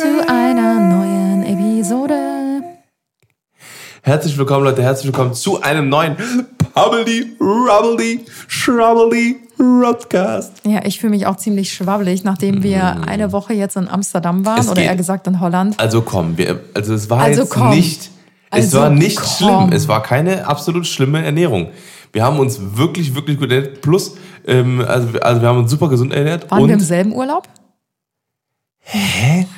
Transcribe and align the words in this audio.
Zu 0.00 0.26
einer 0.30 0.80
neuen 0.80 1.42
Episode. 1.44 2.14
Herzlich 4.00 4.38
willkommen, 4.38 4.64
Leute. 4.64 4.82
Herzlich 4.82 5.08
willkommen 5.08 5.34
zu 5.34 5.60
einem 5.60 5.90
neuen 5.90 6.16
Pubbly, 6.72 7.36
Rubbly, 7.38 8.20
Shrubbly 8.48 9.36
Rodcast. 9.58 10.62
Ja, 10.64 10.80
ich 10.86 11.00
fühle 11.00 11.10
mich 11.10 11.26
auch 11.26 11.36
ziemlich 11.36 11.70
schwabbelig, 11.74 12.24
nachdem 12.24 12.62
wir 12.62 13.06
eine 13.06 13.30
Woche 13.32 13.52
jetzt 13.52 13.76
in 13.76 13.88
Amsterdam 13.88 14.46
waren 14.46 14.56
Mm. 14.56 14.60
Es 14.60 14.66
oder 14.68 14.80
geht. 14.80 14.86
eher 14.90 14.96
gesagt 14.96 15.26
in 15.26 15.38
Holland. 15.38 15.78
Also 15.78 16.00
komm, 16.00 16.38
wir, 16.38 16.60
also 16.72 16.94
es 16.94 17.10
war 17.10 17.20
Also 17.20 17.42
jetzt 17.42 17.50
komm. 17.50 17.68
nicht, 17.68 18.04
es 18.50 18.64
Also 18.64 18.80
war 18.80 18.88
nicht 18.88 19.18
komm. 19.18 19.26
schlimm. 19.28 19.72
Es 19.74 19.86
war 19.86 20.02
keine 20.02 20.46
absolut 20.46 20.86
schlimme 20.86 21.22
Ernährung. 21.22 21.68
Wir 22.14 22.24
haben 22.24 22.38
uns 22.38 22.58
wirklich, 22.74 23.14
wirklich 23.14 23.38
gut 23.38 23.52
ernährt. 23.52 23.82
Plus, 23.82 24.16
ähm, 24.46 24.82
also, 24.88 25.08
also 25.20 25.42
wir 25.42 25.48
haben 25.48 25.58
uns 25.58 25.70
super 25.70 25.90
gesund 25.90 26.14
ernährt. 26.14 26.50
Waren 26.50 26.66
wir 26.68 26.72
im 26.74 26.80
selben 26.80 27.12
Urlaub? 27.12 27.46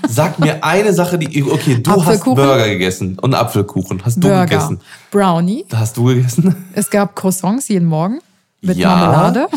Sag 0.09 0.39
mir 0.39 0.62
eine 0.62 0.93
Sache, 0.93 1.19
die, 1.19 1.43
okay, 1.43 1.79
du 1.83 2.05
hast? 2.05 2.25
Burger 2.25 2.69
gegessen 2.69 3.19
und 3.20 3.34
Apfelkuchen. 3.34 4.05
Hast 4.05 4.17
du 4.17 4.29
Burger. 4.29 4.47
gegessen? 4.47 4.81
Brownie. 5.11 5.64
Hast 5.73 5.97
du 5.97 6.05
gegessen? 6.05 6.67
Es 6.75 6.91
gab 6.91 7.17
Croissants 7.17 7.69
jeden 7.69 7.89
Morgen 7.89 8.19
mit 8.61 8.77
Ja. 8.77 8.95
Marmelade. 8.95 9.48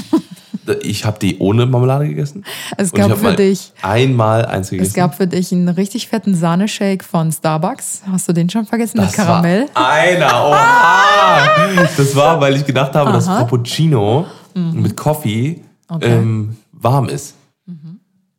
Ich 0.81 1.05
habe 1.05 1.19
die 1.19 1.37
ohne 1.37 1.67
Marmelade 1.67 2.07
gegessen. 2.07 2.43
Es 2.77 2.91
gab 2.91 3.15
für 3.19 3.33
dich 3.33 3.71
einmal 3.83 4.45
eins 4.45 4.71
gegessen. 4.71 4.87
Es 4.87 4.93
gab 4.95 5.13
für 5.15 5.27
dich 5.27 5.51
einen 5.51 5.69
richtig 5.69 6.07
fetten 6.07 6.33
Sahneshake 6.33 7.03
von 7.05 7.31
Starbucks. 7.31 8.01
Hast 8.11 8.27
du 8.27 8.33
den 8.33 8.49
schon 8.49 8.65
vergessen 8.65 8.97
mit 8.97 9.07
Das 9.09 9.13
Karamell? 9.13 9.67
War 9.75 9.89
einer, 9.89 10.25
oha! 10.49 11.85
Das 11.97 12.15
war, 12.15 12.41
weil 12.41 12.55
ich 12.55 12.65
gedacht 12.65 12.95
habe, 12.95 13.11
dass 13.11 13.27
Cappuccino 13.27 14.25
mit 14.55 14.95
Coffee 14.97 15.61
Mhm. 15.87 15.95
Okay. 15.97 16.07
Mhm. 16.17 16.23
ähm, 16.23 16.57
warm 16.71 17.09
ist. 17.09 17.35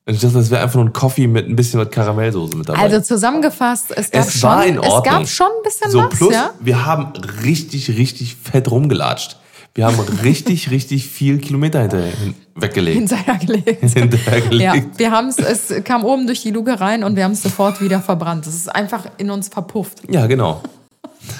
Ich 0.08 0.20
dachte, 0.20 0.34
das 0.34 0.50
wäre 0.50 0.62
einfach 0.62 0.76
nur 0.76 0.84
ein 0.84 0.92
Coffee 0.92 1.26
mit 1.26 1.48
ein 1.48 1.56
bisschen 1.56 1.80
mit 1.80 1.90
Karamellsoße 1.90 2.56
mit 2.56 2.68
dabei. 2.68 2.78
Also 2.78 3.00
zusammengefasst, 3.00 3.86
es 3.96 4.10
gab 4.12 4.24
es 4.24 4.38
schon, 4.38 4.50
war 4.50 4.64
in 4.64 4.78
Ordnung. 4.78 4.98
es 4.98 5.04
gab 5.04 5.28
schon 5.28 5.46
ein 5.48 5.62
bisschen 5.64 5.90
so, 5.90 5.98
was, 5.98 6.10
plus, 6.10 6.32
ja. 6.32 6.50
wir 6.60 6.86
haben 6.86 7.12
richtig, 7.42 7.88
richtig 7.98 8.36
fett 8.36 8.70
rumgelatscht. 8.70 9.36
Wir 9.74 9.84
haben 9.84 9.98
richtig, 10.22 10.70
richtig 10.70 11.06
viel 11.08 11.38
Kilometer 11.38 11.80
hinterher 11.80 12.12
hin- 12.12 12.34
weggelegt. 12.54 12.96
Hinterhergelegt. 12.98 13.80
hinterhergelegt. 13.94 14.62
Ja, 14.62 14.98
wir 14.98 15.10
haben 15.10 15.28
es, 15.28 15.38
es 15.38 15.82
kam 15.82 16.04
oben 16.04 16.26
durch 16.26 16.40
die 16.40 16.52
Luke 16.52 16.80
rein 16.80 17.02
und 17.02 17.16
wir 17.16 17.24
haben 17.24 17.32
es 17.32 17.42
sofort 17.42 17.80
wieder 17.80 18.00
verbrannt. 18.00 18.46
Es 18.46 18.54
ist 18.54 18.72
einfach 18.72 19.06
in 19.18 19.28
uns 19.30 19.48
verpufft. 19.48 20.02
Ja, 20.08 20.26
genau. 20.28 20.62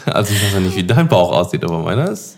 Also 0.07 0.35
ich 0.35 0.43
weiß 0.43 0.55
ja 0.55 0.61
nicht, 0.61 0.75
wie 0.77 0.85
dein 0.85 1.07
Bauch 1.07 1.31
aussieht, 1.31 1.63
aber 1.65 1.79
meiner 1.79 2.11
ist. 2.11 2.37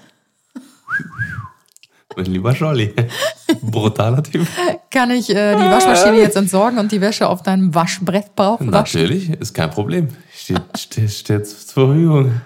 Mein 2.18 2.26
lieber 2.32 2.52
Scholli. 2.52 2.92
Brutaler 3.62 4.24
Typ. 4.24 4.44
Kann 4.90 5.12
ich 5.12 5.30
äh, 5.30 5.54
die 5.54 5.62
Waschmaschine 5.70 6.18
jetzt 6.18 6.36
entsorgen 6.36 6.78
und 6.80 6.90
die 6.90 7.00
Wäsche 7.00 7.28
auf 7.28 7.44
deinem 7.44 7.72
Waschbrett 7.76 8.34
brauchen? 8.34 8.66
Natürlich, 8.70 9.30
ist 9.30 9.54
kein 9.54 9.70
Problem. 9.70 10.08
Steht, 10.34 10.60
steht, 10.76 11.10
steht 11.12 11.46
zur 11.46 11.86
Verfügung. 11.86 12.40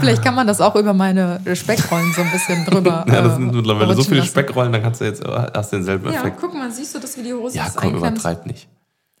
Vielleicht 0.00 0.22
kann 0.24 0.34
man 0.34 0.48
das 0.48 0.60
auch 0.60 0.74
über 0.74 0.92
meine 0.92 1.40
Speckrollen 1.54 2.12
so 2.14 2.22
ein 2.22 2.30
bisschen 2.32 2.64
drüber. 2.64 3.06
Ja, 3.08 3.22
das 3.22 3.34
äh, 3.34 3.36
sind 3.36 3.54
mittlerweile 3.54 3.94
so 3.94 4.02
viele 4.02 4.16
lassen. 4.18 4.28
Speckrollen, 4.30 4.72
dann 4.72 4.82
kannst 4.82 5.00
du 5.00 5.04
jetzt 5.04 5.24
hast 5.24 5.70
denselben 5.72 6.12
Ja, 6.12 6.18
Effekt. 6.20 6.38
guck 6.40 6.52
mal, 6.52 6.70
siehst 6.72 6.92
du 6.94 6.98
das, 6.98 7.16
wie 7.16 7.22
die 7.22 7.32
Hose 7.32 7.56
Ja, 7.56 7.66
ist 7.66 7.76
komm, 7.76 7.94
übertreib 7.94 8.44
nicht. 8.46 8.66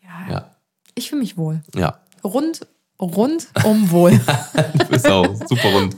Ja, 0.02 0.32
Ja, 0.34 0.50
Ich 0.96 1.08
fühle 1.10 1.22
mich 1.22 1.36
wohl. 1.38 1.62
ja. 1.76 1.98
Rund, 2.24 2.66
rundum 3.00 3.90
wohl. 3.90 4.20
Du 4.78 4.86
bist 4.86 5.10
auch 5.10 5.26
super 5.46 5.68
rund. 5.72 5.96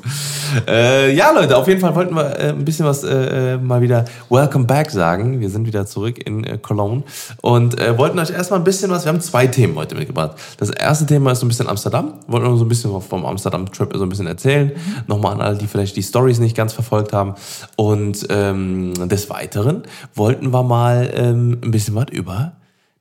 Äh, 0.66 1.14
ja, 1.14 1.30
Leute, 1.30 1.56
auf 1.56 1.68
jeden 1.68 1.80
Fall 1.80 1.94
wollten 1.94 2.14
wir 2.14 2.38
äh, 2.38 2.48
ein 2.50 2.64
bisschen 2.64 2.86
was 2.86 3.04
äh, 3.04 3.54
äh, 3.54 3.58
mal 3.58 3.80
wieder 3.80 4.04
Welcome 4.30 4.64
Back 4.64 4.90
sagen. 4.90 5.40
Wir 5.40 5.50
sind 5.50 5.66
wieder 5.66 5.86
zurück 5.86 6.18
in 6.26 6.42
äh, 6.44 6.58
Cologne 6.58 7.02
und 7.42 7.78
äh, 7.78 7.96
wollten 7.98 8.18
euch 8.18 8.30
erstmal 8.30 8.60
ein 8.60 8.64
bisschen 8.64 8.90
was. 8.90 9.04
Wir 9.04 9.12
haben 9.12 9.20
zwei 9.20 9.46
Themen 9.46 9.76
heute 9.76 9.94
mitgebracht. 9.94 10.38
Das 10.56 10.70
erste 10.70 11.06
Thema 11.06 11.32
ist 11.32 11.40
so 11.40 11.46
ein 11.46 11.48
bisschen 11.48 11.68
Amsterdam. 11.68 12.14
Wollten 12.26 12.50
wir 12.50 12.56
so 12.56 12.64
ein 12.64 12.68
bisschen 12.68 13.00
vom 13.00 13.26
Amsterdam-Trip 13.26 13.92
so 13.94 14.02
ein 14.02 14.08
bisschen 14.08 14.26
erzählen. 14.26 14.72
Nochmal 15.06 15.34
an 15.34 15.40
alle, 15.40 15.58
die 15.58 15.66
vielleicht 15.66 15.96
die 15.96 16.02
Stories 16.02 16.38
nicht 16.38 16.56
ganz 16.56 16.72
verfolgt 16.72 17.12
haben. 17.12 17.34
Und 17.76 18.26
ähm, 18.30 18.94
des 19.08 19.28
Weiteren 19.30 19.82
wollten 20.14 20.52
wir 20.52 20.62
mal 20.62 21.10
ähm, 21.14 21.58
ein 21.62 21.70
bisschen 21.70 21.94
was 21.94 22.06
über 22.10 22.52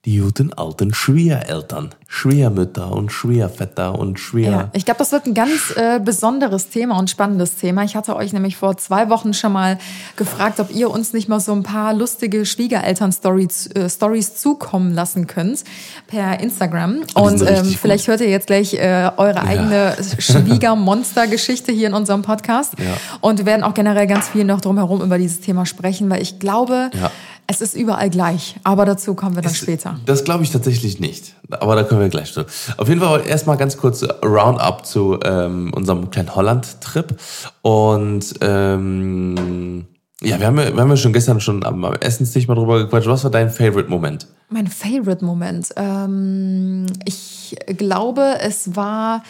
die 0.07 0.19
guten 0.19 0.53
alten 0.53 0.94
Schwiegereltern, 0.94 1.90
Schwiegermütter 2.07 2.94
und 2.94 3.12
Schwiegervetter 3.12 4.00
und 4.00 4.18
Schwier... 4.22 4.50
Ja, 4.50 4.69
ich 4.72 4.85
glaube, 4.85 5.00
das 5.00 5.12
wird 5.12 5.25
ein 5.25 5.34
ganz 5.34 5.73
äh, 5.75 6.00
besonderes 6.00 6.69
Thema 6.69 6.97
und 6.97 7.09
spannendes 7.09 7.57
Thema. 7.57 7.84
Ich 7.84 7.97
hatte 7.97 8.16
euch 8.16 8.31
nämlich 8.31 8.56
vor 8.56 8.78
zwei 8.78 9.09
Wochen 9.09 9.34
schon 9.34 9.51
mal 9.51 9.78
gefragt, 10.16 10.62
ob 10.62 10.73
ihr 10.73 10.90
uns 10.90 11.12
nicht 11.12 11.28
mal 11.28 11.41
so 11.41 11.51
ein 11.51 11.63
paar 11.63 11.94
lustige 11.94 12.46
Schwiegereltern-Stories 12.46 13.67
äh, 13.75 14.34
zukommen 14.34 14.94
lassen 14.94 15.28
könnt 15.28 15.66
per 16.07 16.40
Instagram. 16.40 17.01
Und 17.13 17.40
sind 17.40 17.50
ähm, 17.50 17.66
vielleicht 17.66 18.07
hört 18.07 18.22
ihr 18.22 18.29
jetzt 18.29 18.47
gleich 18.47 18.75
äh, 18.75 19.12
eure 19.17 19.41
eigene 19.41 19.97
Schwiegermonster-Geschichte 20.19 21.73
hier 21.73 21.90
in 21.90 21.94
unserem 21.94 22.22
Podcast. 22.22 22.75
Ja. 22.79 22.96
Und 23.19 23.40
wir 23.40 23.46
werden 23.46 23.63
auch 23.63 23.73
generell 23.73 24.07
ganz 24.07 24.29
viel 24.29 24.46
noch 24.46 24.62
drumherum 24.62 25.01
über 25.01 25.17
dieses 25.17 25.41
Thema 25.41 25.66
sprechen, 25.66 26.09
weil 26.09 26.22
ich 26.22 26.40
glaube, 26.40 26.91
Ja. 26.94 27.12
Es 27.47 27.62
ist 27.62 27.75
überall 27.75 28.09
gleich. 28.09 28.58
Aber 28.63 28.85
dazu 28.85 29.16
kommen 29.16 29.35
wir 29.35 29.41
dann 29.41 29.56
später. 29.56 30.00
Das 30.06 30.24
glaube 30.25 30.44
ich 30.44 30.52
tatsächlich 30.52 31.00
nicht. 31.00 31.34
Aber 31.50 31.75
da 31.75 31.84
können 31.84 32.02
wir 32.02 32.09
gleich 32.09 32.34
zu. 32.34 32.46
Auf 32.78 32.90
jeden 32.90 33.00
Fall 33.00 33.25
erstmal 33.25 33.58
ganz 33.58 33.78
kurz 33.78 34.03
Roundup 34.24 34.85
zu 34.85 35.18
ähm, 35.24 35.74
unserem 35.74 36.09
kleinen 36.09 36.35
Holland-Trip. 36.35 37.18
Und 37.62 38.34
ähm, 38.41 39.85
ja, 40.22 40.40
wir 40.40 40.47
haben 40.47 40.58
ja, 40.58 40.74
wir 40.74 40.81
haben 40.81 40.90
ja 40.90 40.97
schon 40.97 41.13
gestern 41.13 41.40
schon 41.40 41.63
am, 41.63 41.85
am 41.85 41.94
Essenstisch 41.94 42.47
mal 42.47 42.56
drüber 42.56 42.80
gequatscht. 42.80 43.08
Was 43.08 43.24
war 43.24 43.31
dein 43.31 43.50
Favorite-Moment? 43.50 44.28
Mein 44.50 44.68
Favorite-Moment. 44.68 45.69
Ähm, 45.78 46.88
ich 47.06 47.56
glaube, 47.78 48.40
es 48.41 48.75
war, 48.75 49.24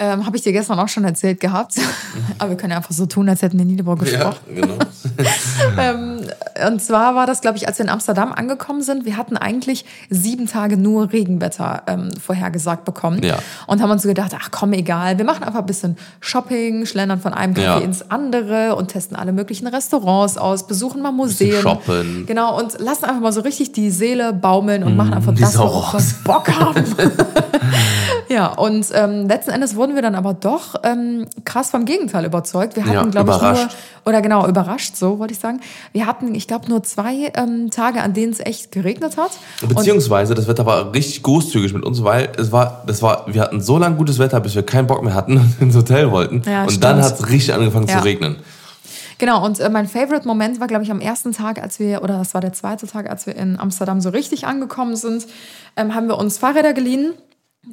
ähm, 0.00 0.24
habe 0.26 0.36
ich 0.36 0.42
dir 0.42 0.52
gestern 0.52 0.78
auch 0.78 0.88
schon 0.88 1.04
erzählt 1.04 1.40
gehabt, 1.40 1.74
aber 2.38 2.50
wir 2.50 2.56
können 2.56 2.70
ja 2.70 2.76
einfach 2.76 2.92
so 2.92 3.06
tun, 3.06 3.28
als 3.28 3.42
hätten 3.42 3.58
wir 3.58 3.64
nie 3.64 3.76
darüber 3.76 3.96
gesprochen. 3.96 4.38
genau. 4.54 4.74
Ähm, 5.76 6.20
und 6.66 6.80
zwar 6.80 7.14
war 7.16 7.26
das, 7.26 7.40
glaube 7.40 7.56
ich, 7.56 7.66
als 7.66 7.78
wir 7.78 7.84
in 7.84 7.90
Amsterdam 7.90 8.32
angekommen 8.32 8.82
sind, 8.82 9.04
wir 9.04 9.16
hatten 9.16 9.36
eigentlich 9.36 9.84
sieben 10.08 10.46
Tage 10.46 10.76
nur 10.76 11.12
Regenwetter 11.12 11.82
ähm, 11.88 12.10
vorhergesagt 12.12 12.84
bekommen. 12.84 13.22
Ja. 13.22 13.38
Und 13.66 13.82
haben 13.82 13.90
uns 13.90 14.02
so 14.02 14.08
gedacht, 14.08 14.32
ach 14.38 14.50
komm, 14.52 14.72
egal, 14.72 15.18
wir 15.18 15.24
machen 15.24 15.42
einfach 15.44 15.60
ein 15.60 15.66
bisschen 15.66 15.96
Shopping, 16.20 16.86
schlendern 16.86 17.20
von 17.20 17.34
einem 17.34 17.54
Café 17.54 17.62
Ja. 17.62 17.78
ins 17.78 18.08
andere 18.10 18.76
und 18.76 18.88
testen 18.88 19.16
alle 19.16 19.32
möglichen 19.32 19.66
Restaurants 19.66 20.36
aus, 20.38 20.66
besuchen 20.66 21.02
mal 21.02 21.12
Museen. 21.12 21.60
shoppen. 21.60 22.24
Genau, 22.26 22.56
und 22.58 22.78
lassen 22.78 23.04
einfach 23.04 23.20
mal 23.20 23.32
so 23.32 23.40
richtig 23.40 23.72
die 23.72 23.90
Seele 23.90 24.32
baumeln 24.32 24.84
und 24.84 24.96
machen 24.96 25.12
einfach 25.14 25.34
das, 25.34 25.58
worauf 25.58 25.94
wir. 25.94 26.00
Bock 26.24 26.48
haben. 26.48 26.84
ja, 28.28 28.46
und 28.48 28.86
ähm, 28.94 29.26
letzten 29.28 29.50
Endes 29.50 29.74
wurden 29.76 29.94
wir 29.94 30.02
dann 30.02 30.14
aber 30.14 30.34
doch 30.34 30.74
ähm, 30.84 31.26
krass 31.44 31.70
vom 31.70 31.84
Gegenteil 31.84 32.24
überzeugt. 32.24 32.76
Wir 32.76 32.84
hatten, 32.84 32.92
Ja, 32.94 33.04
glaube 33.04 33.30
ich, 33.32 33.40
nur, 33.40 33.68
oder 34.04 34.22
genau, 34.22 34.46
überrascht, 34.46 34.96
so 34.96 35.18
wollte 35.18 35.32
ich 35.34 35.40
sagen. 35.40 35.60
Wir 35.92 36.06
hatten, 36.06 36.34
ich 36.34 36.46
glaube, 36.46 36.68
nur 36.68 36.82
zwei 36.82 37.32
ähm, 37.34 37.70
Tage, 37.70 38.02
an 38.02 38.14
denen 38.14 38.32
es 38.32 38.40
echt 38.40 38.72
geregnet 38.72 39.16
hat. 39.16 39.32
Und 39.62 39.74
Beziehungsweise, 39.74 40.34
das 40.34 40.46
Wetter 40.48 40.66
war 40.66 40.92
richtig 40.94 41.22
großzügig 41.22 41.72
mit 41.74 41.84
uns, 41.84 42.02
weil 42.04 42.30
es 42.36 42.52
war, 42.52 42.82
das 42.86 43.02
war, 43.02 43.24
wir 43.26 43.40
hatten 43.42 43.60
so 43.60 43.78
lange 43.78 43.96
gutes 43.96 44.18
Wetter, 44.18 44.40
bis 44.40 44.54
wir 44.54 44.62
keinen 44.62 44.86
Bock 44.86 45.02
mehr 45.02 45.14
hatten 45.14 45.36
und 45.38 45.60
ins 45.60 45.76
Hotel 45.76 46.10
wollten. 46.10 46.42
Ja, 46.46 46.62
und 46.62 46.70
stimmt. 46.70 46.84
dann 46.84 47.02
hat 47.02 47.18
es 47.20 47.28
richtig 47.28 47.54
angefangen 47.54 47.86
Ja. 47.88 47.98
zu 47.98 48.04
regnen. 48.04 48.36
Genau, 49.18 49.44
und 49.44 49.58
äh, 49.58 49.68
mein 49.68 49.88
Favorite-Moment 49.88 50.60
war, 50.60 50.68
glaube 50.68 50.84
ich, 50.84 50.90
am 50.92 51.00
ersten 51.00 51.32
Tag, 51.32 51.60
als 51.60 51.80
wir, 51.80 52.02
oder 52.04 52.18
das 52.18 52.34
war 52.34 52.40
der 52.40 52.52
zweite 52.52 52.86
Tag, 52.86 53.10
als 53.10 53.26
wir 53.26 53.34
in 53.34 53.58
Amsterdam 53.58 54.00
so 54.00 54.10
richtig 54.10 54.46
angekommen 54.46 54.94
sind, 54.94 55.26
ähm, 55.76 55.94
haben 55.96 56.06
wir 56.06 56.16
uns 56.18 56.38
Fahrräder 56.38 56.72
geliehen 56.72 57.14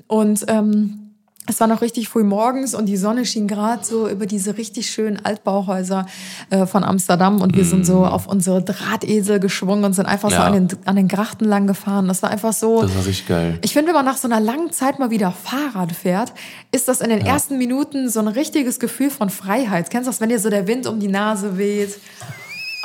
und 0.08 0.46
ähm, 0.48 1.02
es 1.48 1.60
war 1.60 1.68
noch 1.68 1.82
richtig 1.82 2.10
früh 2.10 2.24
morgens 2.24 2.74
und 2.74 2.88
die 2.88 2.98
Sonne 2.98 3.24
schien 3.24 3.48
gerade 3.48 3.86
so 3.86 4.10
über 4.10 4.26
diese 4.26 4.58
richtig 4.58 4.90
schönen 4.90 5.24
Altbauhäuser 5.24 6.08
äh, 6.50 6.66
von 6.66 6.84
Amsterdam 6.84 7.40
und 7.40 7.56
wir 7.56 7.66
sind 7.66 7.86
so 7.86 8.04
auf 8.04 8.26
unsere 8.28 8.64
Drahtesel 8.64 9.40
geschwungen 9.40 9.86
und 9.86 9.94
sind 9.94 10.08
einfach 10.08 10.32
so 10.32 10.38
Ja. 10.38 10.46
an 10.46 10.54
den, 10.68 10.80
an 10.86 10.96
den 10.96 11.08
Grachten 11.08 11.46
lang 11.46 11.68
gefahren. 11.68 12.08
Das 12.08 12.24
war 12.24 12.32
einfach 12.32 12.52
so. 12.52 12.82
Das 12.82 12.96
war 12.96 13.06
richtig 13.06 13.28
geil. 13.28 13.60
Ich 13.62 13.74
finde, 13.74 13.90
wenn 13.90 13.94
man 13.96 14.06
nach 14.06 14.18
so 14.18 14.28
einer 14.28 14.40
langen 14.40 14.72
Zeit 14.72 14.98
mal 14.98 15.12
wieder 15.12 15.32
Fahrrad 15.32 15.92
fährt, 15.92 16.34
ist 16.72 16.88
das 16.88 17.00
in 17.00 17.10
den 17.12 17.24
ersten 17.24 17.60
Minuten 17.60 18.10
so 18.10 18.20
ein 18.22 18.28
richtiges 18.28 18.80
Gefühl 18.80 19.12
von 19.12 19.30
Freiheit. 19.30 19.92
Kennst 19.92 20.08
du 20.08 20.10
das, 20.10 20.22
wenn 20.22 20.30
dir 20.30 20.40
so 20.40 20.50
der 20.50 20.66
Wind 20.66 20.88
um 20.88 21.00
die 21.00 21.10
Nase 21.10 21.60
weht? 21.60 22.00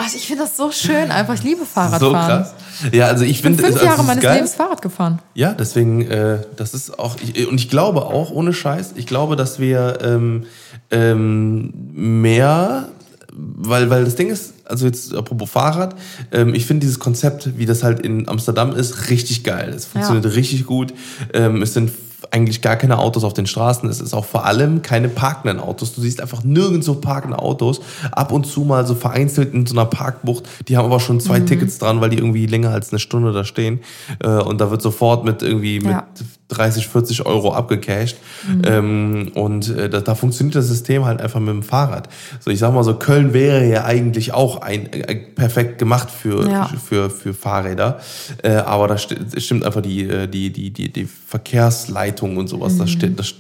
Also 0.03 0.17
ich 0.17 0.27
finde 0.27 0.45
das 0.45 0.57
so 0.57 0.71
schön 0.71 1.11
einfach. 1.11 1.35
Ich 1.35 1.43
liebe 1.43 1.61
So 1.61 1.67
Fahrradfahren. 1.67 2.15
krass. 2.45 2.55
Ja, 2.93 3.07
also 3.07 3.25
ich 3.25 3.31
Ich 3.33 3.43
bin 3.43 3.55
fünf 3.57 3.75
also 3.75 3.85
Jahre 3.85 4.01
ist 4.01 4.07
meines 4.07 4.23
geil. 4.23 4.35
Lebens 4.37 4.55
Fahrrad 4.55 4.81
gefahren. 4.83 5.19
Ja, 5.35 5.53
deswegen, 5.53 6.03
äh, 6.03 6.39
das 6.57 6.73
ist 6.75 6.99
auch, 6.99 7.17
ich, 7.23 7.47
und 7.49 7.59
ich 7.61 7.69
glaube 7.69 8.07
auch, 8.07 8.31
ohne 8.31 8.53
Scheiß, 8.53 8.93
ich 8.97 9.07
glaube, 9.07 9.37
dass 9.37 9.59
wir 9.59 9.99
ähm, 10.03 10.47
ähm, 10.91 11.73
mehr, 11.93 12.89
weil, 13.33 13.91
weil 13.91 14.05
das 14.05 14.15
Ding 14.17 14.31
ist, 14.31 14.55
also 14.65 14.87
jetzt 14.87 15.15
apropos 15.15 15.51
Fahrrad, 15.51 15.95
ähm, 16.33 16.55
ich 16.55 16.67
finde 16.67 16.81
dieses 16.87 16.99
Konzept, 16.99 17.59
wie 17.59 17.67
das 17.67 17.83
halt 17.83 18.01
in 18.01 18.29
Amsterdam 18.29 18.75
ist, 18.75 19.11
richtig 19.11 19.45
geil. 19.45 19.73
Es 19.77 19.85
funktioniert 19.87 20.35
richtig 20.35 20.65
gut. 20.67 20.95
Ähm, 21.35 21.63
es 21.63 21.75
sind 21.75 21.91
eigentlich 22.31 22.63
gar 22.63 22.77
keine 22.77 22.99
Autos 22.99 23.25
auf 23.25 23.33
den 23.35 23.47
Straßen. 23.47 23.89
Es 23.89 24.01
ist 24.01 24.15
auch 24.15 24.25
vor 24.25 24.45
allem 24.47 24.83
keine 24.83 25.09
parkenden 25.09 25.61
Autos. 25.61 25.95
Du 25.95 26.01
siehst 26.01 26.21
einfach 26.21 26.45
nirgendwo 26.45 26.95
parkende 26.95 27.39
Autos. 27.39 27.81
Ab 28.13 28.33
und 28.33 28.47
zu 28.47 28.61
mal 28.63 28.87
so 28.87 28.95
vereinzelt 28.95 29.53
in 29.55 29.67
so 29.67 29.75
einer 29.75 29.87
Parkbucht. 29.87 30.45
Die 30.69 30.77
haben 30.77 30.85
aber 30.87 31.01
schon 31.01 31.17
Mhm. 31.17 31.21
zwei 31.21 31.41
Tickets 31.41 31.79
dran, 31.79 32.01
weil 32.01 32.11
die 32.11 32.19
irgendwie 32.19 32.47
länger 32.47 32.71
als 32.71 32.91
eine 32.93 32.99
Stunde 32.99 33.33
da 33.33 33.45
stehen. 33.45 33.81
Äh, 34.23 34.29
und 34.29 34.61
da 34.61 34.71
wird 34.71 34.83
sofort 34.83 35.25
mit 35.25 35.43
irgendwie 35.43 35.81
mit 35.81 35.91
Ja. 35.91 36.07
30, 36.51 36.89
40 36.89 37.27
Euro 37.27 37.55
abgecasht. 37.55 38.17
Ähm, 38.65 39.33
und 39.35 39.69
äh, 39.71 39.89
da, 39.89 40.01
da 40.01 40.15
funktioniert 40.15 40.55
das 40.57 40.69
System 40.69 41.05
halt 41.05 41.21
einfach 41.21 41.41
mit 41.41 41.49
dem 41.51 41.63
Fahrrad. 41.63 42.09
So, 42.41 42.51
ich 42.51 42.59
sag 42.59 42.73
mal 42.75 42.85
so, 42.85 42.95
Köln 42.95 43.33
wäre 43.33 43.67
ja 43.69 43.85
eigentlich 43.85 44.33
auch 44.35 44.61
ein, 44.63 44.93
äh, 44.93 45.15
perfekt 45.15 45.79
gemacht 45.79 46.11
für, 46.11 46.49
Ja. 46.51 46.71
für, 46.85 47.11
für 47.11 47.35
Fahrräder. 47.35 48.01
Äh, 48.43 48.51
aber 48.57 48.89
da 48.89 48.99
sti 48.99 49.17
stimmt 49.39 49.65
einfach 49.65 49.81
die, 49.83 50.03
äh, 50.09 50.27
die, 50.29 50.51
die, 50.53 50.71
die, 50.71 50.93
die 50.93 51.07
Verkehrsleitung 51.07 52.37
und 52.37 52.49
sowas, 52.49 52.77
das, 52.79 52.91
sti- 52.91 53.15
das 53.15 53.29
äh, 53.31 53.33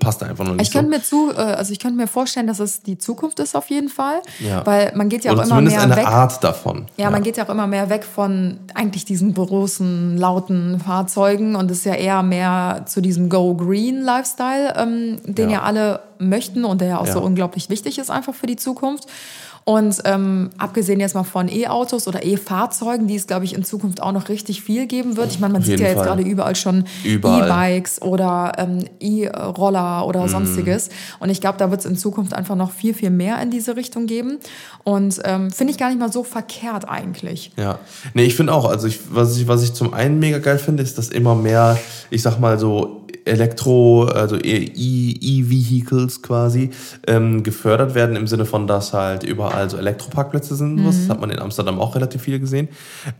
passt 0.00 0.22
einfach 0.22 0.44
noch 0.44 0.52
nicht 0.54 0.62
Ich 0.66 0.70
könnte 0.72 1.00
so. 1.00 1.26
mir 1.26 1.30
zu, 1.32 1.38
äh, 1.38 1.40
also 1.42 1.72
ich 1.72 1.78
könnte 1.78 1.96
mir 1.96 2.06
vorstellen, 2.08 2.46
dass 2.46 2.60
es 2.60 2.82
die 2.82 2.98
Zukunft 2.98 3.40
ist 3.40 3.54
auf 3.56 3.70
jeden 3.70 3.88
Fall, 3.88 4.20
Ja. 4.38 4.64
weil 4.66 4.92
man 4.94 5.08
geht 5.08 5.24
ja 5.24 5.32
Oder 5.32 5.42
auch 5.42 5.46
immer 5.46 5.60
mehr 5.62 5.80
eine 5.80 5.96
weg. 5.96 6.06
Art 6.06 6.44
davon. 6.44 6.86
Ja, 6.98 7.10
man 7.10 7.22
geht 7.22 7.36
ja 7.38 7.46
auch 7.46 7.48
immer 7.48 7.66
mehr 7.66 7.88
weg 7.88 8.04
von 8.04 8.58
eigentlich 8.74 9.04
diesen 9.06 9.32
großen, 9.32 10.18
lauten 10.18 10.78
Fahrzeugen 10.80 11.56
und 11.56 11.70
ist 11.70 11.84
ja 11.86 11.94
eher 11.94 12.22
mehr 12.22 12.82
zu 12.86 13.00
diesem 13.00 13.28
Go-Green-Lifestyle, 13.30 14.74
ähm, 14.76 15.20
den 15.24 15.50
ja. 15.50 15.58
Ja. 15.58 15.62
alle 15.62 16.00
möchten 16.18 16.64
und 16.64 16.80
der 16.80 16.88
ja 16.88 16.98
auch 16.98 17.06
Ja. 17.06 17.12
so 17.14 17.20
unglaublich 17.20 17.70
wichtig 17.70 17.98
ist 17.98 18.10
einfach 18.10 18.34
für 18.34 18.46
die 18.46 18.56
Zukunft. 18.56 19.06
Und 19.68 19.98
ähm, 20.06 20.48
abgesehen 20.56 20.98
jetzt 20.98 21.14
mal 21.14 21.24
von 21.24 21.46
E-Autos 21.50 22.08
oder 22.08 22.24
E-Fahrzeugen, 22.24 23.06
die 23.06 23.16
es, 23.16 23.26
glaube 23.26 23.44
ich, 23.44 23.54
in 23.54 23.64
Zukunft 23.64 24.02
auch 24.02 24.12
noch 24.12 24.30
richtig 24.30 24.62
viel 24.62 24.86
geben 24.86 25.18
wird. 25.18 25.30
Ich 25.30 25.40
meine, 25.40 25.52
man 25.52 25.60
Auf 25.60 25.66
sieht 25.68 25.78
ja 25.78 25.88
jetzt 25.88 25.96
Fall. 25.98 26.06
gerade 26.06 26.22
überall 26.22 26.56
schon. 26.56 26.84
E-Bikes 27.04 28.00
oder 28.00 28.52
ähm, 28.56 28.84
E-Roller 28.98 30.06
oder 30.06 30.22
Mhm. 30.24 30.28
sonstiges. 30.28 30.88
Und 31.20 31.28
ich 31.28 31.42
glaube, 31.42 31.58
da 31.58 31.70
wird 31.70 31.80
es 31.80 31.86
in 31.86 31.96
Zukunft 31.98 32.32
einfach 32.32 32.56
noch 32.56 32.70
viel, 32.70 32.94
viel 32.94 33.10
mehr 33.10 33.42
in 33.42 33.50
diese 33.50 33.76
Richtung 33.76 34.06
geben. 34.06 34.38
Und 34.84 35.20
ähm, 35.24 35.50
finde 35.50 35.72
ich 35.72 35.78
gar 35.78 35.90
nicht 35.90 35.98
mal 36.00 36.10
so 36.10 36.24
verkehrt 36.24 36.88
eigentlich. 36.88 37.52
Ja, 37.58 37.78
nee, 38.14 38.24
ich 38.24 38.36
finde 38.36 38.54
auch, 38.54 38.64
also 38.64 38.86
ich, 38.86 39.00
was, 39.10 39.36
ich, 39.36 39.48
was 39.48 39.62
ich 39.62 39.74
zum 39.74 39.92
einen 39.92 40.18
mega 40.18 40.38
geil 40.38 40.58
finde, 40.58 40.82
ist, 40.82 40.96
dass 40.96 41.10
immer 41.10 41.34
mehr, 41.34 41.78
ich 42.08 42.22
sag 42.22 42.40
mal 42.40 42.58
so, 42.58 42.97
Elektro, 43.28 44.04
also 44.04 44.36
E-Vehicles 44.36 46.22
quasi, 46.22 46.70
ähm, 47.06 47.42
gefördert 47.42 47.94
werden 47.94 48.16
im 48.16 48.26
Sinne 48.26 48.44
von, 48.44 48.66
dass 48.66 48.92
halt 48.92 49.22
überall 49.22 49.68
so 49.70 49.76
Elektroparkplätze 49.76 50.56
sind. 50.56 50.78
sowas. 50.78 50.96
Das 51.00 51.08
hat 51.10 51.20
man 51.20 51.30
in 51.30 51.38
Amsterdam 51.38 51.80
auch 51.80 51.94
relativ 51.94 52.22
viele 52.22 52.40
gesehen. 52.40 52.68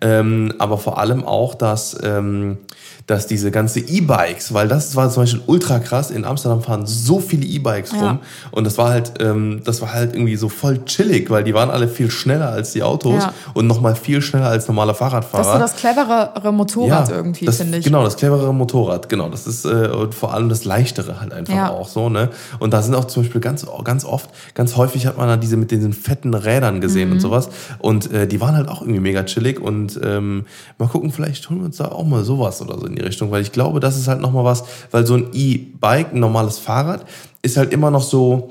Ähm, 0.01 0.53
aber 0.59 0.79
vor 0.79 0.99
allem 0.99 1.25
auch, 1.25 1.55
dass, 1.55 1.97
ähm, 2.03 2.59
dass 3.07 3.27
diese 3.27 3.51
ganze 3.51 3.81
E-Bikes, 3.81 4.53
weil 4.53 4.69
das 4.69 4.95
war 4.97 5.09
zum 5.11 5.23
Beispiel 5.23 5.41
ultra 5.47 5.79
krass, 5.79 6.11
in 6.11 6.25
Amsterdam 6.25 6.63
fahren 6.63 6.87
so 6.87 7.21
viele 7.21 7.47
E-Bikes 7.47 7.93
Ja. 7.93 7.99
rum 8.09 8.19
und 8.51 8.65
das 8.65 8.77
war 8.79 8.91
halt, 8.91 9.13
ähm, 9.21 9.63
das 9.65 9.81
war 9.81 9.93
halt 9.95 10.15
irgendwie 10.15 10.37
so 10.37 10.49
voll 10.49 10.85
chillig, 10.85 11.31
weil 11.31 11.45
die 11.45 11.55
waren 11.55 11.71
alle 11.71 11.89
viel 11.89 12.11
schneller 12.11 12.51
als 12.51 12.73
die 12.73 12.83
Autos 12.83 13.23
Ja. 13.25 13.33
und 13.55 13.67
noch 13.67 13.81
mal 13.81 13.95
viel 13.95 14.21
schneller 14.21 14.49
als 14.49 14.69
normale 14.69 14.95
Fahrradfahrer. 14.95 15.43
Das 15.43 15.47
ist 15.49 15.53
so 15.55 15.59
das 15.59 15.95
cleverere 15.95 16.53
Motorrad 16.53 17.11
irgendwie, 17.11 17.47
das, 17.47 17.57
finde 17.59 17.79
ich. 17.79 17.85
Genau, 17.85 18.05
das 18.05 18.17
cleverere 18.17 18.53
Motorrad, 18.53 19.09
genau. 19.09 19.29
Das 19.29 19.47
ist 19.47 19.65
äh, 19.65 19.89
und 19.99 20.15
vor 20.15 20.33
allem 20.35 20.49
das 20.49 20.65
leichtere 20.65 21.21
halt 21.21 21.33
einfach 21.33 21.55
Ja. 21.55 21.71
auch 21.71 21.89
so, 21.89 22.09
ne? 22.09 22.31
Und 22.59 22.73
da 22.73 22.83
sind 22.83 22.95
auch 22.95 23.07
zum 23.07 23.23
Beispiel 23.23 23.41
ganz, 23.41 23.67
ganz 23.85 24.05
oft, 24.05 24.31
ganz 24.55 24.77
häufig 24.77 25.07
hat 25.07 25.17
man 25.17 25.29
da 25.29 25.37
diese 25.37 25.57
mit 25.57 25.71
diesen 25.71 25.93
fetten 25.93 26.35
Rädern 26.35 26.81
gesehen 26.81 27.09
Mhm. 27.09 27.15
und 27.15 27.21
sowas. 27.21 27.49
Und 27.79 28.13
äh, 28.13 28.27
die 28.27 28.41
waren 28.41 28.57
halt 28.57 28.69
auch 28.69 28.81
irgendwie 28.83 29.01
mega 29.01 29.23
chillig. 29.25 29.61
Und 29.61 29.99
ähm, 30.03 30.45
mal 30.79 30.89
gucken, 30.89 31.11
vielleicht 31.13 31.49
holen 31.51 31.61
wir 31.61 31.67
uns 31.67 31.77
da 31.79 31.87
auch 31.87 32.05
mal 32.07 32.25
sowas 32.25 32.61
oder 32.63 32.79
so 32.79 32.87
in 32.87 32.95
die 32.97 33.03
Richtung, 33.03 33.31
weil 33.31 33.43
ich 33.43 33.53
glaube, 33.53 33.81
das 33.81 33.97
ist 33.97 34.09
halt 34.09 34.21
nochmal 34.21 34.45
was, 34.45 34.65
weil 34.91 35.07
so 35.07 35.15
ein 35.15 35.29
E-Bike, 35.33 36.13
ein 36.15 36.21
normales 36.21 36.59
Fahrrad, 36.59 37.05
ist 37.43 37.57
halt 37.57 37.73
immer 37.73 37.91
noch 37.91 38.03
so. 38.03 38.51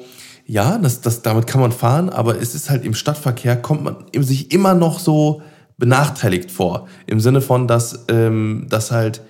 Ja, 0.50 0.78
das, 0.78 1.02
das, 1.02 1.24
damit 1.24 1.46
kann 1.46 1.60
man 1.60 1.74
fahren, 1.74 2.10
aber 2.10 2.40
es 2.42 2.56
ist 2.56 2.70
halt 2.70 2.86
im 2.86 2.94
Stadtverkehr, 2.94 3.58
kommt 3.58 3.84
man 3.84 3.96
sich 4.24 4.54
immer 4.54 4.74
noch 4.76 5.00
so 5.00 5.42
benachteiligt 5.78 6.52
vor. 6.52 6.88
Im 7.06 7.20
Sinne 7.20 7.42
von, 7.42 7.68
dass, 7.68 8.06
ähm, 8.10 8.66
dass 8.70 8.92
halt 8.92 9.22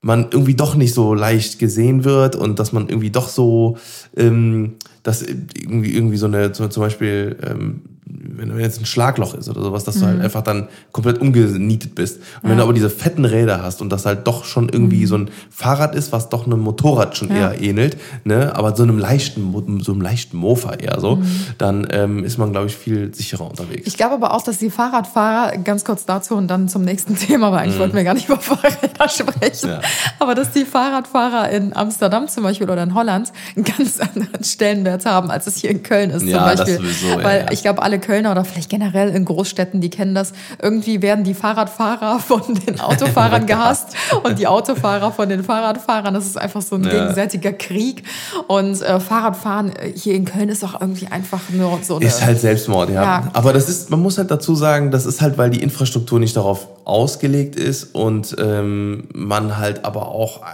man 0.00 0.28
irgendwie 0.30 0.54
doch 0.54 0.74
nicht 0.74 0.94
so 0.94 1.14
leicht 1.14 1.58
gesehen 1.58 2.04
wird 2.04 2.36
und 2.36 2.58
dass 2.58 2.72
man 2.72 2.88
irgendwie 2.88 3.10
doch 3.10 3.28
so, 3.28 3.76
ähm, 4.16 4.74
dass 5.02 5.22
irgendwie, 5.22 5.94
irgendwie 5.94 6.16
so 6.16 6.26
eine, 6.26 6.52
zum 6.52 6.68
Beispiel, 6.76 7.36
ähm, 7.42 7.82
wenn 8.10 8.58
jetzt 8.60 8.80
ein 8.80 8.86
Schlagloch 8.86 9.34
ist 9.34 9.48
oder 9.48 9.62
sowas, 9.62 9.84
dass 9.84 9.98
du 9.98 10.06
halt 10.06 10.20
einfach 10.20 10.42
dann 10.42 10.68
komplett 10.92 11.20
umgenietet 11.20 11.94
bist. 11.94 12.20
Und 12.42 12.50
wenn 12.50 12.56
du 12.56 12.62
aber 12.62 12.72
diese 12.72 12.88
fetten 12.90 13.24
Räder 13.24 13.62
hast 13.62 13.82
und 13.82 13.90
das 13.90 14.06
halt 14.06 14.26
doch 14.26 14.44
schon 14.44 14.68
irgendwie 14.68 15.06
so 15.06 15.16
ein 15.16 15.30
Fahrrad 15.50 15.94
ist, 15.94 16.12
was 16.12 16.28
doch 16.28 16.46
einem 16.46 16.60
Motorrad 16.60 17.16
schon 17.16 17.30
eher 17.30 17.60
ähnelt, 17.60 17.96
ne, 18.24 18.54
aber 18.56 18.74
so 18.76 18.82
einem 18.84 18.98
leichten, 18.98 19.52
so 19.82 19.92
einem 19.92 20.00
leichten 20.00 20.36
Mofa 20.36 20.74
eher 20.74 21.00
so, 21.00 21.22
dann 21.58 21.86
ähm, 21.90 22.24
ist 22.24 22.38
man, 22.38 22.52
glaube 22.52 22.66
ich, 22.68 22.76
viel 22.76 23.14
sicherer 23.14 23.48
unterwegs. 23.48 23.86
Ich 23.86 23.96
glaube 23.96 24.14
aber 24.14 24.32
auch, 24.34 24.42
dass 24.42 24.58
die 24.58 24.70
Fahrradfahrer, 24.70 25.58
ganz 25.58 25.84
kurz 25.84 26.06
dazu 26.06 26.34
und 26.36 26.48
dann 26.48 26.68
zum 26.68 26.82
nächsten 26.82 27.16
Thema, 27.18 27.50
weil 27.52 27.60
eigentlich 27.60 27.78
wollten 27.78 27.96
wir 27.96 28.04
gar 28.04 28.14
nicht 28.14 28.28
über 28.28 28.38
Fahrräder 28.40 29.08
sprechen, 29.08 29.68
Mhm. 29.68 29.68
Ja. 29.70 29.80
aber 30.20 30.34
dass 30.34 30.52
die 30.52 30.64
Fahrradfahrer 30.64 31.50
in 31.50 31.74
Amsterdam 31.76 32.28
zum 32.28 32.44
Beispiel 32.44 32.70
oder 32.70 32.82
in 32.82 32.94
Holland 32.94 33.32
einen 33.56 33.64
ganz 33.64 33.98
anderen 34.14 34.44
Stellenwert 34.44 35.04
haben, 35.06 35.30
als 35.30 35.46
es 35.46 35.56
hier 35.56 35.70
in 35.70 35.82
Köln 35.82 36.10
ist 36.10 36.22
Ja, 36.22 36.38
zum 36.38 36.46
das 36.46 36.56
Beispiel. 36.60 36.76
sowieso, 36.76 37.18
ja, 37.18 37.24
weil 37.24 37.40
ja. 37.40 37.50
ich 37.52 37.62
glaube, 37.62 37.82
alle 37.82 37.97
Kölner 38.00 38.32
oder 38.32 38.44
vielleicht 38.44 38.70
generell 38.70 39.08
in 39.10 39.24
Großstädten, 39.24 39.80
die 39.80 39.90
kennen 39.90 40.14
das, 40.14 40.32
irgendwie 40.60 41.02
werden 41.02 41.24
die 41.24 41.34
Fahrradfahrer 41.34 42.18
von 42.26 42.42
den 42.66 42.80
Autofahrern 42.80 43.46
gehasst 43.46 43.94
und 44.22 44.38
die 44.38 44.46
Autofahrer 44.46 45.12
von 45.12 45.28
den 45.28 45.44
Fahrradfahrern. 45.44 46.14
Das 46.14 46.26
ist 46.26 46.38
einfach 46.38 46.62
so 46.62 46.76
ein 46.76 46.84
Ja. 46.84 46.90
gegenseitiger 46.90 47.52
Krieg. 47.52 48.02
Und 48.46 48.80
äh, 48.82 49.00
Fahrradfahren 49.00 49.74
äh, 49.76 49.92
hier 49.94 50.14
in 50.14 50.24
Köln 50.24 50.48
ist 50.48 50.64
auch 50.64 50.80
irgendwie 50.80 51.06
einfach 51.08 51.40
nur 51.50 51.78
so 51.82 51.96
eine... 51.96 52.04
Ist 52.06 52.24
halt 52.24 52.40
Selbstmord, 52.40 52.90
ja. 52.90 53.02
Ja. 53.02 53.30
Aber 53.32 53.52
das 53.52 53.68
ist, 53.68 53.90
man 53.90 54.00
muss 54.00 54.18
halt 54.18 54.30
dazu 54.30 54.54
sagen, 54.54 54.90
das 54.90 55.06
ist 55.06 55.20
halt, 55.20 55.38
weil 55.38 55.50
die 55.50 55.62
Infrastruktur 55.62 56.18
nicht 56.18 56.36
darauf 56.36 56.68
ausgelegt 56.84 57.56
ist 57.56 57.94
und 57.94 58.34
ähm, 58.38 59.08
man 59.14 59.56
halt 59.58 59.84
aber 59.84 60.08
auch 60.08 60.42
äh, 60.42 60.44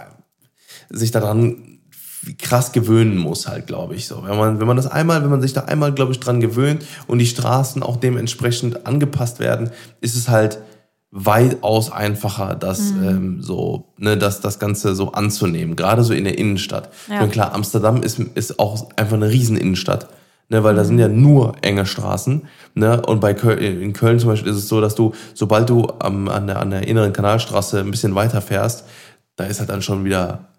sich 0.89 1.11
daran 1.11 1.74
krass 2.33 2.71
gewöhnen 2.71 3.17
muss 3.17 3.47
halt, 3.47 3.67
glaube 3.67 3.95
ich 3.95 4.07
so. 4.07 4.23
Wenn 4.25 4.37
man, 4.37 4.59
wenn 4.59 4.67
man 4.67 4.77
das 4.77 4.87
einmal, 4.87 5.21
wenn 5.23 5.29
man 5.29 5.41
sich 5.41 5.53
da 5.53 5.61
einmal, 5.61 5.93
glaube 5.93 6.11
ich, 6.11 6.19
dran 6.19 6.39
gewöhnt 6.41 6.83
und 7.07 7.19
die 7.19 7.25
Straßen 7.25 7.83
auch 7.83 7.97
dementsprechend 7.97 8.87
angepasst 8.87 9.39
werden, 9.39 9.69
ist 10.01 10.15
es 10.15 10.27
halt 10.27 10.59
weitaus 11.11 11.91
einfacher, 11.91 12.55
das 12.55 12.91
Mhm. 12.91 13.07
ähm, 13.07 13.41
so, 13.41 13.93
ne, 13.97 14.17
das, 14.17 14.41
das 14.41 14.59
Ganze 14.59 14.95
so 14.95 15.13
anzunehmen. 15.13 15.77
Gerade 15.77 16.03
so 16.03 16.13
in 16.13 16.25
der 16.25 16.37
Innenstadt. 16.37 16.89
Ja. 17.07 17.19
Meine, 17.19 17.29
klar, 17.29 17.53
Amsterdam 17.53 18.03
ist, 18.03 18.19
ist 18.19 18.59
auch 18.59 18.89
einfach 18.97 19.15
eine 19.15 19.29
Rieseninnenstadt. 19.29 20.07
Ne, 20.49 20.63
weil 20.63 20.75
da 20.75 20.83
sind 20.83 20.99
ja 20.99 21.07
nur 21.07 21.55
enge 21.61 21.87
Straßen. 21.87 22.43
Ne? 22.75 23.01
Und 23.01 23.19
bei 23.19 23.33
Köln, 23.33 23.81
in 23.81 23.93
Köln 23.93 24.19
zum 24.19 24.29
Beispiel 24.29 24.51
ist 24.51 24.57
es 24.57 24.67
so, 24.67 24.79
dass 24.79 24.93
du, 24.93 25.13
sobald 25.33 25.69
du 25.69 25.87
am, 25.97 26.27
an, 26.27 26.45
der, 26.45 26.59
an 26.59 26.69
der 26.69 26.87
inneren 26.87 27.13
Kanalstraße 27.13 27.79
ein 27.79 27.89
bisschen 27.89 28.13
weiter 28.13 28.41
fährst, 28.41 28.83
da 29.37 29.45
ist 29.45 29.59
halt 29.59 29.69
dann 29.69 29.81
schon 29.81 30.05
wieder 30.05 30.49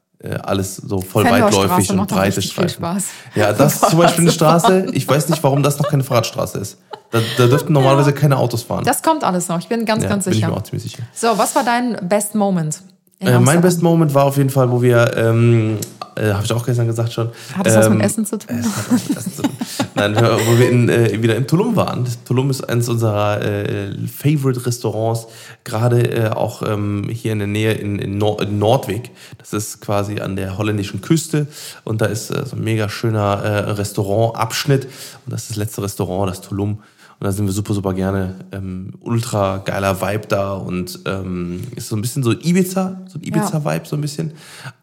alles 0.43 0.77
so 0.77 1.01
voll 1.01 1.25
weitläufig 1.25 1.91
und 1.91 2.09
breite. 2.09 2.43
Spaß. 2.43 3.05
Ja, 3.35 3.53
das 3.53 3.75
ist 3.75 3.91
zum 3.91 3.99
Beispiel 3.99 4.25
eine 4.25 4.33
Straße. 4.33 4.87
Ich 4.93 5.07
weiß 5.07 5.29
nicht, 5.29 5.43
warum 5.43 5.63
das 5.63 5.79
noch 5.79 5.89
keine 5.89 6.05
Fahrradstraße 6.05 6.59
ist. 6.59 6.79
Da, 7.11 7.21
da 7.37 7.47
dürften 7.47 7.73
normalerweise 7.73 8.13
keine 8.13 8.37
Autos 8.37 8.63
fahren. 8.63 8.85
Das 8.85 9.03
kommt 9.03 9.25
alles 9.25 9.49
noch. 9.49 9.59
Ich 9.59 9.69
bin 9.69 9.85
ganz, 9.85 10.03
ja, 10.03 10.09
ganz 10.09 10.25
bin 10.25 10.33
ich 10.33 10.39
sicher. 10.39 10.51
mir 10.51 10.57
auch 10.57 10.63
ziemlich 10.63 10.83
sicher. 10.83 11.03
So, 11.15 11.29
was 11.37 11.55
war 11.55 11.65
dein 11.65 11.97
Best 12.09 12.35
Moment? 12.35 12.83
Äh, 13.21 13.39
mein? 13.39 13.61
Best 13.61 13.83
Moment 13.83 14.13
war 14.15 14.25
auf 14.25 14.37
jeden 14.37 14.51
Fall, 14.51 14.71
wo 14.71 14.83
wir, 14.83 15.17
ähm, 15.17 15.79
äh, 16.17 16.33
habe 16.33 16.45
ich 16.45 16.53
auch 16.53 16.65
gestern 16.65 16.87
gesagt 16.87 17.13
schon. 17.13 17.31
Hat 17.55 17.67
das 17.67 17.77
was 17.77 17.87
ähm, 17.87 17.99
mit 17.99 18.07
Essen 18.07 18.27
zu 18.27 18.39
tun? 18.39 18.57
Mit 18.57 19.17
Essen 19.17 19.35
zu 19.35 19.43
tun. 19.43 19.53
Nein, 19.95 20.17
wo 20.17 20.59
wir 20.59 20.69
in, 20.69 20.89
äh, 20.89 21.23
wieder 21.23 21.37
in 21.37 21.47
Tulum 21.47 21.77
waren. 21.77 22.07
Tulum 22.25 22.51
ist 22.51 22.63
eines 22.63 22.89
unserer 22.89 23.43
äh, 23.43 23.95
Favorite-Restaurants, 24.07 25.27
gerade 25.65 26.11
äh, 26.11 26.29
auch 26.31 26.63
ähm, 26.63 27.09
hier 27.11 27.33
in 27.33 27.39
der 27.39 27.49
Nähe 27.49 27.73
in, 27.73 27.99
in, 27.99 28.19
Nor 28.19 28.43
in 28.43 28.59
Nordweg. 28.59 29.11
Das 29.39 29.53
ist 29.53 29.81
quasi 29.81 30.21
an 30.21 30.37
der 30.37 30.59
holländischen 30.59 31.01
Küste 31.01 31.47
und 31.85 32.01
da 32.01 32.07
ist 32.07 32.31
äh, 32.31 32.45
so 32.47 32.57
ein 32.57 32.65
mega 32.65 32.89
schöner 32.89 33.43
äh, 33.43 33.71
Restaurantabschnitt 33.71 34.85
und 34.85 35.33
das 35.33 35.43
ist 35.43 35.51
das 35.51 35.57
letzte 35.57 35.83
Restaurant, 35.83 36.31
das 36.31 36.41
Tulum. 36.41 36.83
Und 37.19 37.25
da 37.25 37.33
sind 37.33 37.47
wir 37.47 37.53
super, 37.53 37.73
super 37.73 37.95
gerne. 37.95 38.35
Ähm, 38.53 38.93
ultra 39.01 39.59
geiler 39.59 39.99
Vibe 40.03 40.27
da 40.29 40.53
und 40.53 40.99
ähm, 41.07 41.63
ist 41.75 41.89
so 41.89 41.97
ein 41.97 42.03
bisschen 42.03 42.23
so 42.23 42.33
Ibiza, 42.33 43.01
so 43.07 43.19
ein 43.19 43.23
Ibiza-Vibe 43.23 43.87
so 43.87 43.97
ein 43.97 44.03
bisschen. 44.03 44.33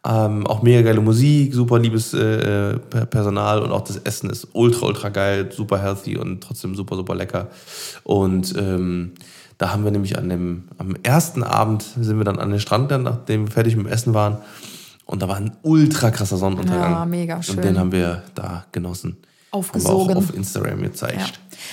Ähm, 0.04 0.48
auch 0.48 0.64
mega 0.64 0.82
geile 0.82 1.00
Musik, 1.02 1.54
super 1.54 1.78
liebes 1.78 2.14
äh, 2.16 2.80
Per- 2.80 3.06
Personal 3.06 3.62
und 3.62 3.72
auch 3.72 3.82
das 3.82 3.98
Essen 3.98 4.32
ist 4.32 4.48
ultra, 4.54 4.88
ultra 4.88 5.10
geil, 5.10 5.52
super 5.56 5.80
healthy 5.80 6.18
und 6.18 6.42
trotzdem 6.42 6.74
super, 6.74 6.96
super 6.96 7.14
lecker. 7.14 7.50
Und 8.04 8.56
ähm, 8.58 9.12
da 9.60 9.72
haben 9.72 9.84
wir 9.84 9.92
nämlich 9.92 10.18
an 10.18 10.28
dem, 10.30 10.64
am 10.80 10.96
ersten 11.04 11.44
Abend 11.44 11.84
sind 11.84 12.18
wir 12.18 12.26
dann 12.26 12.40
an 12.40 12.50
den 12.50 12.60
Strand, 12.60 12.90
dann, 12.90 13.04
nachdem 13.04 13.46
wir 13.46 13.52
fertig 13.52 13.76
mit 13.76 13.86
dem 13.86 13.92
Essen 13.92 14.16
waren. 14.16 14.38
Und 15.06 15.22
da 15.22 15.28
war 15.28 15.36
ein 15.36 15.52
ultra 15.62 16.10
krasser 16.10 16.38
Sonnenuntergang. 16.38 16.92
Ja, 16.92 17.06
mega 17.06 17.44
schön. 17.44 17.58
Und 17.58 17.64
den 17.64 17.78
haben 17.78 17.92
wir 17.92 18.24
da 18.34 18.66
genossen. 18.72 19.18
Aufgesogen. 19.54 20.00
Haben 20.02 20.08
wir 20.10 20.16
auch 20.18 20.30
auf 20.30 20.36
Instagram 20.36 20.82
gezeigt. 20.82 21.20
Ja. 21.20 21.26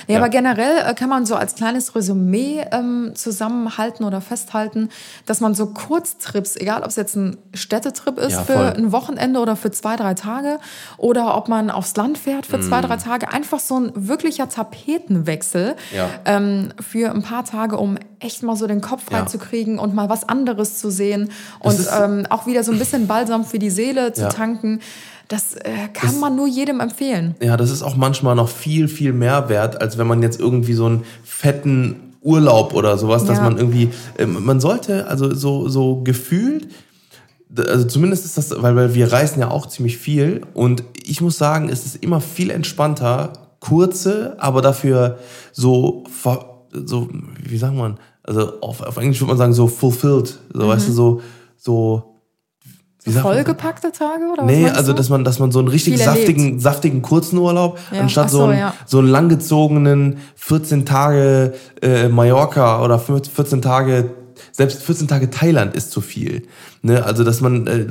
Ja, 0.07 0.19
aber 0.19 0.29
generell 0.29 0.85
äh, 0.89 0.95
kann 0.95 1.09
man 1.09 1.27
so 1.27 1.35
als 1.35 1.57
kleines 1.57 1.95
Resümee 1.97 2.65
ähm, 2.71 3.11
zusammenhalten 3.15 4.05
oder 4.05 4.21
festhalten, 4.21 4.89
dass 5.27 5.41
man 5.41 5.55
so 5.55 5.67
Kurztrips, 5.67 6.55
egal 6.57 6.83
ob 6.83 6.89
es 6.89 6.97
jetzt 6.97 7.17
ein 7.17 7.37
Städtetrip 7.55 8.17
ist 8.19 8.33
Ja, 8.33 8.43
für 8.45 8.77
ein 8.77 8.93
Wochenende 8.93 9.41
oder 9.41 9.57
für 9.57 9.73
zwei, 9.73 9.97
drei 9.97 10.15
Tage 10.15 10.59
oder 10.97 11.37
ob 11.37 11.49
man 11.49 11.71
aufs 11.71 11.97
Land 11.97 12.19
fährt 12.19 12.47
für 12.47 12.59
Mm. 12.59 12.63
zwei, 12.63 12.81
drei 12.83 12.97
Tage, 12.99 13.33
einfach 13.33 13.59
so 13.59 13.81
ein 13.81 13.91
wirklicher 13.95 14.49
Tapetenwechsel 14.49 15.75
Ja. 15.95 16.09
ähm, 16.25 16.69
für 16.81 17.11
ein 17.11 17.23
paar 17.23 17.45
Tage, 17.45 17.77
um 17.77 17.99
echt 18.21 18.43
mal 18.43 18.57
so 18.57 18.67
den 18.67 18.81
Kopf 18.81 19.11
Ja. 19.11 19.19
freizukriegen 19.19 19.79
und 19.79 19.95
mal 19.95 20.09
was 20.09 20.29
anderes 20.29 20.79
zu 20.79 20.91
sehen 20.91 21.31
und 21.59 21.79
ist- 21.79 21.91
ähm, 22.01 22.27
auch 22.31 22.47
wieder 22.47 22.63
so 22.65 22.73
ein 22.73 22.79
bisschen 22.79 23.07
Balsam 23.07 23.45
für 23.45 23.59
die 23.59 23.71
Seele 23.71 24.13
zu 24.13 24.29
tanken. 24.29 24.81
Das 25.31 25.55
äh, 25.55 25.87
kann 25.93 26.19
man 26.19 26.35
nur 26.35 26.49
jedem 26.49 26.81
empfehlen. 26.81 27.37
Ja, 27.41 27.57
das 27.57 27.71
ist 27.71 27.83
auch 27.85 27.95
manchmal 27.97 28.35
noch 28.35 28.49
viel, 28.49 28.89
viel 28.89 29.13
mehr 29.13 29.49
wert, 29.49 29.81
als 29.81 29.97
wenn 29.97 30.09
man 30.09 30.23
jetzt 30.23 30.41
irgendwie 30.41 30.73
so 30.73 30.87
einen 30.87 31.05
fetten 31.23 32.15
Urlaub 32.21 32.75
oder 32.75 32.99
sowas, 32.99 33.25
dass 33.25 33.39
Ja. 33.39 33.45
man 33.45 33.57
irgendwie, 33.57 33.91
ähm, 34.19 34.45
man 34.45 34.59
sollte, 34.61 35.07
also 35.07 35.33
so, 35.33 35.69
so 35.69 36.03
gefühlt, 36.03 36.69
also 37.57 37.85
zumindest 37.87 38.25
ist 38.25 38.39
das, 38.39 38.51
weil, 38.61 38.75
weil 38.75 38.95
wir 38.95 39.13
reisen 39.13 39.39
ja 39.41 39.51
auch 39.53 39.67
ziemlich 39.67 39.99
viel 39.99 40.43
und 40.53 40.83
ich 41.07 41.21
muss 41.21 41.39
sagen, 41.39 41.69
es 41.69 41.87
ist 41.87 42.03
immer 42.03 42.21
viel 42.21 42.51
entspannter, 42.51 43.33
kurze, 43.61 44.35
aber 44.39 44.63
dafür 44.63 45.19
so, 45.53 46.05
so 46.73 47.09
wie 47.43 47.57
sagt 47.59 47.77
man, 47.77 47.99
also 48.25 48.61
auf, 48.63 48.81
auf 48.83 48.97
Englisch 48.97 49.21
würde 49.21 49.29
man 49.29 49.39
sagen, 49.39 49.53
so 49.53 49.69
fulfilled, 49.69 50.41
so, 50.53 50.67
weißt 50.67 50.89
du, 50.89 50.93
so, 50.93 51.21
so, 51.57 52.10
man? 53.07 53.23
Vollgepackte 53.23 53.93
Tage 53.93 54.25
oder 54.33 54.43
was 54.43 54.51
Nee, 54.51 54.69
also 54.69 54.93
dass 54.93 55.09
man, 55.09 55.25
dass 55.25 55.39
man 55.39 55.53
so 55.53 55.59
einen 55.59 55.69
richtig 55.69 55.95
Viel 55.95 56.03
erlebt. 56.03 56.19
saftigen, 56.19 56.61
saftigen 56.61 57.03
kurzen 57.03 57.39
Urlaub, 57.39 57.79
Ja, 57.93 58.01
anstatt 58.01 58.31
so, 58.31 58.39
so, 58.39 58.45
einen, 58.45 58.59
ja. 58.59 58.75
so 58.87 58.99
einen 58.99 59.09
langgezogenen 59.09 60.19
14 60.37 60.85
Tage 60.87 61.55
äh, 61.83 62.09
Mallorca 62.09 62.83
oder 62.85 62.99
14 62.99 63.63
Tage, 63.63 64.11
selbst 64.53 64.83
14 64.83 65.09
Tage 65.09 65.31
Thailand 65.31 65.75
ist 65.75 65.91
zu 65.91 66.01
viel. 66.01 66.43
Ne? 66.83 67.05
Also 67.05 67.25
dass 67.25 67.41
man 67.41 67.67
äh, 67.67 67.87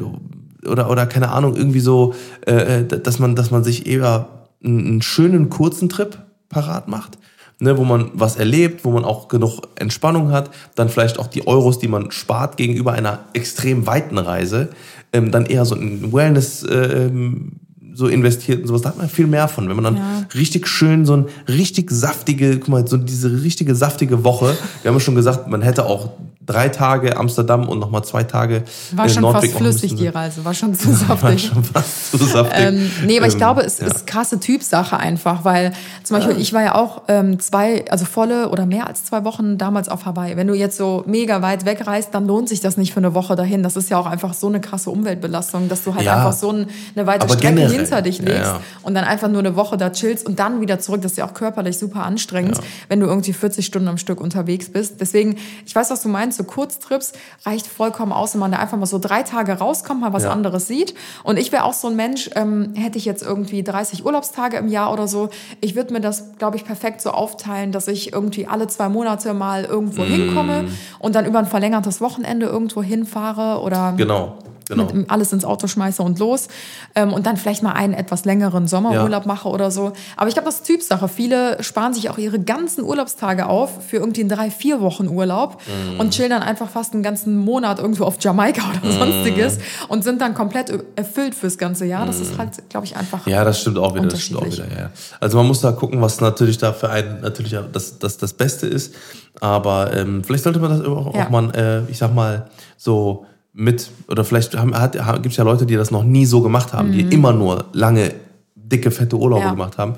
oder 0.68 0.90
oder 0.90 1.06
keine 1.06 1.30
Ahnung 1.30 1.56
irgendwie 1.56 1.80
so, 1.80 2.14
äh, 2.46 2.82
äh, 2.82 2.86
dass 2.86 3.20
man, 3.20 3.36
dass 3.36 3.52
man 3.52 3.64
sich 3.64 3.88
eher 3.88 4.28
einen, 4.64 4.86
einen 4.86 5.02
schönen 5.02 5.50
kurzen 5.50 5.90
Trip 5.90 6.18
parat 6.50 6.88
macht. 6.88 7.18
Ne, 7.62 7.78
wo 7.78 7.84
man 7.84 8.12
was 8.14 8.38
erlebt, 8.38 8.86
wo 8.86 8.92
man 8.92 9.04
auch 9.04 9.28
genug 9.28 9.64
Entspannung 9.76 10.32
hat, 10.32 10.50
dann 10.76 10.88
vielleicht 10.88 11.20
auch 11.20 11.28
die 11.28 11.46
Euros, 11.46 11.78
die 11.78 11.90
man 11.90 12.10
spart 12.10 12.56
gegenüber 12.56 12.94
einer 12.94 13.26
extrem 13.34 13.86
weiten 13.86 14.18
Reise, 14.18 14.70
ähm, 15.14 15.32
dann 15.32 15.46
eher 15.46 15.66
so 15.66 15.76
in 15.76 16.12
Wellness 16.12 16.64
äh, 16.64 17.06
ähm, 17.06 17.60
so 18.00 18.08
investiert 18.08 18.62
und 18.62 18.68
sowas. 18.68 18.82
Da 18.82 18.90
hat 18.90 18.98
man 18.98 19.10
viel 19.10 19.28
mehr 19.28 19.48
von, 19.48 19.68
wenn 19.70 19.76
man 19.76 19.84
dann 19.84 19.98
Ja. 19.98 20.04
richtig 20.34 20.68
schön 20.68 21.06
so 21.06 21.16
ein 21.16 21.26
richtig 21.48 21.92
saftige, 21.92 22.58
guck 22.60 22.70
mal, 22.70 22.88
so 22.88 22.98
diese 22.98 23.44
richtige 23.44 23.76
saftige 23.76 24.24
Woche. 24.24 24.58
Wir 24.82 24.90
haben 24.90 24.96
ja 24.96 25.00
schon 25.02 25.16
gesagt, 25.16 25.48
man 25.48 25.62
hätte 25.62 25.86
auch 25.86 26.10
drei 26.46 26.70
Tage 26.70 27.16
Amsterdam 27.16 27.70
und 27.70 27.78
nochmal 27.78 28.04
zwei 28.04 28.24
Tage 28.24 28.64
War 28.94 29.06
äh, 29.06 29.10
schon 29.10 29.22
Nordweg 29.22 29.52
fast 29.52 29.62
flüssig, 29.62 29.94
die 29.96 30.08
Reise. 30.08 30.44
War 30.44 30.56
schon 30.56 30.74
zu 30.80 30.88
War 31.08 31.16
saftig. 31.18 31.46
schon 31.54 31.64
fast 31.64 32.10
zu 32.12 32.18
saftig. 32.18 32.60
Ähm, 32.66 32.90
nee, 33.06 33.18
aber 33.20 33.28
ich 33.28 33.34
Ähm, 33.34 33.38
glaube, 33.38 33.62
es 33.62 33.78
ja. 33.80 33.86
ist 33.86 34.08
krasse 34.08 34.40
Typsache 34.40 34.98
einfach, 34.98 35.46
weil 35.46 35.74
zum 36.04 36.18
Beispiel 36.18 36.38
ich 36.40 36.52
war 36.54 36.64
ja 36.64 36.74
auch 36.74 37.04
ähm, 37.08 37.40
zwei, 37.40 37.86
also 37.92 38.06
volle 38.06 38.50
oder 38.50 38.66
mehr 38.66 38.88
als 38.88 39.06
zwei 39.06 39.24
Wochen 39.26 39.60
damals 39.60 39.90
auf 39.90 40.06
Hawaii. 40.06 40.38
Wenn 40.38 40.48
du 40.48 40.56
jetzt 40.56 40.76
so 40.78 41.04
mega 41.06 41.44
weit 41.44 41.66
wegreist, 41.66 42.10
dann 42.16 42.26
lohnt 42.26 42.50
sich 42.50 42.62
das 42.62 42.78
nicht 42.78 42.94
für 42.94 43.00
eine 43.00 43.14
Woche 43.14 43.36
dahin. 43.36 43.62
Das 43.62 43.76
ist 43.76 43.92
ja 43.92 44.00
auch 44.00 44.08
einfach 44.08 44.34
so 44.34 44.48
eine 44.48 44.60
krasse 44.60 44.90
Umweltbelastung, 44.90 45.70
dass 45.70 45.84
du 45.84 45.94
halt 45.94 46.06
Ja. 46.06 46.16
einfach 46.16 46.34
so 46.34 46.50
ein, 46.52 46.66
eine 46.96 47.06
weite 47.06 47.26
Aber 47.26 47.34
Strecke 47.36 47.56
generell, 47.58 47.70
hinter 47.90 48.02
dich 48.02 48.20
ja, 48.20 48.26
legst 48.26 48.44
ja. 48.52 48.62
und 48.84 48.94
dann 48.94 49.04
einfach 49.04 49.28
nur 49.28 49.40
eine 49.40 49.56
Woche 49.56 49.78
da 49.78 49.90
chillst 49.90 50.26
und 50.26 50.40
dann 50.40 50.62
wieder 50.62 50.80
zurück. 50.80 51.02
Das 51.02 51.12
ist 51.14 51.18
ja 51.18 51.26
auch 51.28 51.34
körperlich 51.34 51.78
super 51.78 52.04
anstrengend, 52.04 52.60
wenn 52.88 53.00
du 53.00 53.06
irgendwie 53.08 53.34
40 53.34 53.66
Stunden 53.66 53.88
am 53.88 53.98
Stück 53.98 54.22
unterwegs 54.22 54.70
bist. 54.70 55.02
Deswegen, 55.02 55.38
ich 55.66 55.76
weiß, 55.76 55.90
was 55.90 56.02
du 56.02 56.10
meinst, 56.10 56.38
so 56.38 56.44
Kurztrips 56.44 57.14
reicht 57.46 57.68
vollkommen 57.68 58.12
aus, 58.12 58.34
wenn 58.34 58.40
man 58.40 58.52
da 58.52 58.60
einfach 58.60 58.78
mal 58.78 58.86
so 58.86 59.00
drei 59.00 59.24
Tage 59.24 59.54
rauskommt, 59.54 60.02
mal 60.02 60.14
was 60.14 60.24
Ja. 60.24 60.32
anderes 60.32 60.68
sieht. 60.68 60.94
Und 61.24 61.38
ich 61.40 61.52
wäre 61.52 61.64
auch 61.64 61.74
so 61.74 61.88
ein 61.88 61.96
Mensch, 61.96 62.30
ähm, 62.36 62.74
hätte 62.76 62.98
ich 62.98 63.06
jetzt 63.06 63.24
irgendwie 63.24 63.64
30 63.64 64.06
Urlaubstage 64.06 64.58
im 64.58 64.68
Jahr 64.68 64.92
oder 64.94 65.08
so, 65.08 65.30
ich 65.62 65.76
würde 65.76 65.94
mir 65.94 66.02
das, 66.02 66.38
glaube 66.38 66.58
ich, 66.58 66.66
perfekt 66.66 67.02
so 67.02 67.12
aufteilen, 67.12 67.72
dass 67.72 67.88
ich 67.88 68.14
irgendwie 68.14 68.48
alle 68.48 68.68
zwei 68.68 68.90
Monate 68.90 69.34
mal 69.34 69.64
irgendwo 69.66 70.04
Mm. 70.04 70.06
hinkomme 70.06 70.66
und 71.00 71.16
dann 71.16 71.26
über 71.26 71.40
ein 71.40 71.46
verlängertes 71.46 72.02
Wochenende 72.02 72.46
irgendwo 72.48 72.82
hinfahre 72.84 73.62
oder 73.62 73.94
Genau, 73.98 74.38
genau. 74.70 74.92
mit 74.94 75.10
alles 75.12 75.34
ins 75.34 75.44
Auto 75.46 75.68
schmeiße 75.68 76.02
und 76.02 76.20
los 76.20 76.48
ähm, 76.96 77.12
und 77.14 77.26
dann 77.26 77.38
vielleicht 77.38 77.64
mal 77.64 77.74
einen 77.74 77.94
etwas 77.94 78.24
längeren 78.26 78.68
Sommerurlaub 78.68 79.26
mache 79.26 79.50
oder 79.50 79.72
so. 79.72 79.92
Aber 80.16 80.28
ich 80.28 80.34
glaube, 80.36 80.46
das 80.48 80.56
ist 80.56 80.66
Typsache. 80.66 81.08
Viele 81.10 81.62
sparen 81.64 81.94
sich 81.94 82.10
auch 82.10 82.18
ihre 82.18 82.40
ganzen 82.40 82.84
Urlaubstage 82.84 83.48
auf 83.48 83.86
für 83.88 83.98
irgendwie 83.98 84.22
einen 84.22 84.30
drei, 84.30 84.50
vier 84.52 84.80
Wochen 84.82 85.08
Urlaub 85.08 85.58
Mm. 85.60 86.00
und 86.00 86.12
chillen 86.12 86.30
dann 86.30 86.42
einfach 86.44 86.70
fast 86.70 86.94
einen 86.94 87.04
ganzen 87.04 87.38
Monat 87.38 87.80
irgendwo 87.80 88.06
auf 88.06 88.16
Jamaika 88.20 88.62
oder 88.82 88.92
sonstiges 88.92 89.58
Mm. 89.58 89.62
und 89.90 90.04
sind 90.04 90.22
dann 90.22 90.34
komplett 90.34 90.72
erfüllt 90.96 91.36
fürs 91.36 91.58
ganze 91.58 91.86
Jahr. 91.86 92.06
Das 92.06 92.20
ist 92.20 92.38
halt, 92.38 92.70
glaube 92.70 92.86
ich, 92.86 92.96
einfach 92.96 93.26
Ja, 93.28 93.44
das 93.44 93.60
stimmt 93.62 93.78
auch 93.78 93.94
wieder. 93.96 94.08
Das 94.08 94.22
stimmt 94.22 94.40
auch 94.42 94.46
wieder 94.46 94.66
ja. 94.66 94.90
Also 95.20 95.38
man 95.38 95.48
muss 95.48 95.62
da 95.62 95.72
gucken, 95.72 96.02
was 96.02 96.22
natürlich 96.22 96.58
da 96.58 96.72
für 96.74 96.90
einen 96.90 97.22
natürlich 97.22 97.56
das, 97.74 98.00
das, 98.00 98.18
das 98.18 98.34
Beste 98.34 98.68
ist. 98.68 98.94
Aber 99.42 99.94
ähm, 99.96 100.24
vielleicht 100.24 100.44
sollte 100.44 100.60
man 100.60 100.72
das 100.72 100.86
auch, 100.88 101.14
Ja. 101.16 101.26
auch 101.26 101.30
mal, 101.30 101.50
äh, 101.56 101.90
ich 101.92 101.98
sag 101.98 102.14
mal, 102.14 102.50
so 102.78 103.26
mit, 103.54 103.90
oder 104.08 104.24
vielleicht 104.24 104.52
gibt 104.52 105.26
es 105.28 105.38
ja 105.38 105.44
Leute, 105.44 105.66
die 105.66 105.76
das 105.76 105.92
noch 105.92 106.04
nie 106.04 106.26
so 106.26 106.42
gemacht 106.42 106.74
haben, 106.74 106.92
die 106.92 107.02
immer 107.02 107.34
nur 107.34 107.66
lange, 107.74 108.14
dicke, 108.56 108.92
fette 108.92 109.18
Urlaube 109.18 109.42
Mhm. 109.42 109.48
Ja. 109.48 109.52
gemacht 109.52 109.78
haben. 109.78 109.94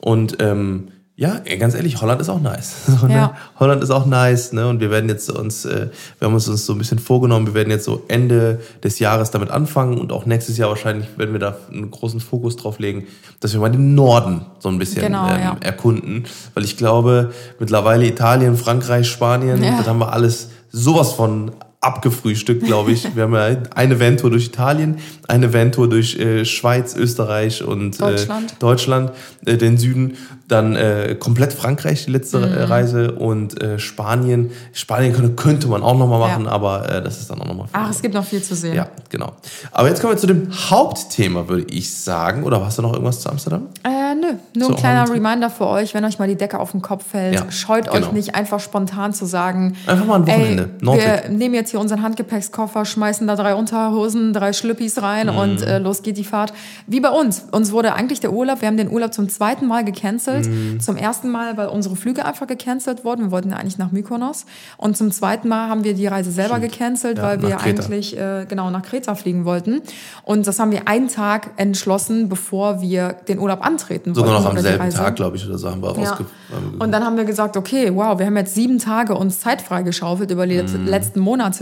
Und 0.00 0.36
ähm, 0.40 0.88
ja, 1.14 1.40
ganz 1.58 1.74
ehrlich, 1.74 2.00
Holland 2.00 2.20
ist 2.22 2.30
auch 2.30 2.40
nice. 2.40 2.72
So, 3.00 3.06
ne? 3.06 3.14
Ja. 3.14 3.34
Holland 3.60 3.82
ist 3.82 3.90
auch 3.90 4.06
nice, 4.06 4.52
ne? 4.54 4.66
Und 4.66 4.80
wir 4.80 4.90
werden 4.90 5.08
jetzt 5.10 5.30
uns, 5.30 5.64
äh, 5.66 5.88
wir 6.18 6.26
haben 6.26 6.34
uns, 6.34 6.48
uns 6.48 6.64
so 6.64 6.72
ein 6.72 6.78
bisschen 6.78 6.98
vorgenommen, 6.98 7.46
wir 7.48 7.54
werden 7.54 7.70
jetzt 7.70 7.84
so 7.84 8.02
Ende 8.08 8.60
des 8.82 8.98
Jahres 8.98 9.30
damit 9.30 9.50
anfangen 9.50 9.98
und 9.98 10.10
auch 10.10 10.24
nächstes 10.24 10.56
Jahr 10.56 10.70
wahrscheinlich 10.70 11.06
werden 11.18 11.32
wir 11.32 11.38
da 11.40 11.56
einen 11.70 11.90
großen 11.90 12.18
Fokus 12.20 12.56
drauf 12.56 12.78
legen, 12.78 13.06
dass 13.40 13.52
wir 13.52 13.60
mal 13.60 13.68
den 13.70 13.94
Norden 13.94 14.46
so 14.58 14.68
ein 14.70 14.78
bisschen 14.78 15.02
Genau, 15.02 15.28
ähm, 15.28 15.40
ja. 15.40 15.56
erkunden. 15.60 16.24
Weil 16.54 16.64
ich 16.64 16.76
glaube, 16.78 17.32
mittlerweile 17.60 18.06
Italien, 18.06 18.56
Frankreich, 18.56 19.06
Spanien, 19.08 19.62
Ja. 19.62 19.76
das 19.78 19.86
haben 19.88 19.98
wir 19.98 20.12
alles 20.12 20.48
sowas 20.70 21.12
von 21.12 21.52
abgefrühstückt, 21.82 22.64
glaube 22.64 22.92
ich. 22.92 23.14
Wir 23.14 23.24
haben 23.24 23.34
ja 23.34 23.56
eine 23.74 24.00
Van-Tour 24.00 24.30
durch 24.30 24.46
Italien, 24.46 24.98
eine 25.28 25.52
Van-Tour 25.52 25.88
durch 25.90 26.18
äh, 26.18 26.44
Schweiz, 26.44 26.94
Österreich 26.96 27.62
und 27.62 28.00
Deutschland. 28.00 28.52
Äh, 28.52 28.54
Deutschland, 28.60 29.12
äh, 29.44 29.56
den 29.58 29.76
Süden, 29.78 30.16
dann 30.48 30.76
äh, 30.76 31.16
komplett 31.18 31.52
Frankreich, 31.52 32.04
die 32.06 32.12
letzte 32.12 32.38
Mhm. 32.38 32.44
äh, 32.44 32.62
Reise 32.64 33.12
und 33.12 33.60
äh, 33.60 33.78
Spanien. 33.78 34.50
Spanien 34.72 35.12
könnte, 35.12 35.30
könnte 35.32 35.66
man 35.66 35.82
auch 35.82 35.96
nochmal 35.98 36.18
machen, 36.20 36.44
Ja. 36.44 36.50
aber 36.52 36.88
äh, 36.88 37.02
das 37.02 37.18
ist 37.20 37.30
dann 37.30 37.40
auch 37.40 37.46
nochmal 37.46 37.66
Ach, 37.72 37.90
es 37.90 38.00
gibt 38.00 38.14
noch 38.14 38.24
viel 38.24 38.42
zu 38.42 38.54
sehen. 38.54 38.74
Ja, 38.74 38.88
genau. 39.08 39.32
Aber 39.72 39.88
jetzt 39.88 40.00
kommen 40.00 40.12
wir 40.14 40.18
zu 40.18 40.26
dem 40.26 40.48
Hauptthema, 40.70 41.48
würde 41.48 41.66
ich 41.70 41.92
sagen. 41.94 42.44
Oder 42.44 42.64
hast 42.64 42.78
du 42.78 42.82
noch 42.82 42.92
irgendwas 42.92 43.20
zu 43.20 43.28
Amsterdam? 43.30 43.68
Äh, 43.82 44.14
nö, 44.14 44.34
nur 44.54 44.68
So, 44.68 44.74
ein 44.74 44.78
kleiner 44.78 45.08
Reminder 45.10 45.50
für 45.50 45.66
euch, 45.66 45.94
wenn 45.94 46.04
euch 46.04 46.18
mal 46.18 46.28
die 46.28 46.36
Decke 46.36 46.58
auf 46.60 46.72
den 46.72 46.82
Kopf 46.82 47.04
fällt, 47.10 47.34
Ja, 47.34 47.50
scheut 47.50 47.90
genau. 47.90 48.06
euch 48.06 48.12
nicht 48.12 48.34
einfach 48.34 48.60
spontan 48.60 49.12
zu 49.14 49.24
sagen, 49.26 49.74
Einfach 49.86 50.06
mal 50.06 50.16
ein 50.16 50.26
Wochenende, 50.26 50.70
Ey, 50.82 50.96
wir 51.30 51.36
nehmen 51.36 51.54
jetzt 51.54 51.71
hier 51.72 51.80
unseren 51.80 52.02
Handgepäckskoffer, 52.02 52.84
schmeißen 52.84 53.26
da 53.26 53.34
drei 53.36 53.54
Unterhosen, 53.56 54.32
drei 54.32 54.52
Schlüppis 54.52 55.02
rein 55.02 55.26
Mhm. 55.26 55.36
und 55.36 55.62
äh, 55.62 55.78
los 55.78 56.02
geht 56.02 56.16
die 56.16 56.24
Fahrt. 56.24 56.52
Wie 56.86 57.00
bei 57.00 57.10
uns. 57.10 57.46
Uns 57.50 57.72
wurde 57.72 57.94
eigentlich 57.94 58.20
der 58.20 58.32
Urlaub, 58.32 58.60
wir 58.60 58.68
haben 58.68 58.76
den 58.76 58.90
Urlaub 58.90 59.12
zum 59.12 59.28
zweiten 59.28 59.66
Mal 59.66 59.84
gecancelt. 59.84 60.46
Mhm. 60.46 60.80
Zum 60.80 60.96
ersten 60.96 61.28
Mal, 61.30 61.56
weil 61.56 61.66
unsere 61.66 61.96
Flüge 61.96 62.24
einfach 62.24 62.46
gecancelt 62.46 63.04
wurden. 63.04 63.24
Wir 63.24 63.30
wollten 63.32 63.50
ja 63.50 63.56
eigentlich 63.56 63.78
nach 63.78 63.90
Mykonos. 63.90 64.46
Und 64.76 64.96
zum 64.96 65.10
zweiten 65.10 65.48
Mal 65.48 65.68
haben 65.68 65.82
wir 65.84 65.94
die 65.94 66.06
Reise 66.06 66.30
selber 66.30 66.60
gecancelt, 66.60 67.18
Ja, 67.18 67.24
weil 67.24 67.42
wir 67.42 67.56
Kreta. 67.56 67.82
eigentlich 67.82 68.16
äh, 68.16 68.46
genau 68.48 68.70
nach 68.70 68.82
Kreta 68.82 69.14
fliegen 69.14 69.44
wollten. 69.44 69.82
Und 70.22 70.46
das 70.46 70.58
haben 70.60 70.70
wir 70.70 70.86
einen 70.86 71.08
Tag 71.08 71.50
entschlossen, 71.56 72.28
bevor 72.28 72.80
wir 72.80 73.16
den 73.28 73.38
Urlaub 73.38 73.64
antreten 73.64 74.14
Sogar 74.14 74.32
wollten. 74.34 74.44
noch 74.44 74.50
am 74.52 74.58
selben. 74.60 74.90
Tag, 74.90 75.16
glaube 75.16 75.36
ich, 75.36 75.46
oder 75.48 75.58
so 75.58 75.70
haben 75.70 75.82
wir 75.82 75.92
Ja. 76.02 76.18
ähm, 76.56 76.80
Und 76.80 76.92
dann 76.92 77.04
haben 77.04 77.16
wir 77.16 77.24
gesagt, 77.24 77.56
okay, 77.56 77.90
wow, 77.94 78.18
wir 78.18 78.26
haben 78.26 78.36
jetzt 78.36 78.54
sieben 78.54 78.78
Tage 78.78 79.14
uns 79.14 79.40
Zeit 79.40 79.62
freigeschaufelt 79.62 80.30
über 80.30 80.46
die 80.46 80.58
letzten 80.86 81.20
Monate, 81.20 81.61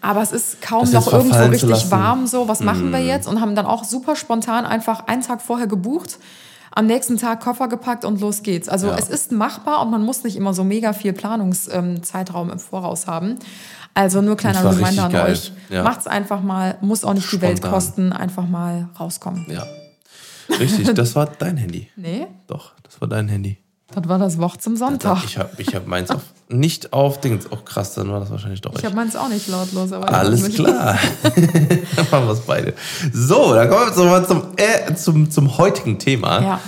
aber 0.00 0.22
es 0.22 0.32
ist 0.32 0.60
kaum 0.62 0.90
noch 0.90 1.12
irgendwo 1.12 1.36
richtig 1.44 1.90
warm. 1.90 2.26
So, 2.26 2.48
was 2.48 2.60
machen 2.60 2.90
wir 2.92 3.00
jetzt? 3.04 3.26
Und 3.28 3.40
haben 3.40 3.54
dann 3.54 3.66
auch 3.66 3.84
super 3.84 4.16
spontan 4.16 4.64
einfach 4.66 5.06
einen 5.06 5.22
Tag 5.22 5.40
vorher 5.42 5.66
gebucht. 5.66 6.18
am 6.74 6.86
nächsten 6.86 7.16
Tag 7.16 7.40
Koffer 7.40 7.66
gepackt 7.66 8.04
und 8.04 8.20
los 8.20 8.42
geht's. 8.44 8.68
Also 8.68 8.86
Ja. 8.88 8.96
es 8.96 9.08
ist 9.08 9.32
machbar 9.32 9.82
und 9.82 9.90
man 9.90 10.02
muss 10.04 10.22
nicht 10.22 10.36
immer 10.36 10.54
so 10.54 10.62
mega 10.62 10.92
viel 10.92 11.12
Planungszeitraum 11.12 12.50
im 12.50 12.58
Voraus 12.60 13.06
haben. 13.08 13.36
Also 13.94 14.20
nur 14.22 14.36
kleiner 14.36 14.62
Reminder 14.70 15.04
an 15.06 15.12
geil. 15.12 15.32
euch. 15.32 15.52
Ja. 15.70 15.82
Macht's 15.82 16.06
einfach 16.06 16.40
mal, 16.40 16.76
muss 16.80 17.02
auch 17.02 17.14
nicht 17.14 17.32
die 17.32 17.40
Welt 17.40 17.58
Spontan. 17.58 17.72
kosten, 17.74 18.12
einfach 18.12 18.46
mal 18.46 18.88
rauskommen. 19.00 19.46
Ja. 19.48 19.64
Richtig, 20.56 20.94
das 20.94 21.16
war 21.16 21.26
dein 21.26 21.56
Handy. 21.56 21.88
Nee, 21.96 22.26
Doch, 22.46 22.72
das 22.84 23.00
war 23.00 23.08
dein 23.08 23.28
Handy. 23.28 23.58
Das 23.94 24.08
war 24.08 24.18
das 24.18 24.38
Wort 24.38 24.60
zum 24.60 24.76
Sonntag. 24.76 25.24
Ich 25.24 25.38
habe 25.38 25.50
ich 25.56 25.74
hab 25.74 25.86
meins 25.86 26.10
auf, 26.10 26.20
nicht 26.48 26.92
auf 26.92 27.20
Dings. 27.20 27.46
Oh 27.50 27.56
krass, 27.56 27.94
dann 27.94 28.10
war 28.10 28.20
das 28.20 28.30
wahrscheinlich 28.30 28.60
doch 28.60 28.72
Ich 28.72 28.80
ich. 28.80 28.84
habe 28.84 28.94
meins 28.94 29.16
auch 29.16 29.28
nicht 29.28 29.48
lautlos, 29.48 29.92
aber 29.92 30.12
Alles 30.12 30.54
klar. 30.54 30.98
dann 31.22 32.06
machen 32.10 32.26
wir 32.26 32.32
es 32.32 32.40
beide. 32.40 32.74
So, 33.12 33.54
dann 33.54 33.68
kommen 33.68 33.80
wir 33.80 33.86
jetzt 33.88 33.96
nochmal 33.96 34.26
zum, 34.26 34.42
äh, 34.56 34.94
zum, 34.94 35.30
zum 35.30 35.56
heutigen 35.56 35.98
Thema. 35.98 36.42
Ja. 36.42 36.60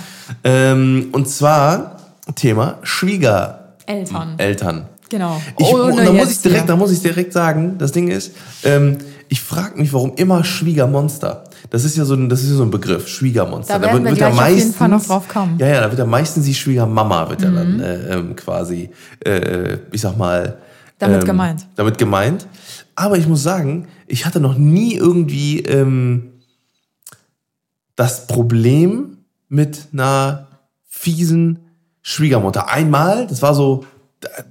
Ähm, 0.43 1.09
und 1.11 1.29
zwar 1.29 1.97
Thema 2.35 2.79
Schwiegereltern. 2.83 4.35
Eltern. 4.37 4.85
Genau. 5.09 5.41
Ich, 5.59 5.67
und 5.67 5.97
da 5.97 6.13
muss 6.13 6.31
ich 6.31 6.41
direkt, 6.41 6.69
da 6.69 6.75
muss 6.75 6.91
ich 6.91 7.01
direkt 7.01 7.33
sagen, 7.33 7.77
das 7.77 7.91
Ding 7.91 8.07
ist, 8.07 8.31
ähm, 8.63 8.97
ich 9.27 9.41
frage 9.41 9.77
mich, 9.77 9.93
warum 9.93 10.15
immer 10.15 10.43
Schwiegermonster. 10.43 11.43
Das 11.71 11.85
ist 11.85 11.95
ja 11.95 12.03
so 12.03 12.15
ein, 12.15 12.27
das 12.27 12.43
ist 12.43 12.49
ja 12.49 12.57
so 12.57 12.63
ein 12.63 12.69
Begriff, 12.69 13.07
Schwiegermonster. 13.07 13.79
Da 13.79 13.81
werden 13.87 14.03
wir 14.03 14.11
gleich 14.11 14.37
auf 14.37 14.49
jeden 14.49 14.73
Fall 14.73 14.89
noch 14.89 15.03
drauf 15.05 15.27
kommen. 15.29 15.57
Ja, 15.57 15.67
ja, 15.67 15.79
da 15.79 15.89
wird 15.89 15.99
ja 15.99 16.05
meistens 16.05 16.45
die 16.45 16.53
Schwiegermama 16.53 17.29
wird 17.29 17.41
ja 17.41 17.49
Mhm. 17.49 17.55
dann 17.55 17.79
äh, 17.79 18.13
ähm, 18.13 18.35
quasi, 18.35 18.89
äh, 19.25 19.77
ich 19.89 20.01
sag 20.01 20.17
mal, 20.17 20.57
Damit 20.99 21.21
ähm, 21.21 21.25
gemeint. 21.25 21.65
Damit 21.77 21.97
gemeint. 21.97 22.45
Aber 22.95 23.17
ich 23.17 23.25
muss 23.25 23.41
sagen, 23.41 23.87
ich 24.05 24.25
hatte 24.25 24.41
noch 24.41 24.57
nie 24.57 24.95
irgendwie 24.95 25.61
ähm, 25.61 26.33
das 27.95 28.27
Problem 28.27 29.17
mit 29.47 29.87
einer 29.93 30.47
fiesen 30.89 31.59
Schwiegermutter. 32.01 32.67
Einmal, 32.69 33.27
das 33.27 33.41
war 33.41 33.55
so, 33.55 33.85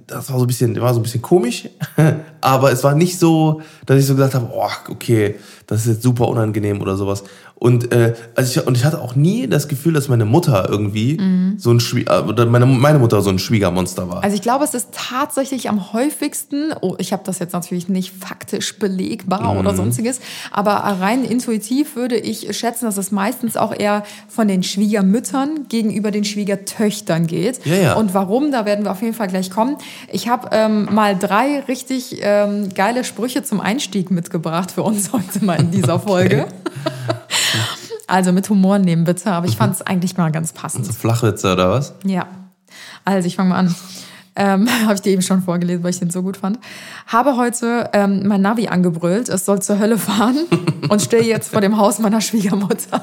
das 0.07 0.29
war 0.29 0.37
so 0.37 0.43
ein 0.43 0.47
bisschen, 0.47 0.79
war 0.81 0.93
so 0.93 0.99
ein 0.99 1.03
bisschen 1.03 1.21
komisch, 1.21 1.69
aber 2.41 2.71
es 2.71 2.83
war 2.83 2.93
nicht 2.93 3.17
so, 3.17 3.61
dass 3.85 3.99
ich 3.99 4.05
so 4.05 4.15
gesagt 4.15 4.35
habe, 4.35 4.49
oh, 4.53 4.91
okay, 4.91 5.35
das 5.67 5.81
ist 5.81 5.87
jetzt 5.87 6.03
super 6.03 6.27
unangenehm 6.27 6.81
oder 6.81 6.95
sowas. 6.97 7.23
Und, 7.61 7.91
äh, 7.91 8.15
also 8.33 8.59
ich, 8.59 8.65
und 8.65 8.75
ich 8.75 8.85
hatte 8.85 8.99
auch 8.99 9.13
nie 9.13 9.45
das 9.45 9.67
Gefühl, 9.67 9.93
dass 9.93 10.07
meine 10.07 10.25
Mutter 10.25 10.67
irgendwie 10.67 11.19
so 11.57 11.69
ein 11.69 11.79
Schwie 11.79 12.05
äh, 12.09 12.21
oder 12.21 12.47
meine, 12.47 12.65
meine 12.65 12.97
Mutter 12.97 13.21
so 13.21 13.29
ein 13.29 13.37
Schwiegermonster 13.37 14.09
war. 14.09 14.17
Mhm. 14.17 14.23
Also 14.23 14.35
ich 14.35 14.41
glaube, 14.41 14.65
es 14.65 14.73
ist 14.73 14.87
tatsächlich 14.93 15.69
am 15.69 15.93
häufigsten, 15.93 16.73
oh, 16.81 16.95
ich 16.97 17.13
habe 17.13 17.21
das 17.23 17.37
jetzt 17.37 17.53
natürlich 17.53 17.87
nicht 17.87 18.13
faktisch 18.19 18.79
belegbar 18.79 19.53
Mhm. 19.53 19.59
oder 19.59 19.75
sonstiges, 19.75 20.21
aber 20.51 20.71
rein 20.71 21.23
intuitiv 21.23 21.95
würde 21.95 22.17
ich 22.17 22.57
schätzen, 22.57 22.85
dass 22.85 22.97
es 22.97 23.11
meistens 23.11 23.57
auch 23.57 23.77
eher 23.77 24.05
von 24.27 24.47
den 24.47 24.63
Schwiegermüttern 24.63 25.67
gegenüber 25.69 26.09
den 26.09 26.23
Schwiegertöchtern 26.23 27.27
geht. 27.27 27.63
Ja, 27.67 27.75
ja. 27.75 27.93
Und 27.93 28.15
warum, 28.15 28.51
da 28.51 28.65
werden 28.65 28.85
wir 28.85 28.91
auf 28.91 29.03
jeden 29.03 29.13
Fall 29.13 29.27
gleich 29.27 29.51
kommen. 29.51 29.77
Ich 30.11 30.27
habe 30.27 30.49
ähm, 30.51 30.89
mal 30.91 31.15
drei 31.15 31.59
richtig 31.67 32.21
ähm, 32.21 32.69
geile 32.73 33.03
Sprüche 33.03 33.43
zum 33.43 33.61
Einstieg 33.61 34.09
mitgebracht 34.09 34.71
für 34.71 34.81
uns 34.81 35.13
heute 35.13 35.45
mal 35.45 35.59
in 35.59 35.69
dieser 35.69 35.99
Folge. 35.99 36.47
Also 38.11 38.33
mit 38.33 38.49
Humor 38.49 38.77
nehmen 38.77 39.05
bitte, 39.05 39.31
aber 39.31 39.47
ich 39.47 39.55
fand 39.55 39.73
es 39.73 39.81
eigentlich 39.81 40.17
mal 40.17 40.33
ganz 40.33 40.51
passend. 40.51 40.85
so 40.85 40.91
Flachwitze 40.91 41.53
oder 41.53 41.69
was? 41.69 41.93
Ja, 42.03 42.27
also 43.05 43.25
ich 43.25 43.37
fange 43.37 43.51
mal 43.51 43.55
an. 43.55 43.75
Ähm, 44.35 44.67
Habe 44.83 44.95
ich 44.95 45.01
dir 45.01 45.13
eben 45.13 45.21
schon 45.21 45.41
vorgelesen, 45.41 45.81
weil 45.81 45.91
ich 45.91 45.99
den 45.99 46.09
so 46.09 46.21
gut 46.21 46.35
fand. 46.35 46.59
Habe 47.07 47.37
heute 47.37 47.89
ähm, 47.93 48.27
mein 48.27 48.41
Navi 48.41 48.67
angebrüllt, 48.67 49.29
es 49.29 49.45
soll 49.45 49.61
zur 49.61 49.79
Hölle 49.79 49.97
fahren 49.97 50.39
und 50.89 51.01
stehe 51.01 51.23
jetzt 51.23 51.53
vor 51.53 51.61
dem 51.61 51.77
Haus 51.77 51.99
meiner 51.99 52.19
Schwiegermutter. 52.19 53.01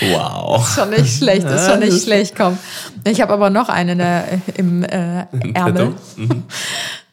Wow. 0.00 0.66
Schon 0.74 0.90
nicht 0.90 1.18
schlecht, 1.18 1.44
ist 1.44 1.66
schon 1.66 1.80
nicht 1.80 2.02
schlecht, 2.02 2.34
komm. 2.36 2.58
Ich 3.04 3.20
habe 3.20 3.32
aber 3.32 3.50
noch 3.50 3.68
einen 3.68 3.90
in 3.90 3.98
der, 3.98 4.24
im 4.56 4.82
äh, 4.84 5.26
Ärmel. 5.54 5.94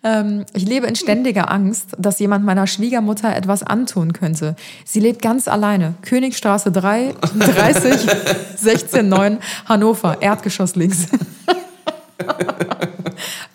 Ähm, 0.01 0.45
ich 0.53 0.65
lebe 0.65 0.87
in 0.87 0.95
ständiger 0.95 1.51
Angst, 1.51 1.89
dass 1.97 2.19
jemand 2.19 2.45
meiner 2.45 2.67
Schwiegermutter 2.67 3.35
etwas 3.35 3.63
antun 3.63 4.13
könnte. 4.13 4.55
Sie 4.85 5.01
lebt 5.01 5.21
ganz 5.21 5.49
alleine. 5.49 5.95
Königstraße 6.03 6.71
3, 6.71 7.15
30, 7.37 8.07
16, 8.55 9.09
9, 9.09 9.39
Hannover, 9.65 10.21
Erdgeschoss 10.21 10.75
links. 10.77 11.07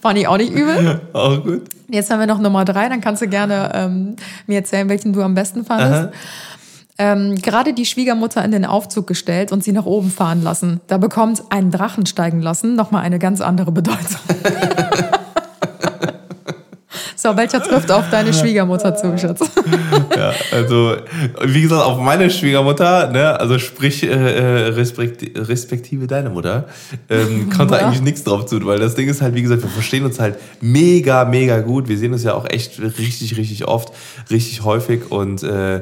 Fand 0.03 0.19
ich 0.19 0.29
auch 0.29 0.37
nicht 0.37 0.53
übel. 0.53 1.01
Auch 1.15 1.43
gut. 1.43 1.63
Jetzt 1.89 2.11
haben 2.11 2.21
wir 2.21 2.27
noch 2.27 2.41
Nummer 2.41 2.65
drei, 2.67 2.89
dann 2.89 3.01
kannst 3.01 3.23
du 3.23 3.29
gerne 3.29 3.71
ähm, 3.75 4.17
mir 4.47 4.59
erzählen, 4.59 4.89
welchen 4.89 5.13
du 5.13 5.23
am 5.23 5.35
besten 5.35 5.65
fandest. 5.65 6.13
Ähm, 6.97 7.35
gerade 7.43 7.75
die 7.75 7.87
Schwiegermutter 7.87 8.45
in 8.45 8.53
den 8.53 8.65
Aufzug 8.65 9.09
gestellt 9.09 9.51
und 9.51 9.65
sie 9.65 9.73
nach 9.73 9.85
oben 9.85 10.11
fahren 10.11 10.45
lassen. 10.45 10.81
Da 10.87 10.97
bekommt 10.97 11.43
einen 11.51 11.73
Drachen 11.73 12.07
steigen 12.07 12.41
lassen 12.41 12.77
nochmal 12.77 13.03
eine 13.03 13.19
ganz 13.19 13.41
andere 13.41 13.73
Bedeutung. 13.73 14.21
so, 17.17 17.37
welcher 17.37 17.61
trifft 17.61 17.91
auf 17.91 18.11
deine 18.11 18.33
Schwiegermutter 18.33 18.95
zu, 18.95 19.19
Schatz? 19.19 19.41
Ja, 20.17 20.33
also, 20.53 20.97
wie 21.45 21.63
gesagt, 21.63 21.83
auf 21.83 21.99
meine 21.99 22.31
Schwiegermutter, 22.31 23.11
ne, 23.11 23.39
also 23.39 23.59
sprich, 23.59 24.05
äh, 24.05 24.09
äh, 24.09 24.69
respekt, 24.69 25.25
respektive 25.37 26.07
deine 26.07 26.31
Mutter, 26.31 26.67
ähm, 27.11 27.51
kommt 27.51 27.73
da 27.73 27.77
eigentlich 27.77 28.03
nichts 28.03 28.23
drauf 28.23 28.47
zu, 28.47 28.65
weil 28.65 28.79
das 28.79 28.95
Ding 28.95 29.09
ist 29.09 29.21
halt, 29.21 29.35
wie 29.35 29.43
gesagt, 29.43 29.63
wir 29.63 29.71
verstehen 29.71 30.05
uns 30.05 30.21
halt 30.21 30.37
mega, 30.61 31.25
mega 31.25 31.61
gut. 31.61 31.89
Wir 31.89 31.99
sehen 31.99 32.13
uns 32.13 32.23
ja 32.23 32.35
auch 32.35 32.49
echt 32.49 32.81
richtig, 32.81 33.37
richtig 33.37 33.67
oft, 33.67 33.93
richtig 34.31 34.63
häufig 34.63 35.11
und 35.11 35.43
äh, 35.43 35.81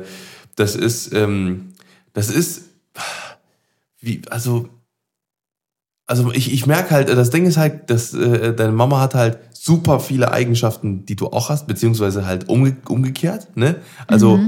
das 0.56 0.76
ist, 0.76 1.12
ähm, 1.14 1.72
das 2.12 2.28
ist, 2.30 2.62
wie, 4.00 4.22
also, 4.30 4.68
also 6.06 6.30
ich, 6.32 6.52
ich 6.52 6.66
merke 6.66 6.90
halt, 6.90 7.08
das 7.08 7.30
Ding 7.30 7.46
ist 7.46 7.56
halt, 7.56 7.88
dass 7.90 8.12
äh, 8.12 8.52
deine 8.54 8.72
Mama 8.72 9.00
hat 9.00 9.14
halt 9.14 9.38
super 9.52 10.00
viele 10.00 10.32
Eigenschaften, 10.32 11.06
die 11.06 11.16
du 11.16 11.28
auch 11.28 11.48
hast, 11.48 11.66
beziehungsweise 11.66 12.26
halt 12.26 12.48
umge 12.48 12.76
umgekehrt, 12.88 13.48
ne? 13.56 13.76
Also, 14.08 14.40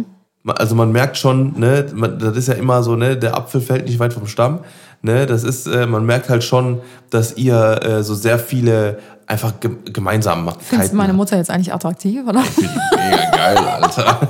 ma- 0.43 0.55
also 0.55 0.75
man 0.75 0.91
merkt 0.93 1.17
schon, 1.17 1.59
ne, 1.59 1.87
man, 1.95 2.19
das 2.19 2.37
ist 2.37 2.49
ja 2.49 2.55
immer 2.55 2.83
so, 2.83 2.97
ne, 2.97 3.17
der 3.17 3.37
Apfel 3.37 3.61
fällt 3.61 3.87
nicht 3.87 3.99
weit 4.01 4.13
vom 4.13 4.27
Stamm, 4.27 4.61
ne? 5.03 5.25
Das 5.27 5.45
ist, 5.45 5.67
äh, 5.69 5.87
man 5.87 6.05
merkt 6.05 6.29
halt 6.29 6.43
schon, 6.45 6.81
dass 7.11 7.37
ihr 7.37 7.81
äh, 7.83 8.03
so 8.03 8.15
sehr 8.15 8.39
viele 8.41 8.99
einfach 9.27 9.59
ge 9.61 9.71
Gemeinsamkeiten 9.91 10.61
Findest 10.61 10.93
du 10.93 10.97
meine 10.97 11.13
Mutter 11.15 11.37
jetzt 11.39 11.51
eigentlich 11.51 11.73
attraktiv, 11.73 12.27
oder? 12.27 12.43
Mega 12.59 13.31
geil, 13.31 13.57
Alter. 13.57 14.21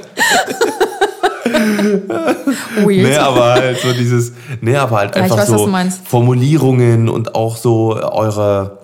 Weird. 2.84 3.08
Nee, 3.08 3.16
aber 3.16 3.54
halt 3.54 3.80
so 3.80 3.92
dieses, 3.92 4.32
nee, 4.60 4.76
aber 4.76 4.96
halt 4.98 5.16
Ja, 5.16 5.22
einfach 5.22 5.38
weiß, 5.38 5.48
so. 5.48 5.68
Formulierungen 6.04 7.08
und 7.08 7.34
auch 7.34 7.56
so 7.56 7.96
eure, 7.96 8.78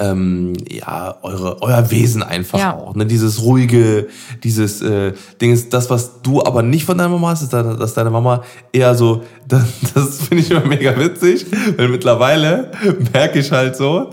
ähm, 0.00 0.52
ja, 0.68 1.16
eure, 1.22 1.60
euer 1.62 1.90
Wesen 1.90 2.22
einfach 2.22 2.58
Ja. 2.58 2.76
auch. 2.76 2.94
Ne? 2.94 3.06
Dieses 3.06 3.42
ruhige, 3.42 4.06
dieses 4.44 4.80
äh, 4.80 5.12
Ding 5.40 5.52
ist 5.52 5.72
das, 5.74 5.90
was 5.90 6.22
du 6.22 6.42
aber 6.44 6.62
nicht 6.62 6.84
von 6.84 6.96
deiner 6.96 7.10
Mama 7.10 7.30
hast, 7.30 7.42
ist, 7.42 7.52
dass 7.52 7.76
dass 7.78 7.94
deine 7.94 8.10
Mama 8.10 8.42
eher 8.72 8.94
so, 8.94 9.22
das, 9.48 9.64
das 9.94 10.20
finde 10.28 10.44
ich 10.44 10.50
immer 10.50 10.64
mega 10.66 10.96
witzig, 10.98 11.46
weil 11.76 11.88
mittlerweile 11.88 12.70
merke 13.12 13.40
ich 13.40 13.50
halt 13.50 13.76
so, 13.76 14.10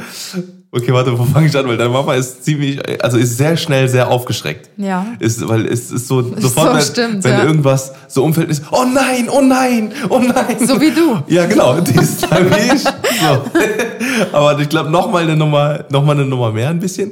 okay, 0.72 0.94
warte, 0.94 1.18
wo 1.18 1.24
fange 1.26 1.48
ich 1.48 1.58
an? 1.58 1.68
Weil 1.68 1.78
deine 1.78 1.90
Mama 1.90 2.14
ist 2.16 2.44
ziemlich, 2.44 2.80
also 3.04 3.18
ist 3.18 3.38
sehr 3.38 3.58
schnell 3.58 3.88
sehr 3.90 4.10
aufgeschreckt. 4.10 4.70
Ja. 4.78 5.06
Ist, 5.20 5.48
weil 5.48 5.66
es 5.66 5.92
ist 5.92 6.08
so, 6.08 6.20
Ist 6.36 6.42
sofort, 6.42 6.68
so, 6.68 6.74
wenn, 6.76 6.82
stimmt, 6.82 7.24
wenn 7.24 7.34
ja. 7.34 7.44
irgendwas 7.44 7.92
so 8.08 8.24
umfällt, 8.24 8.50
ist, 8.50 8.64
oh 8.72 8.86
nein, 8.86 9.30
oh 9.30 9.42
nein, 9.42 9.92
oh 10.10 10.20
nein. 10.20 10.58
So 10.66 10.80
wie 10.80 10.92
du. 10.92 11.22
Ja, 11.28 11.46
genau, 11.46 11.80
die 11.80 11.96
ist 12.00 12.24
dann 12.30 12.50
wie 12.52 12.76
ich. 12.76 12.84
So. 12.84 14.32
Aber 14.32 14.60
ich 14.60 14.70
glaube, 14.70 14.90
nochmal 14.90 15.24
eine 15.24 15.36
Nummer, 15.36 15.86
noch 15.90 16.04
mal 16.04 16.14
eine 16.14 16.26
Nummer 16.26 16.52
mehr 16.52 16.70
ein 16.70 16.80
bisschen. 16.80 17.12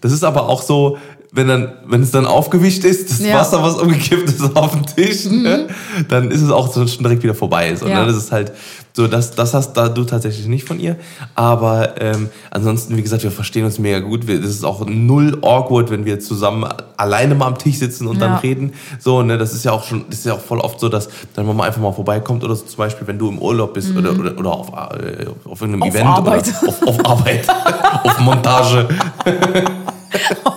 Das 0.00 0.12
ist 0.12 0.22
aber 0.22 0.48
auch 0.48 0.62
so, 0.62 0.96
wenn 1.32 1.48
dann, 1.48 1.72
wenn 1.86 2.02
es 2.02 2.10
dann 2.12 2.24
aufgewischt 2.24 2.84
ist, 2.84 3.10
das 3.10 3.20
Ja. 3.20 3.34
Mhm. 3.34 3.38
Wasser, 3.40 3.62
was 3.62 3.74
umgekippt 3.74 4.28
ist 4.28 4.56
auf 4.56 4.72
den 4.72 4.86
Tisch, 4.86 5.24
ne, 5.26 5.66
dann 6.08 6.30
ist 6.30 6.40
es 6.40 6.50
auch 6.50 6.72
so 6.72 6.86
schon 6.86 7.02
direkt 7.02 7.22
wieder 7.22 7.34
vorbei. 7.34 7.74
So, 7.74 7.86
Ja. 7.86 8.00
ne? 8.00 8.06
Das 8.06 8.16
ist 8.16 8.30
halt 8.32 8.52
so, 8.94 9.06
das, 9.06 9.30
das 9.32 9.54
hast 9.54 9.74
da 9.74 9.88
du 9.88 10.04
tatsächlich 10.04 10.46
nicht 10.48 10.66
von 10.66 10.80
ihr. 10.80 10.96
Aber 11.36 12.00
ähm, 12.00 12.28
ansonsten, 12.50 12.96
wie 12.96 13.02
gesagt, 13.02 13.22
wir 13.22 13.30
verstehen 13.30 13.64
uns 13.64 13.78
mega 13.78 14.00
gut. 14.00 14.26
Wir, 14.26 14.40
das 14.40 14.50
ist 14.50 14.64
auch 14.64 14.84
null 14.86 15.38
awkward, 15.42 15.90
wenn 15.90 16.04
wir 16.04 16.18
zusammen 16.18 16.68
alleine 16.96 17.34
mal 17.36 17.46
am 17.46 17.58
Tisch 17.58 17.76
sitzen 17.78 18.08
und 18.08 18.20
dann 18.20 18.32
Ja. 18.32 18.38
reden. 18.38 18.72
So, 18.98 19.22
ne, 19.22 19.38
das 19.38 19.52
ist 19.54 19.64
ja 19.64 19.70
auch 19.72 19.84
schon, 19.84 20.04
das 20.10 20.18
ist 20.20 20.26
ja 20.26 20.34
auch 20.34 20.40
voll 20.40 20.58
oft 20.58 20.80
so, 20.80 20.88
dass 20.88 21.08
deine 21.34 21.46
Mama 21.46 21.64
einfach 21.64 21.80
mal 21.80 21.92
vorbeikommt 21.92 22.42
oder 22.42 22.56
so, 22.56 22.64
zum 22.64 22.78
Beispiel, 22.78 23.06
wenn 23.06 23.18
du 23.18 23.28
im 23.28 23.38
Urlaub 23.38 23.74
bist 23.74 23.96
oder, 23.96 24.10
oder, 24.18 24.36
oder 24.36 24.50
auf, 24.52 24.68
äh, 24.70 25.26
auf 25.44 25.60
irgendeinem 25.60 25.78
Mhm. 25.78 25.82
Auf 25.82 25.94
Event 25.94 26.06
Arbeit. 26.08 26.54
oder 26.62 26.68
auf, 26.68 26.82
auf 26.88 27.06
Arbeit, 27.06 27.48
auf 28.04 28.18
Montage. 28.20 28.88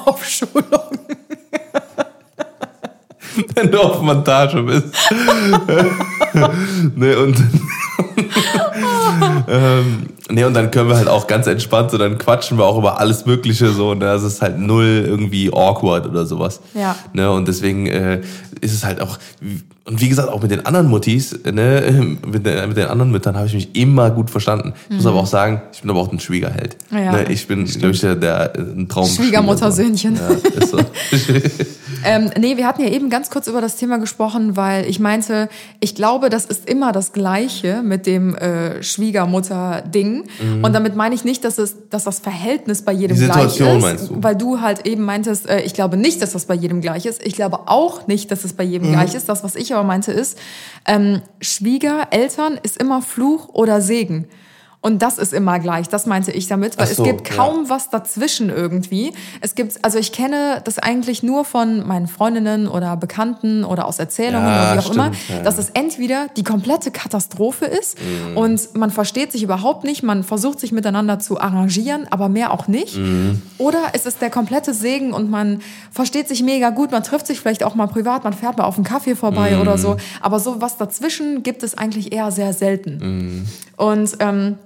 Auf 0.06 0.26
Schulung. 0.26 0.64
wenn 3.56 3.72
du 3.72 3.80
auf 3.80 4.02
Montage 4.02 4.64
bist. 4.64 4.88
ne, 6.96 7.18
und 7.20 7.36
啊 8.32 9.20
哈 9.20 9.41
ähm, 9.52 10.06
nee, 10.30 10.46
und 10.46 10.54
dann 10.54 10.72
können 10.72 10.88
wir 10.88 10.96
halt 10.96 11.10
auch 11.10 11.28
ganz 11.28 11.46
entspannt, 11.46 11.92
so 11.92 11.98
dann 11.98 12.18
quatschen 12.18 12.58
wir 12.58 12.64
auch 12.64 12.78
über 12.78 13.02
alles 13.02 13.26
Mögliche 13.26 13.72
so 13.72 13.92
und 13.92 14.00
das 14.00 14.24
ist 14.24 14.42
halt 14.42 14.58
null 14.58 15.04
irgendwie 15.06 15.52
awkward 15.52 16.08
oder 16.08 16.26
sowas. 16.26 16.62
Ja. 16.74 16.96
Ne, 17.12 17.30
und 17.30 17.50
deswegen 17.50 17.86
äh, 17.88 18.22
ist 18.62 18.74
es 18.74 18.86
halt 18.86 19.02
auch, 19.02 19.20
und 19.84 20.00
wie 20.00 20.08
gesagt, 20.08 20.30
auch 20.30 20.42
mit 20.42 20.52
den 20.52 20.66
anderen 20.66 20.88
Muttis, 20.88 21.38
ne, 21.44 22.16
mit, 22.26 22.46
den, 22.46 22.70
mit 22.70 22.78
den 22.78 22.88
anderen 22.88 23.12
Müttern 23.12 23.36
habe 23.36 23.48
ich 23.48 23.54
mich 23.54 23.76
immer 23.76 24.10
gut 24.10 24.30
verstanden. 24.30 24.72
Ich 24.90 24.96
muss 24.96 25.06
aber 25.06 25.20
auch 25.20 25.28
sagen, 25.28 25.62
ich 25.74 25.82
bin 25.82 25.90
aber 25.90 26.00
auch 26.00 26.14
ein 26.14 26.22
Schwiegerheld. 26.22 26.78
Mhm. 26.90 26.98
Ja, 26.98 27.12
ne, 27.12 27.26
ich 27.30 27.46
bin, 27.46 27.66
glaube 27.66 27.92
ich, 27.92 28.00
der, 28.00 28.16
der 28.16 28.54
ein 28.56 28.88
Traum. 28.88 29.06
Schwiegermuttersöhnchen. 29.06 30.16
Ja, 30.16 30.30
ist 30.62 30.72
so. 30.72 30.80
Ähm, 32.04 32.32
nee, 32.38 32.58
wir 32.58 32.66
hatten 32.66 32.82
ja 32.82 32.90
eben 32.90 33.10
ganz 33.10 33.30
kurz 33.30 33.48
über 33.48 33.62
das 33.62 33.76
Thema 33.76 34.00
gesprochen, 34.00 34.56
weil 34.56 34.86
ich 34.90 35.00
meinte, 35.00 35.50
ich 35.80 35.96
glaube, 35.96 36.30
das 36.30 36.46
ist 36.46 36.68
immer 36.68 36.92
das 36.92 37.14
Gleiche 37.14 37.84
mit 37.84 38.06
dem 38.06 38.36
äh, 38.36 38.82
Schwiegermutter-Ding. 39.44 40.24
Und 40.64 40.74
damit 40.74 40.96
meine 40.96 41.16
ich 41.16 41.24
nicht, 41.24 41.44
dass, 41.44 41.58
es, 41.58 41.76
dass 41.90 42.04
das 42.04 42.20
Verhältnis 42.20 42.82
bei 42.84 42.92
jedem 42.92 43.18
Mhm. 43.18 43.26
Gleich 43.26 43.60
ist. 43.60 43.82
meinst 43.82 44.10
du? 44.10 44.18
Weil 44.24 44.36
du 44.36 44.62
halt 44.62 44.86
eben 44.86 45.04
meintest, 45.04 45.48
äh, 45.50 45.62
ich 45.62 45.74
glaube 45.74 45.98
nicht, 45.98 46.22
dass 46.22 46.32
das 46.34 46.46
bei 46.46 46.54
jedem 46.56 46.82
gleich 46.82 47.06
ist. 47.06 47.26
Ich 47.26 47.34
glaube 47.36 47.62
auch 47.68 48.08
nicht, 48.08 48.32
dass 48.32 48.44
es 48.44 48.54
bei 48.54 48.64
jedem 48.64 48.90
Mhm. 48.90 48.94
gleich 48.94 49.16
ist. 49.16 49.30
Das, 49.30 49.44
was 49.44 49.56
ich 49.56 49.74
aber 49.74 49.84
meinte, 49.84 50.12
ist, 50.12 50.38
ähm, 50.88 51.22
Schwiegereltern 51.40 52.60
ist 52.62 52.78
immer 52.78 53.02
Fluch 53.02 53.50
oder 53.54 53.82
Segen. 53.82 54.28
Und 54.84 55.04
das 55.04 55.20
ist 55.20 55.32
immer 55.32 55.60
gleich, 55.60 55.90
das 55.90 56.08
meinte 56.08 56.32
ich 56.32 56.48
damit, 56.48 56.80
weil 56.80 56.88
so, 56.88 57.04
es 57.04 57.08
gibt 57.08 57.30
ja. 57.30 57.36
kaum 57.36 57.70
was 57.70 57.92
dazwischen 57.92 58.50
irgendwie. 58.50 59.14
Es 59.40 59.54
gibt, 59.54 59.86
also 59.86 60.00
ich 60.00 60.12
kenne 60.12 60.60
das 60.64 60.80
eigentlich 60.80 61.22
nur 61.22 61.46
von 61.46 61.86
meinen 61.86 62.08
Freundinnen 62.08 62.68
oder 62.68 62.98
Bekannten 62.98 63.64
oder 63.64 63.86
aus 63.86 64.00
Erzählungen 64.00 64.48
Ja, 64.48 64.74
oder 64.74 64.82
wie 64.82 64.86
auch 64.88 64.92
immer, 64.92 65.14
stimmt, 65.14 65.38
ja. 65.38 65.44
dass 65.44 65.60
es 65.60 65.70
entweder 65.70 66.28
die 66.36 66.44
komplette 66.44 66.90
Katastrophe 66.90 67.66
ist 67.66 68.00
Mhm. 68.02 68.38
und 68.38 68.76
man 68.76 68.90
versteht 68.90 69.32
sich 69.32 69.44
überhaupt 69.44 69.84
nicht, 69.84 70.02
man 70.02 70.24
versucht 70.24 70.60
sich 70.60 70.72
miteinander 70.72 71.20
zu 71.20 71.40
arrangieren, 71.40 72.08
aber 72.10 72.28
mehr 72.28 72.52
auch 72.52 72.68
nicht. 72.68 72.98
Mhm. 72.98 73.40
Oder 73.60 73.80
es 73.94 74.08
ist 74.08 74.20
der 74.20 74.32
komplette 74.32 74.74
Segen 74.74 75.14
und 75.14 75.30
man 75.30 75.62
versteht 75.92 76.28
sich 76.28 76.42
mega 76.42 76.72
gut, 76.72 76.90
man 76.92 77.04
trifft 77.04 77.28
sich 77.28 77.40
vielleicht 77.40 77.64
auch 77.64 77.76
mal 77.76 77.86
privat, 77.88 78.24
man 78.24 78.34
fährt 78.34 78.58
mal 78.58 78.64
auf 78.64 78.78
einen 78.78 78.86
Kaffee 78.86 79.16
vorbei 79.16 79.52
Mhm. 79.52 79.62
oder 79.62 79.78
so. 79.78 79.98
Aber 80.22 80.40
so 80.40 80.60
was 80.60 80.78
dazwischen 80.78 81.44
gibt 81.44 81.62
es 81.62 81.78
eigentlich 81.78 82.12
eher 82.12 82.32
sehr 82.32 82.54
selten. 82.54 82.98
Mhm. 82.98 83.46
Und 83.78 84.18
ähm, 84.20 84.58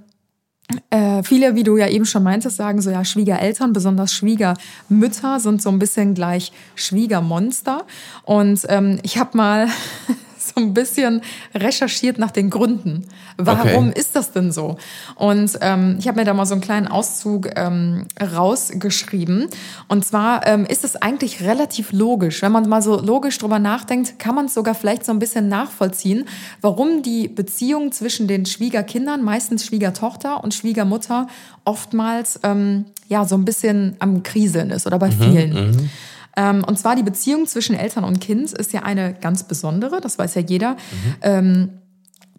äh, 0.90 1.22
viele, 1.24 1.56
wie 1.56 1.64
du 1.64 1.78
ja 1.78 1.88
eben 1.88 2.06
schon 2.06 2.24
meintest, 2.24 2.58
sagen 2.58 2.82
so, 2.82 2.90
ja, 2.90 3.06
Schwiegereltern, 3.06 3.74
besonders 3.74 4.14
Schwiegermütter 4.14 5.40
sind 5.40 5.62
so 5.62 5.70
ein 5.70 5.80
bisschen 5.80 6.14
gleich 6.14 6.52
Schwiegermonster. 6.76 7.86
Und 8.24 8.62
ähm, 8.70 9.00
ich 9.04 9.18
habe 9.18 9.38
mal 9.38 9.68
so 10.56 10.62
ein 10.62 10.74
bisschen 10.74 11.22
recherchiert 11.54 12.18
nach 12.18 12.32
den 12.32 12.50
Gründen. 12.50 13.06
Warum 13.38 13.90
Okay. 13.90 14.00
ist 14.00 14.16
das 14.16 14.32
denn 14.32 14.52
so? 14.52 14.78
Und 15.16 15.58
ähm, 15.62 15.98
ich 16.00 16.08
habe 16.08 16.20
mir 16.20 16.26
da 16.26 16.34
mal 16.34 16.46
so 16.46 16.54
einen 16.54 16.62
kleinen 16.62 16.88
Auszug 16.88 17.50
ähm, 17.56 18.06
rausgeschrieben. 18.22 19.48
Und 19.88 20.06
zwar 20.06 20.46
ähm, 20.48 20.66
ist 20.66 20.84
es 20.84 20.96
eigentlich 20.96 21.42
relativ 21.42 21.92
logisch. 21.92 22.42
Wenn 22.42 22.52
man 22.52 22.68
mal 22.70 22.82
so 22.82 23.00
logisch 23.00 23.38
drüber 23.38 23.60
nachdenkt, 23.60 24.20
kann 24.20 24.36
man 24.36 24.46
es 24.46 24.54
sogar 24.54 24.76
vielleicht 24.76 25.06
so 25.06 25.12
ein 25.12 25.20
bisschen 25.20 25.48
nachvollziehen, 25.50 26.26
warum 26.62 27.02
die 27.04 27.28
Beziehung 27.28 27.92
zwischen 27.92 28.28
den 28.28 28.46
Schwiegerkindern, 28.46 29.24
meistens 29.24 29.66
Schwiegertochter 29.66 30.44
und 30.44 30.54
Schwiegermutter, 30.54 31.28
oftmals 31.66 32.40
ähm, 32.44 32.86
ja 33.08 33.26
so 33.26 33.36
ein 33.36 33.46
bisschen 33.46 33.96
am 34.00 34.24
Kriseln 34.24 34.70
ist 34.72 34.88
oder 34.88 35.00
bei 35.00 35.12
vielen. 35.12 35.56
Ähm, 35.58 35.90
und 36.38 36.78
zwar 36.78 36.96
die 36.96 37.04
Beziehung 37.04 37.48
zwischen 37.48 37.76
Eltern 37.76 38.04
und 38.04 38.20
Kind 38.20 38.52
ist 38.52 38.74
ja 38.74 38.84
eine 38.84 39.14
ganz 39.14 39.44
besondere, 39.44 40.02
das 40.02 40.18
weiß 40.20 40.36
ja 40.36 40.42
jeder. 40.42 40.76
Ähm, 41.22 41.70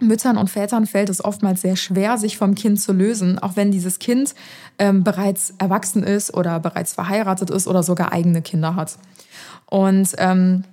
Müttern 0.01 0.37
und 0.37 0.51
Vätern 0.51 0.87
fällt 0.87 1.09
es 1.09 1.25
oftmals 1.25 1.63
sehr 1.63 1.77
schwer, 1.77 2.19
sich 2.19 2.37
vom 2.37 2.55
Kind 2.55 2.81
zu 2.81 2.93
lösen, 2.93 3.39
auch 3.39 3.57
wenn 3.57 3.71
dieses 3.71 3.99
Kind 3.99 4.35
ähm, 4.79 5.05
bereits 5.05 5.55
erwachsen 5.59 6.03
ist 6.03 6.35
oder 6.35 6.61
bereits 6.61 6.93
verheiratet 6.93 7.51
ist 7.51 7.67
oder 7.67 7.83
sogar 7.83 8.13
eigene 8.13 8.43
Kinder 8.43 8.77
hat. 8.77 8.99
Und 9.65 10.11
ähm, 10.19 10.65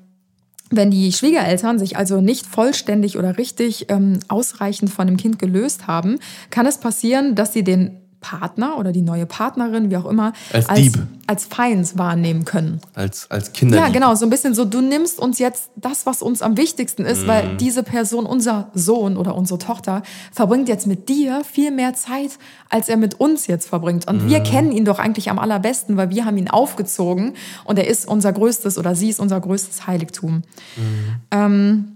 wenn 0.70 0.92
die 0.92 1.12
Schwiegereltern 1.14 1.80
sich 1.80 1.98
also 1.98 2.20
nicht 2.20 2.46
vollständig 2.46 3.18
oder 3.18 3.38
richtig 3.38 3.90
ähm, 3.90 4.20
ausreichend 4.28 4.90
von 4.90 5.08
dem 5.08 5.18
Kind 5.18 5.40
gelöst 5.40 5.88
haben, 5.88 6.20
kann 6.50 6.66
es 6.66 6.78
passieren, 6.78 7.36
dass 7.36 7.54
sie 7.54 7.64
den 7.64 8.00
Partner 8.20 8.78
oder 8.78 8.92
die 8.92 9.02
neue 9.02 9.26
Partnerin, 9.26 9.90
wie 9.92 9.98
auch 9.98 10.06
immer, 10.06 10.34
Als 10.52 10.68
als, 10.68 10.80
Dieb. 10.80 11.08
Als 11.28 11.46
Feind 11.46 11.98
wahrnehmen 11.98 12.44
können. 12.46 12.82
Als, 12.96 13.32
als 13.32 13.54
Kinder. 13.54 13.78
Ja, 13.78 13.90
genau, 13.90 14.14
so 14.16 14.26
ein 14.26 14.30
bisschen 14.30 14.54
so, 14.54 14.66
du 14.66 14.82
nimmst 14.82 15.20
uns 15.20 15.40
jetzt 15.40 15.70
das, 15.76 16.06
was 16.06 16.22
uns 16.22 16.42
am 16.42 16.58
wichtigsten 16.58 17.06
ist, 17.06 17.24
Mhm. 17.24 17.28
weil 17.28 17.58
diese 17.58 17.82
Person, 17.84 18.26
unser 18.26 18.70
Sohn 18.74 19.16
oder 19.18 19.36
unsere 19.36 19.58
Tochter, 19.58 20.04
verbringt 20.32 20.68
jetzt 20.68 20.86
mit 20.86 21.08
dir 21.10 21.44
viel 21.50 21.72
mehr 21.72 21.94
Zeit, 21.94 22.32
als 22.70 22.90
er 22.90 22.98
mit 22.98 23.20
uns 23.20 23.48
jetzt 23.48 23.68
verbringt. 23.70 24.08
Und 24.08 24.26
Mhm. 24.26 24.30
wir 24.30 24.40
kennen 24.42 24.72
ihn 24.72 24.86
doch 24.86 25.00
eigentlich 25.00 25.30
am 25.30 25.40
allerbesten, 25.40 25.96
weil 25.98 26.10
wir 26.10 26.26
haben 26.26 26.38
ihn 26.38 26.50
aufgezogen 26.50 27.34
und 27.64 27.80
er 27.80 27.88
ist 27.88 28.06
unser 28.08 28.34
größtes 28.34 28.78
oder 28.78 28.94
sie 28.96 29.10
ist 29.10 29.20
unser 29.20 29.40
größtes 29.40 29.88
Heiligtum. 29.88 30.42
Ähm, 31.32 31.93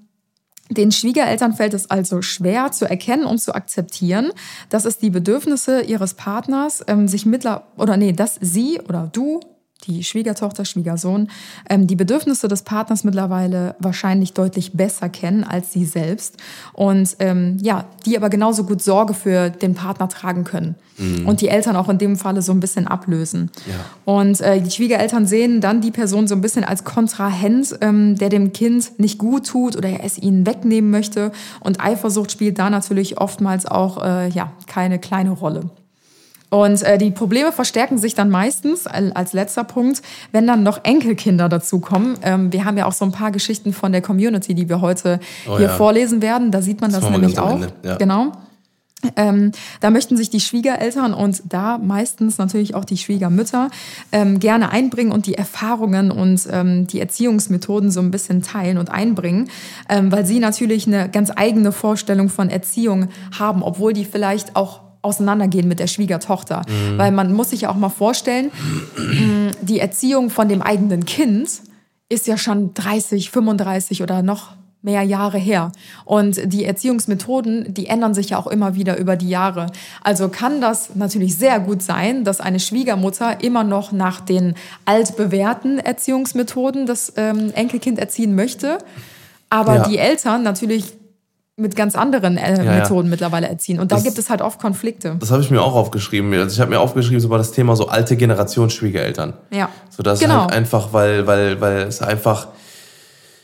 den 0.69 0.91
Schwiegereltern 0.91 1.53
fällt 1.53 1.73
es 1.73 1.89
also 1.89 2.21
schwer 2.21 2.71
zu 2.71 2.89
erkennen 2.89 3.25
und 3.25 3.39
zu 3.39 3.55
akzeptieren, 3.55 4.31
dass 4.69 4.85
es 4.85 4.97
die 4.97 5.09
Bedürfnisse 5.09 5.81
ihres 5.81 6.13
Partners 6.13 6.83
ähm, 6.87 7.07
sich 7.07 7.25
mittler 7.25 7.67
oder 7.77 7.97
nee, 7.97 8.11
dass 8.11 8.37
sie 8.41 8.79
oder 8.81 9.09
du, 9.11 9.39
die 9.85 10.03
Schwiegertochter, 10.03 10.65
Schwiegersohn, 10.65 11.29
ähm, 11.69 11.87
die 11.87 11.95
Bedürfnisse 11.95 12.47
des 12.47 12.63
Partners 12.63 13.03
mittlerweile 13.03 13.75
wahrscheinlich 13.79 14.33
deutlich 14.33 14.73
besser 14.73 15.09
kennen 15.09 15.43
als 15.43 15.71
sie 15.71 15.85
selbst 15.85 16.37
und 16.73 17.15
ähm, 17.19 17.57
ja, 17.61 17.85
die 18.05 18.17
aber 18.17 18.29
genauso 18.29 18.63
gut 18.63 18.81
Sorge 18.81 19.13
für 19.13 19.49
den 19.49 19.75
Partner 19.75 20.09
tragen 20.09 20.43
können 20.43 20.75
und 21.25 21.41
die 21.41 21.47
Eltern 21.47 21.75
auch 21.75 21.89
in 21.89 21.97
dem 21.97 22.15
Falle 22.15 22.41
so 22.41 22.51
ein 22.51 22.59
bisschen 22.59 22.87
ablösen. 22.87 23.51
Ja. 23.67 23.75
Und 24.05 24.41
äh, 24.41 24.61
die 24.61 24.71
Schwiegereltern 24.71 25.27
sehen 25.27 25.61
dann 25.61 25.81
die 25.81 25.91
Person 25.91 26.27
so 26.27 26.33
ein 26.33 26.41
bisschen 26.41 26.63
als 26.63 26.83
Kontrahent, 26.83 27.77
ähm, 27.81 28.15
der 28.17 28.29
dem 28.29 28.51
Kind 28.51 28.99
nicht 28.99 29.19
gut 29.19 29.45
tut 29.45 29.75
oder 29.75 29.89
er 29.89 30.03
es 30.03 30.17
ihnen 30.17 30.47
wegnehmen 30.47 30.89
möchte. 30.89 31.31
Und 31.59 31.79
Eifersucht 31.79 32.31
spielt 32.31 32.57
da 32.57 32.69
natürlich 32.69 33.19
oftmals 33.19 33.65
auch 33.65 34.03
äh, 34.03 34.29
ja, 34.29 34.51
keine 34.65 34.97
kleine 34.97 35.31
Rolle. 35.31 35.69
Und 36.49 36.81
äh, 36.83 36.97
die 36.97 37.11
Probleme 37.11 37.51
verstärken 37.51 37.97
sich 37.97 38.15
dann 38.15 38.29
meistens 38.29 38.87
al- 38.87 39.11
als 39.13 39.33
letzter 39.33 39.65
Punkt, 39.65 40.01
wenn 40.31 40.47
dann 40.47 40.63
noch 40.63 40.79
Enkelkinder 40.83 41.49
dazukommen. 41.49 42.17
Ähm, 42.21 42.53
wir 42.53 42.63
haben 42.63 42.77
ja 42.77 42.85
auch 42.85 42.93
so 42.93 43.03
ein 43.03 43.11
paar 43.11 43.31
Geschichten 43.31 43.73
von 43.73 43.91
der 43.91 44.01
Community, 44.01 44.55
die 44.55 44.69
wir 44.69 44.79
heute 44.79 45.19
Oh 45.47 45.57
hier 45.57 45.67
ja. 45.67 45.75
vorlesen 45.75 46.21
werden. 46.21 46.51
Da 46.51 46.61
sieht 46.61 46.79
man 46.79 46.91
das, 46.91 47.03
wir 47.03 47.09
nämlich 47.09 47.37
auch. 47.37 47.59
Ja. 47.83 47.97
Genau. 47.97 48.31
Ähm, 49.15 49.51
da 49.79 49.91
möchten 49.91 50.17
sich 50.17 50.31
die 50.31 50.39
Schwiegereltern 50.39 51.13
und 51.13 51.43
da 51.49 51.77
meistens 51.77 52.39
natürlich 52.39 52.73
auch 52.73 52.83
die 52.83 52.97
Schwiegermütter 52.97 53.69
ähm, 54.11 54.39
gerne 54.39 54.71
einbringen 54.71 55.11
und 55.11 55.27
die 55.27 55.35
Erfahrungen 55.35 56.09
und 56.09 56.47
ähm, 56.51 56.87
die 56.87 56.99
Erziehungsmethoden 56.99 57.91
so 57.91 57.99
ein 57.99 58.09
bisschen 58.09 58.41
teilen 58.41 58.79
und 58.79 58.89
einbringen, 58.89 59.49
ähm, 59.87 60.11
weil 60.11 60.25
sie 60.25 60.39
natürlich 60.39 60.87
eine 60.87 61.09
ganz 61.09 61.31
eigene 61.35 61.71
Vorstellung 61.71 62.29
von 62.29 62.49
Erziehung 62.49 63.09
haben, 63.37 63.61
obwohl 63.61 63.93
die 63.93 64.03
vielleicht 64.03 64.55
auch 64.55 64.86
auseinandergehen 65.07 65.67
mit 65.67 65.79
der 65.79 65.87
Schwiegertochter. 65.87 66.61
Weil 66.97 67.11
man 67.11 67.33
muss 67.33 67.49
sich 67.51 67.61
ja 67.61 67.69
auch 67.71 67.75
mal 67.75 67.89
vorstellen, 67.89 68.51
mh, 68.97 69.51
die 69.61 69.79
Erziehung 69.79 70.29
von 70.29 70.47
dem 70.49 70.61
eigenen 70.61 71.05
Kind 71.05 71.49
ist 72.09 72.27
ja 72.27 72.37
schon 72.37 72.73
30, 72.73 73.31
35 73.31 74.03
oder 74.03 74.21
noch 74.21 74.51
mehr 74.83 75.01
Jahre 75.01 75.37
her. 75.39 75.71
Und 76.05 76.39
die 76.53 76.63
Erziehungsmethoden, 76.63 77.73
die 77.73 77.87
ändern 77.87 78.13
sich 78.13 78.29
ja 78.29 78.37
auch 78.37 78.47
immer 78.47 78.75
wieder 78.75 78.97
über 78.97 79.15
die 79.17 79.27
Jahre. 79.27 79.67
Also 80.03 80.29
kann 80.29 80.61
das 80.61 80.95
natürlich 80.95 81.35
sehr 81.35 81.59
gut 81.59 81.81
sein, 81.81 82.23
dass 82.23 82.39
eine 82.39 82.59
Schwiegermutter 82.59 83.43
immer 83.43 83.63
noch 83.63 83.91
nach 83.91 84.21
den 84.21 84.53
altbewährten 84.85 85.79
Erziehungsmethoden 85.79 86.85
das 86.85 87.11
ähm, 87.17 87.51
Enkelkind 87.55 87.99
erziehen 87.99 88.35
möchte, 88.35 88.77
aber 89.49 89.75
Ja. 89.77 89.87
die 89.89 89.97
Eltern 89.97 90.43
natürlich 90.43 90.93
mit 91.59 91.75
ganz 91.75 91.95
anderen 91.95 92.37
äh, 92.37 92.55
Ja, 92.57 92.63
ja. 92.63 92.71
Methoden 92.79 93.09
mittlerweile 93.09 93.47
erziehen. 93.49 93.79
Und 93.79 93.91
da 93.91 93.95
Das- 93.95 94.03
gibt 94.05 94.17
es 94.19 94.29
halt 94.29 94.41
oft 94.43 94.59
Konflikte. 94.61 95.15
Das 95.19 95.31
habe 95.31 95.41
ich 95.41 95.49
mir 95.49 95.61
auch 95.61 95.73
aufgeschrieben. 95.73 96.31
Also 96.35 96.53
ich 96.53 96.59
habe 96.59 96.69
mir 96.69 96.79
aufgeschrieben, 96.79 97.19
so 97.19 97.31
war 97.31 97.39
das 97.39 97.51
Thema 97.51 97.75
so 97.75 97.87
alte 97.87 98.15
Generation 98.15 98.69
Schwiegereltern. 98.69 99.33
Ja. 99.51 99.69
So 99.89 100.03
das 100.03 100.19
Genau. 100.19 100.41
halt 100.41 100.51
einfach, 100.53 100.93
weil, 100.93 101.25
weil, 101.25 101.59
weil 101.59 101.77
es 101.81 102.01
einfach, 102.03 102.49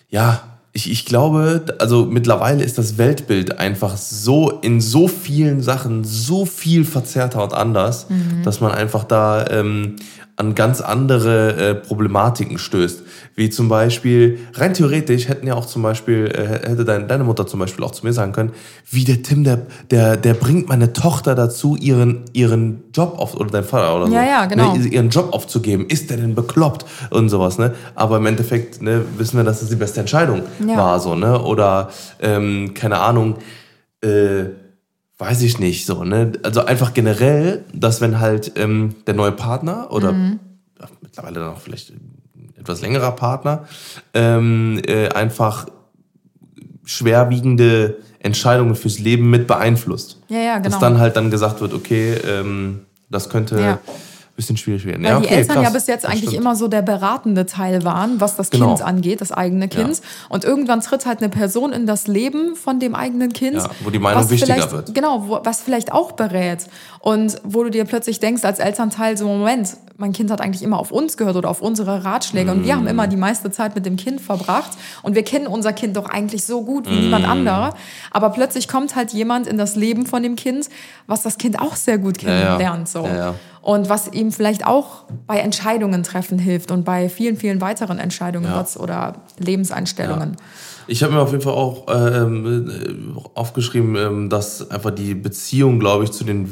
ja, 0.10 0.41
ich, 0.73 0.91
ich 0.91 1.06
glaube, 1.06 1.65
also 1.80 2.06
mittlerweile 2.06 2.63
ist 2.63 2.78
das 2.78 2.97
Weltbild 2.99 3.60
einfach 3.60 3.97
so 3.97 4.49
in 4.62 4.80
so 4.80 5.08
vielen 5.08 5.62
Sachen 5.62 6.04
so 6.04 6.45
viel 6.45 6.86
verzerrter 6.86 7.43
und 7.43 7.54
anders, 7.54 8.08
Mhm. 8.10 8.43
dass 8.43 8.60
man 8.62 8.71
einfach 8.71 9.04
da 9.06 9.45
ähm, 9.49 9.95
an 10.36 10.56
ganz 10.56 10.82
andere 10.82 11.56
äh, 11.56 11.76
Problematiken 11.76 12.58
stößt. 12.58 13.04
Wie 13.36 13.50
zum 13.50 13.69
Beispiel, 13.69 14.39
rein 14.56 14.74
theoretisch 14.74 15.28
hätten 15.28 15.46
ja 15.46 15.54
auch 15.54 15.65
zum 15.67 15.84
Beispiel, 15.84 16.26
äh, 16.26 16.67
hätte 16.69 16.86
dein, 16.86 17.08
deine 17.08 17.24
Mutter 17.24 17.46
zum 17.46 17.60
Beispiel 17.60 17.84
auch 17.84 17.91
zu 17.91 18.06
mir 18.06 18.13
sagen 18.13 18.32
können, 18.32 18.52
wie 18.89 19.04
der 19.04 19.22
Tim, 19.22 19.43
der, 19.43 19.62
der, 19.91 20.17
der 20.17 20.34
bringt 20.34 20.67
meine 20.69 20.91
Tochter 20.93 21.36
dazu, 21.36 21.76
ihren, 21.76 22.24
ihren 22.34 22.84
Job 22.93 23.15
auf, 23.19 23.36
oder 23.36 23.52
dein 23.52 23.63
Vater 23.63 23.96
oder 23.96 24.08
so, 24.08 24.13
Ja, 24.13 24.24
ja, 24.24 24.46
genau. 24.48 24.76
ne, 24.76 24.88
ihren 24.88 25.10
Job 25.10 25.34
aufzugeben. 25.34 25.86
Ist 25.88 26.10
der 26.10 26.17
denn 26.17 26.34
bekloppt? 26.36 26.86
Und 27.12 27.30
sowas, 27.30 27.58
ne? 27.60 27.74
Aber 27.93 28.17
im 28.17 28.26
Endeffekt 28.26 28.82
ne, 28.82 29.04
wissen 29.17 29.38
wir, 29.38 29.43
dass 29.43 29.60
das 29.60 29.69
die 29.69 29.76
beste 29.76 30.00
Entscheidung 30.00 30.41
Ja. 30.67 30.78
war, 30.78 31.00
so, 31.00 31.13
ne? 31.15 31.41
Oder, 31.43 31.89
ähm, 32.22 32.74
keine 32.74 33.00
Ahnung, 33.00 33.36
äh, 34.02 34.46
weiß 35.23 35.41
ich 35.43 35.57
nicht, 35.59 35.86
so, 35.86 36.03
ne? 36.03 36.33
Also 36.43 36.65
einfach 36.65 36.93
generell, 36.93 37.63
dass 37.73 38.01
wenn 38.01 38.19
halt 38.19 38.51
ähm, 38.57 38.95
der 39.07 39.13
neue 39.13 39.31
Partner 39.31 39.88
oder 39.91 40.12
Mhm. 40.12 40.39
ja, 40.79 40.88
mittlerweile 41.01 41.39
dann 41.39 41.49
auch 41.53 41.62
vielleicht 41.62 41.93
etwas 42.59 42.81
längerer 42.81 43.12
Partner 43.13 43.65
ähm, 44.13 44.81
äh, 44.86 45.07
einfach 45.09 45.67
schwerwiegende 46.86 47.97
Entscheidungen 48.19 48.75
fürs 48.75 48.99
Leben 48.99 49.29
mit 49.29 49.47
beeinflusst. 49.47 50.19
Ja, 50.29 50.39
ja, 50.39 50.57
genau. 50.57 50.69
Dass 50.69 50.79
dann 50.79 50.97
halt 50.99 51.15
dann 51.15 51.31
gesagt 51.31 51.62
wird, 51.62 51.73
okay, 51.73 52.13
ähm, 52.27 52.81
das 53.09 53.29
könnte 53.29 53.59
Ja. 53.59 53.79
Bisschen 54.36 54.58
schwierig 54.58 54.86
werden. 54.86 55.04
Weil 55.04 55.12
ja, 55.12 55.19
die 55.19 55.26
okay, 55.28 55.36
Eltern 55.36 55.58
ja 55.58 55.63
krass. 55.63 55.74
bis 55.74 55.88
jetzt 55.88 56.06
eigentlich 56.06 56.22
stimmt. 56.30 56.38
immer 56.38 56.56
so 56.56 56.67
der 56.67 56.82
beratende 56.82 57.46
Teil 57.46 57.84
waren, 57.84 58.19
was 58.19 58.36
das 58.36 58.50
Genau. 58.50 58.67
Kind 58.69 58.82
angeht, 58.82 59.22
das 59.22 59.32
eigene 59.32 59.67
Kind. 59.67 60.02
Und 60.30 60.43
irgendwann 60.43 60.82
tritt 60.82 61.06
halt 61.06 61.19
eine 61.19 61.30
Person 61.30 61.72
in 61.72 61.86
das 61.86 62.08
Leben 62.08 62.56
von 62.56 62.80
dem 62.80 62.96
eigenen 62.96 63.32
Kind. 63.34 63.58
Ja, 63.58 63.69
wo 63.84 63.89
die 63.91 64.00
Meinung 64.00 64.28
wichtiger 64.30 64.72
wird. 64.72 64.96
Genau, 64.96 65.28
wo, 65.28 65.39
was 65.43 65.62
vielleicht 65.62 65.91
auch 65.91 66.13
berät. 66.13 66.65
Und 67.00 67.36
wo 67.43 67.63
du 67.63 67.69
dir 67.69 67.86
plötzlich 67.86 68.19
denkst 68.19 68.43
als 68.43 68.60
Elternteil, 68.60 69.17
so 69.17 69.28
Moment, 69.28 69.78
mein 69.98 70.13
Kind 70.13 70.32
hat 70.32 70.41
eigentlich 70.41 70.63
immer 70.63 70.80
auf 70.80 70.91
uns 70.91 71.17
gehört 71.17 71.36
oder 71.36 71.50
auf 71.50 71.62
unsere 71.62 72.04
Ratschläge. 72.04 72.50
Und 72.52 72.65
wir 72.65 72.76
haben 72.76 72.86
Mm. 72.86 72.88
immer 72.88 73.08
die 73.08 73.15
meiste 73.15 73.52
Zeit 73.52 73.76
mit 73.76 73.86
dem 73.86 73.96
Kind 73.98 74.19
verbracht. 74.19 74.72
Und 75.04 75.13
wir 75.15 75.24
kennen 75.24 75.46
unser 75.46 75.72
Kind 75.74 75.96
doch 75.96 76.10
eigentlich 76.10 76.43
so 76.43 76.63
gut 76.63 76.89
wie 76.89 76.96
Mm. 76.96 77.02
niemand 77.02 77.28
anderer. 77.28 77.76
Aber 78.10 78.32
plötzlich 78.32 78.67
kommt 78.67 78.96
halt 78.96 79.12
jemand 79.13 79.46
in 79.46 79.58
das 79.60 79.76
Leben 79.76 80.08
von 80.08 80.24
dem 80.24 80.36
Kind, 80.36 80.69
was 81.06 81.22
das 81.22 81.38
Kind 81.38 81.60
auch 81.62 81.76
sehr 81.76 82.00
gut 82.00 82.22
Ja, 82.24 82.30
ja. 82.32 82.39
kennenlernt. 82.46 82.89
So. 82.89 83.06
Ja, 83.06 83.15
ja. 83.15 83.34
Und 83.63 83.88
was 83.88 84.12
ihm 84.12 84.32
vielleicht 84.34 84.67
auch 84.67 85.06
bei 85.26 85.39
Entscheidungen 85.39 86.04
treffen 86.04 86.38
hilft 86.38 86.69
und 86.69 86.84
bei 86.84 87.08
vielen, 87.08 87.38
vielen 87.38 87.62
weiteren 87.62 87.97
Entscheidungen 87.97 88.45
Ja. 88.52 88.65
oder 88.78 89.15
Lebenseinstellungen. 89.39 90.36
Ich 90.88 91.02
habe 91.02 91.13
mir 91.13 91.21
auf 91.21 91.32
jeden 91.32 91.41
Fall 91.43 91.54
auch 91.54 91.86
ähm, 91.88 92.69
äh, 92.69 93.19
aufgeschrieben, 93.36 93.95
ähm, 93.95 94.30
dass 94.30 94.69
einfach 94.69 94.91
die 94.91 95.15
Beziehung, 95.15 95.80
glaube 95.80 96.04
ich, 96.04 96.12
zu 96.12 96.26
den 96.26 96.49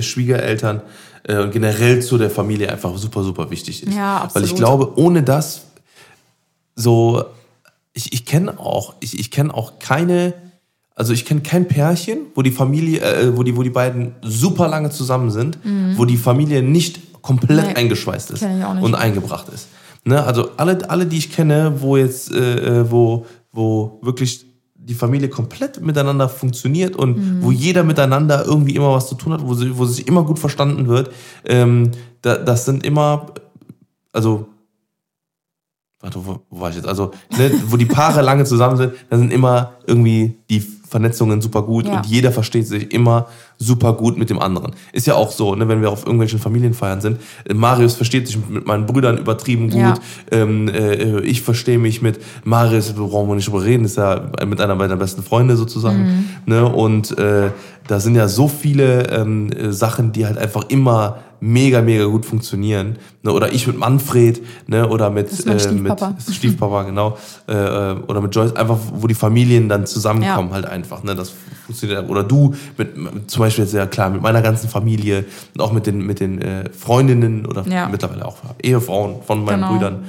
Schwiegereltern 0.00 0.80
äh, 1.24 1.36
und 1.36 1.50
generell 1.50 2.00
zu 2.00 2.16
der 2.16 2.30
Familie 2.30 2.72
einfach 2.72 2.96
super, 2.96 3.22
super 3.22 3.50
wichtig 3.50 3.82
ist. 3.82 3.94
Ja, 3.94 4.26
Weil 4.32 4.42
ich 4.44 4.52
absolut. 4.52 4.56
glaube, 4.56 4.98
ohne 4.98 5.22
das 5.22 5.66
so, 6.76 7.24
ich, 7.92 8.12
ich 8.14 8.24
kenne 8.24 8.58
auch, 8.58 8.94
ich, 9.00 9.18
ich 9.18 9.30
kenne 9.30 9.52
auch 9.52 9.78
keine, 9.78 10.32
also 10.94 11.12
ich 11.12 11.24
kenne 11.24 11.40
kein 11.40 11.66
Pärchen, 11.66 12.18
wo 12.34 12.42
die 12.42 12.50
Familie, 12.52 13.00
äh, 13.00 13.36
wo 13.36 13.42
die, 13.42 13.56
wo 13.56 13.62
die 13.62 13.70
beiden 13.70 14.14
super 14.22 14.68
lange 14.68 14.90
zusammen 14.90 15.30
sind, 15.30 15.58
wo 15.96 16.04
die 16.04 16.16
Familie 16.16 16.62
nicht 16.62 17.20
komplett 17.22 17.60
Mhm. 17.68 17.72
Nee, 17.72 17.74
eingeschweißt 17.76 18.30
ist 18.32 18.42
und 18.82 18.94
eingebracht 18.94 19.48
ist. 19.48 19.68
Ne? 20.04 20.22
Also 20.22 20.50
alle, 20.56 20.88
alle, 20.90 21.06
die 21.06 21.16
ich 21.18 21.32
kenne, 21.32 21.74
wo 21.80 21.96
jetzt, 21.96 22.30
äh, 22.32 22.80
äh, 22.80 22.90
wo, 22.90 23.24
wo 23.52 23.98
wirklich 24.02 24.44
die 24.74 24.92
Familie 24.94 25.30
komplett 25.30 25.80
miteinander 25.80 26.28
funktioniert 26.28 26.94
und 26.94 27.16
Mhm. 27.16 27.42
wo 27.42 27.50
jeder 27.50 27.82
miteinander 27.84 28.44
irgendwie 28.44 28.74
immer 28.76 28.92
was 28.92 29.08
zu 29.08 29.14
tun 29.14 29.32
hat, 29.32 29.40
wo, 29.46 29.54
sie, 29.54 29.76
wo 29.78 29.86
sich 29.86 30.06
immer 30.06 30.22
gut 30.24 30.38
verstanden 30.38 30.86
wird, 30.88 31.10
ähm, 31.46 31.90
da, 32.20 32.36
das 32.36 32.66
sind 32.66 32.84
immer, 32.84 33.26
also 34.12 34.46
Warte, 36.00 36.18
wo, 36.26 36.40
wo 36.50 36.60
war 36.60 36.68
ich 36.68 36.76
jetzt? 36.76 36.86
Also, 36.86 37.12
ne, 37.38 37.50
wo 37.68 37.78
die 37.78 37.86
Paare 37.86 38.20
lange 38.28 38.44
zusammen 38.44 38.76
sind, 38.76 38.92
da 39.08 39.16
sind 39.16 39.32
immer 39.32 39.72
irgendwie 39.86 40.36
die 40.50 40.62
Vernetzungen 40.94 41.40
super 41.40 41.62
gut 41.62 41.86
Ja. 41.88 41.96
und 41.96 42.06
jeder 42.06 42.30
versteht 42.30 42.68
sich 42.68 42.92
immer 42.92 43.26
super 43.58 43.94
gut 43.94 44.16
mit 44.16 44.30
dem 44.30 44.38
anderen. 44.38 44.74
Ist 44.92 45.08
ja 45.08 45.14
auch 45.16 45.32
so, 45.32 45.56
ne, 45.56 45.66
wenn 45.66 45.80
wir 45.82 45.90
auf 45.90 46.02
irgendwelchen 46.04 46.38
Familienfeiern 46.38 47.00
sind. 47.00 47.18
äh, 47.48 47.52
Marius 47.52 47.94
versteht 47.96 48.28
sich 48.28 48.38
mit 48.48 48.64
meinen 48.64 48.86
Brüdern 48.86 49.18
übertrieben 49.18 49.70
gut. 49.70 49.80
Ja. 49.80 49.94
Ähm, 50.30 50.68
äh, 50.68 51.20
ich 51.22 51.42
verstehe 51.42 51.78
mich 51.78 52.00
mit 52.00 52.20
Marius, 52.44 52.92
brauchen 52.92 53.28
wir 53.28 53.34
nicht 53.34 53.48
drüber 53.48 53.64
reden, 53.64 53.84
ist 53.84 53.96
ja 53.96 54.30
mit 54.46 54.60
einer 54.60 54.76
meiner 54.76 54.96
besten 54.96 55.24
Freunde 55.24 55.56
sozusagen. 55.56 56.28
Ne, 56.46 56.64
und 56.64 57.18
äh, 57.18 57.50
da 57.88 57.98
sind 57.98 58.14
ja 58.14 58.28
so 58.28 58.46
viele 58.46 59.08
ähm, 59.10 59.50
äh, 59.52 59.72
Sachen, 59.72 60.12
die 60.12 60.26
halt 60.26 60.38
einfach 60.38 60.64
immer 60.68 61.18
mega, 61.46 61.82
mega 61.82 62.04
gut 62.06 62.24
funktionieren. 62.24 62.96
Ne, 63.22 63.32
oder 63.32 63.52
ich 63.52 63.66
mit 63.66 63.78
Manfred, 63.78 64.42
ne, 64.66 64.88
oder 64.88 65.10
mit, 65.10 65.30
ist 65.30 65.46
mein 65.46 65.58
äh, 65.58 65.72
mit 65.72 65.92
Stiefpapa. 65.92 66.14
Stiefpapa, 66.32 66.82
genau. 66.84 67.18
Äh, 67.46 67.52
äh, 67.52 67.96
oder 68.08 68.22
mit 68.22 68.34
Joyce, 68.34 68.56
einfach, 68.56 68.78
wo 68.94 69.06
die 69.06 69.14
Familien 69.14 69.68
dann 69.68 69.84
zusammenkommen, 69.86 70.48
Ja. 70.48 70.54
halt 70.54 70.64
einfach. 70.66 71.02
Ne? 71.02 71.14
Das 71.14 71.34
funktioniert. 71.66 72.08
Oder 72.08 72.22
du, 72.24 72.54
mit, 72.78 72.96
mit- 72.96 73.30
zum 73.30 73.40
Beispiel 73.40 73.64
jetzt 73.64 73.74
ja 73.74 73.84
klar, 73.86 74.08
mit 74.08 74.22
meiner 74.22 74.40
ganzen 74.40 74.70
Familie 74.70 75.26
und 75.54 75.60
auch 75.60 75.72
mit 75.72 75.86
den, 75.86 75.98
mit 76.06 76.20
den 76.20 76.40
äh, 76.40 76.70
Freundinnen 76.70 77.44
oder 77.44 77.66
Ja. 77.68 77.86
mittlerweile 77.88 78.24
auch 78.24 78.36
Ehefrauen 78.62 79.16
von 79.26 79.44
meinen 79.44 79.56
Genau. 79.60 79.72
Brüdern. 79.74 80.04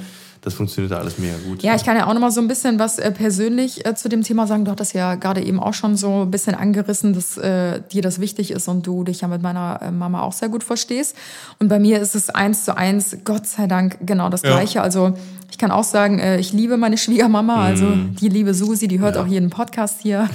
Das 0.46 0.54
funktioniert 0.54 0.92
da 0.92 0.98
alles 0.98 1.18
mega 1.18 1.34
gut. 1.44 1.64
Ja, 1.64 1.74
ich 1.74 1.82
kann 1.84 1.96
ja 1.96 2.06
auch 2.06 2.14
noch 2.14 2.20
mal 2.20 2.30
so 2.30 2.40
ein 2.40 2.46
bisschen 2.46 2.78
was 2.78 3.00
äh, 3.00 3.10
persönlich 3.10 3.84
äh, 3.84 3.96
zu 3.96 4.08
dem 4.08 4.22
Thema 4.22 4.46
sagen. 4.46 4.64
Du 4.64 4.70
hattest 4.70 4.94
ja 4.94 5.16
gerade 5.16 5.42
eben 5.42 5.58
auch 5.58 5.74
schon 5.74 5.96
so 5.96 6.22
ein 6.22 6.30
bisschen 6.30 6.54
angerissen, 6.54 7.14
dass 7.14 7.36
äh, 7.36 7.80
dir 7.90 8.00
das 8.00 8.20
wichtig 8.20 8.52
ist 8.52 8.68
und 8.68 8.86
du 8.86 9.02
dich 9.02 9.22
ja 9.22 9.26
mit 9.28 9.42
meiner 9.42 9.80
äh, 9.82 9.90
Mama 9.90 10.22
auch 10.22 10.32
sehr 10.32 10.48
gut 10.48 10.62
verstehst. 10.62 11.16
Und 11.58 11.66
bei 11.66 11.80
mir 11.80 11.98
ist 12.00 12.14
es 12.14 12.30
eins 12.30 12.64
zu 12.64 12.76
eins, 12.76 13.16
Gott 13.24 13.48
sei 13.48 13.66
Dank, 13.66 13.98
genau 14.06 14.28
das 14.28 14.42
Ja. 14.42 14.50
Gleiche. 14.50 14.82
Also 14.82 15.14
ich 15.50 15.58
kann 15.58 15.70
auch 15.72 15.84
sagen, 15.84 16.18
äh, 16.20 16.38
ich 16.38 16.52
liebe 16.52 16.76
meine 16.76 16.98
Schwiegermama, 16.98 17.64
also 17.64 17.84
Mhm. 17.86 18.14
die 18.20 18.28
liebe 18.28 18.52
Susi, 18.54 18.86
die 18.88 19.00
hört 19.00 19.16
auch 19.16 19.26
jeden 19.26 19.50
Podcast 19.50 19.96
hier. 20.00 20.28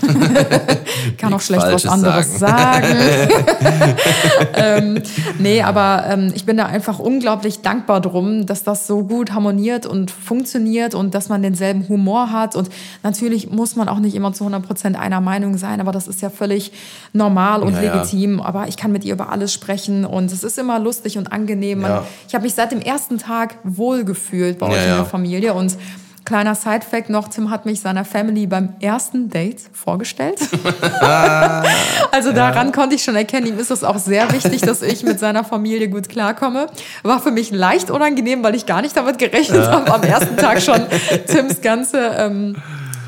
kann 1.18 1.34
auch 1.34 1.42
schlecht 1.42 1.62
was 1.64 1.84
Falsches 1.84 1.90
anderes 1.92 2.40
sagen. 2.40 2.98
ähm, 4.56 5.02
nee, 5.40 5.62
aber 5.62 6.06
ähm, 6.10 6.32
ich 6.34 6.46
bin 6.46 6.58
da 6.58 6.66
einfach 6.66 7.00
unglaublich 7.00 7.62
dankbar 7.62 8.02
drum, 8.02 8.46
dass 8.46 8.64
das 8.64 8.88
so 8.88 9.04
gut 9.04 9.32
harmoniert 9.34 9.86
und 9.86 10.01
funktioniert 10.10 10.96
und 10.96 11.14
dass 11.14 11.30
man 11.30 11.44
denselben 11.44 11.88
Humor 11.90 12.32
hat. 12.32 12.56
Und 12.56 12.70
natürlich 13.04 13.52
muss 13.52 13.76
man 13.76 13.88
auch 13.88 14.00
nicht 14.00 14.16
immer 14.16 14.34
zu 14.34 14.46
100 14.46 14.66
Prozent 14.66 14.98
einer 14.98 15.22
Meinung 15.22 15.58
sein, 15.58 15.80
aber 15.82 15.92
das 15.92 16.08
ist 16.08 16.22
ja 16.22 16.32
völlig 16.32 16.72
normal 17.14 17.62
und 17.62 17.74
Ja, 17.74 17.82
ja. 17.84 17.94
legitim. 17.96 18.42
Aber 18.42 18.68
ich 18.68 18.78
kann 18.78 18.92
mit 18.92 19.04
ihr 19.04 19.14
über 19.14 19.30
alles 19.30 19.54
sprechen 19.54 20.06
und 20.06 20.32
es 20.32 20.44
ist 20.44 20.58
immer 20.58 20.80
lustig 20.80 21.18
und 21.18 21.32
angenehm. 21.32 21.82
Man. 21.82 22.04
Ich 22.28 22.34
habe 22.34 22.44
mich 22.44 22.56
seit 22.56 22.72
dem 22.72 22.82
ersten 22.82 23.18
Tag 23.18 23.58
wohlgefühlt 23.64 24.58
bei 24.58 24.68
euch 24.68 24.82
in 24.82 24.96
der 24.96 25.06
Familie 25.06 25.54
und 25.54 25.78
Kleiner 26.26 26.56
Side-Fact 26.56 27.10
noch, 27.10 27.30
Tim 27.30 27.50
hat 27.50 27.66
mich 27.66 27.82
seiner 27.82 28.06
Family 28.06 28.46
beim 28.48 28.76
ersten 28.80 29.30
Date 29.30 29.62
vorgestellt. 29.74 30.40
Also 32.12 32.34
daran 32.34 32.72
konnte 32.74 32.96
ich 32.96 33.04
schon 33.04 33.16
erkennen, 33.16 33.48
ihm 33.48 33.58
ist 33.58 33.72
es 33.72 33.84
auch 33.84 33.98
sehr 33.98 34.32
wichtig, 34.34 34.62
dass 34.62 34.82
ich 34.82 35.04
mit 35.04 35.20
seiner 35.20 35.44
Familie 35.44 35.88
gut 35.88 36.10
klarkomme. 36.10 36.68
War 37.04 37.22
für 37.22 37.32
mich 37.32 37.52
leicht 37.52 37.90
unangenehm, 37.90 38.44
weil 38.44 38.54
ich 38.54 38.66
gar 38.66 38.82
nicht 38.82 38.98
damit 38.98 39.18
gerechnet 39.18 39.68
habe, 39.68 39.92
am 39.92 40.04
ersten 40.04 40.36
Tag 40.36 40.62
schon 40.62 40.82
Tims 41.28 41.62
ganze 41.62 42.00
ähm, 42.18 42.56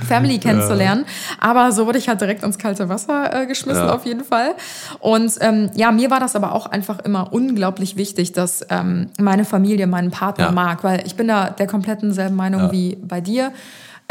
Family 0.04 0.40
kennenzulernen. 0.40 1.06
Aber 1.40 1.72
so 1.72 1.86
wurde 1.88 1.98
ich 2.00 2.08
halt 2.10 2.22
direkt 2.22 2.44
ins 2.44 2.58
kalte 2.58 2.90
Wasser 2.90 3.42
äh, 3.44 3.46
geschmissen, 3.48 3.86
Ja. 3.88 3.94
auf 3.94 4.06
jeden 4.06 4.24
Fall. 4.24 4.56
Und 5.00 5.34
ähm, 5.42 5.70
ja, 5.76 5.92
mir 5.92 6.12
war 6.12 6.20
das 6.20 6.36
aber 6.36 6.54
auch 6.54 6.66
einfach 6.68 7.00
immer 7.00 7.34
unglaublich 7.34 7.96
wichtig, 7.98 8.32
dass 8.34 8.66
ähm, 8.70 9.10
meine 9.20 9.46
Familie 9.46 9.88
meinen 9.88 10.12
Partner 10.12 10.46
Ja. 10.46 10.52
mag, 10.52 10.84
weil 10.84 11.06
ich 11.06 11.16
bin 11.16 11.28
da 11.28 11.50
der 11.50 11.68
kompletten 11.68 12.14
selben 12.14 12.36
Meinung 12.36 12.72
wie 12.72 12.98
bei 13.02 13.22
dir. 13.22 13.52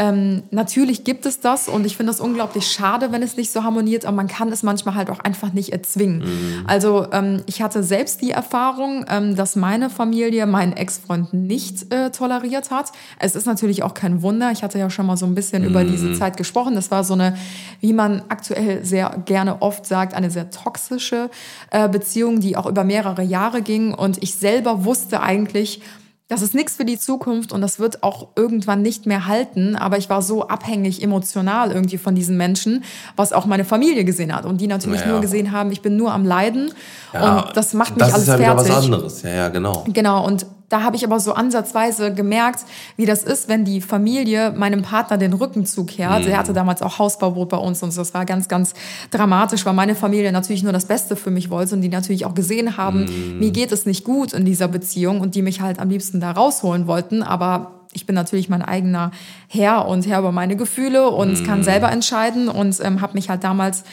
Ähm, 0.03 0.43
natürlich 0.51 1.03
gibt 1.03 1.25
es 1.25 1.39
das 1.39 1.69
und 1.69 1.85
ich 1.85 1.95
finde 1.95 2.11
das 2.11 2.19
unglaublich 2.19 2.67
schade, 2.67 3.11
wenn 3.11 3.23
es 3.23 3.37
nicht 3.37 3.51
so 3.51 3.63
harmoniert, 3.63 4.05
aber 4.05 4.15
man 4.15 4.27
kann 4.27 4.51
es 4.51 4.63
manchmal 4.63 4.95
halt 4.95 5.09
auch 5.09 5.19
einfach 5.19 5.53
nicht 5.53 5.71
erzwingen. 5.71 6.19
Mhm. 6.19 6.63
Also 6.67 7.07
ähm, 7.11 7.41
ich 7.45 7.61
hatte 7.61 7.83
selbst 7.83 8.21
die 8.21 8.31
Erfahrung, 8.31 9.05
ähm, 9.09 9.35
dass 9.35 9.55
meine 9.55 9.89
Familie 9.89 10.45
meinen 10.45 10.73
Ex-Freund 10.73 11.33
nicht 11.33 11.93
äh, 11.93 12.09
toleriert 12.11 12.69
hat. 12.71 12.91
Es 13.19 13.35
ist 13.35 13.45
natürlich 13.45 13.83
auch 13.83 13.93
kein 13.93 14.21
Wunder. 14.21 14.51
Ich 14.51 14.63
hatte 14.63 14.77
ja 14.77 14.89
schon 14.89 15.05
mal 15.05 15.17
so 15.17 15.25
ein 15.25 15.35
bisschen 15.35 15.63
über 15.63 15.83
Mhm. 15.83 15.91
diese 15.91 16.13
Zeit 16.19 16.35
gesprochen. 16.37 16.75
Das 16.75 16.91
war 16.91 17.03
so 17.03 17.13
eine, 17.13 17.35
wie 17.79 17.93
man 17.93 18.23
aktuell 18.29 18.83
sehr 18.83 19.21
gerne 19.25 19.61
oft 19.61 19.85
sagt, 19.85 20.13
eine 20.13 20.29
sehr 20.31 20.49
toxische 20.49 21.29
äh, 21.71 21.87
Beziehung, 21.87 22.39
die 22.39 22.57
auch 22.57 22.65
über 22.65 22.83
mehrere 22.83 23.23
Jahre 23.23 23.61
ging. 23.61 23.93
Und 23.93 24.21
ich 24.21 24.35
selber 24.35 24.83
wusste 24.85 25.21
eigentlich, 25.21 25.81
das 26.33 26.41
ist 26.41 26.53
nichts 26.55 26.75
für 26.75 26.85
die 26.85 26.97
Zukunft 26.99 27.51
und 27.51 27.61
das 27.61 27.79
wird 27.79 28.01
auch 28.03 28.27
irgendwann 28.35 28.81
nicht 28.81 29.05
mehr 29.05 29.27
halten. 29.27 29.75
Aber 29.75 29.97
ich 29.97 30.09
war 30.09 30.21
so 30.21 30.47
abhängig 30.47 31.01
emotional 31.03 31.71
irgendwie 31.71 31.97
von 31.97 32.15
diesen 32.15 32.35
Menschen, 32.37 32.83
was 33.15 33.33
auch 33.33 33.45
meine 33.45 33.65
Familie 33.65 34.03
gesehen 34.03 34.35
hat 34.35 34.45
und 34.45 34.59
die 34.59 34.67
natürlich 34.67 34.99
Naja. 35.01 35.11
nur 35.11 35.21
gesehen 35.21 35.51
haben, 35.51 35.71
ich 35.71 35.81
bin 35.81 35.95
nur 35.95 36.11
am 36.11 36.25
Leiden 36.25 36.71
Ja, 37.13 37.39
und 37.41 37.55
das 37.57 37.73
macht 37.73 37.95
mich 37.95 37.99
das 38.05 38.13
alles 38.13 38.23
ist 38.23 38.29
ja 38.29 38.39
wieder 38.39 38.55
fertig. 38.55 38.71
was 38.75 38.83
anderes. 38.85 39.21
Ja, 39.21 39.29
ja, 39.29 39.49
genau. 39.49 39.83
Genau, 39.87 40.25
und 40.25 40.45
da 40.73 40.81
habe 40.81 40.95
ich 40.95 41.05
aber 41.05 41.19
so 41.19 41.33
ansatzweise 41.33 42.15
gemerkt, 42.15 42.65
wie 42.97 43.05
das 43.05 43.23
ist, 43.23 43.47
wenn 43.47 43.63
die 43.63 43.79
Familie 43.79 44.51
meinem 44.57 44.81
Partner 44.81 45.19
den 45.19 45.33
Rücken 45.33 45.67
zukehrt. 45.67 46.25
Er 46.25 46.35
hatte 46.35 46.51
damals 46.51 46.81
auch 46.81 46.97
Hausbaubrot 46.97 47.49
bei 47.49 47.57
uns 47.57 47.83
und 47.83 47.95
das 47.95 48.15
war 48.15 48.25
ganz, 48.25 48.47
ganz 48.47 48.73
dramatisch, 49.11 49.67
weil 49.67 49.73
meine 49.73 49.93
Familie 49.93 50.31
natürlich 50.31 50.63
nur 50.63 50.73
das 50.73 50.85
Beste 50.85 51.15
für 51.15 51.29
mich 51.29 51.51
wollte 51.51 51.75
und 51.75 51.81
die 51.81 51.89
natürlich 51.89 52.25
auch 52.25 52.33
gesehen 52.33 52.75
haben, 52.75 53.37
mir 53.37 53.51
geht 53.51 53.71
es 53.71 53.85
nicht 53.85 54.03
gut 54.03 54.33
in 54.33 54.45
dieser 54.45 54.67
Beziehung 54.67 55.21
und 55.21 55.35
die 55.35 55.43
mich 55.43 55.61
halt 55.61 55.77
am 55.77 55.89
liebsten 55.89 56.19
da 56.19 56.31
rausholen 56.31 56.87
wollten, 56.87 57.21
aber 57.21 57.83
ich 57.91 58.07
bin 58.07 58.15
natürlich 58.15 58.49
mein 58.49 58.63
eigener 58.63 59.11
Herr 59.47 59.87
und 59.87 60.07
Herr 60.07 60.19
über 60.19 60.31
meine 60.31 60.55
Gefühle 60.55 61.11
und 61.11 61.45
kann 61.45 61.63
selber 61.63 61.91
entscheiden 61.91 62.47
und 62.47 62.79
ähm, 62.83 63.01
habe 63.01 63.13
mich 63.13 63.29
halt 63.29 63.43
damals 63.43 63.83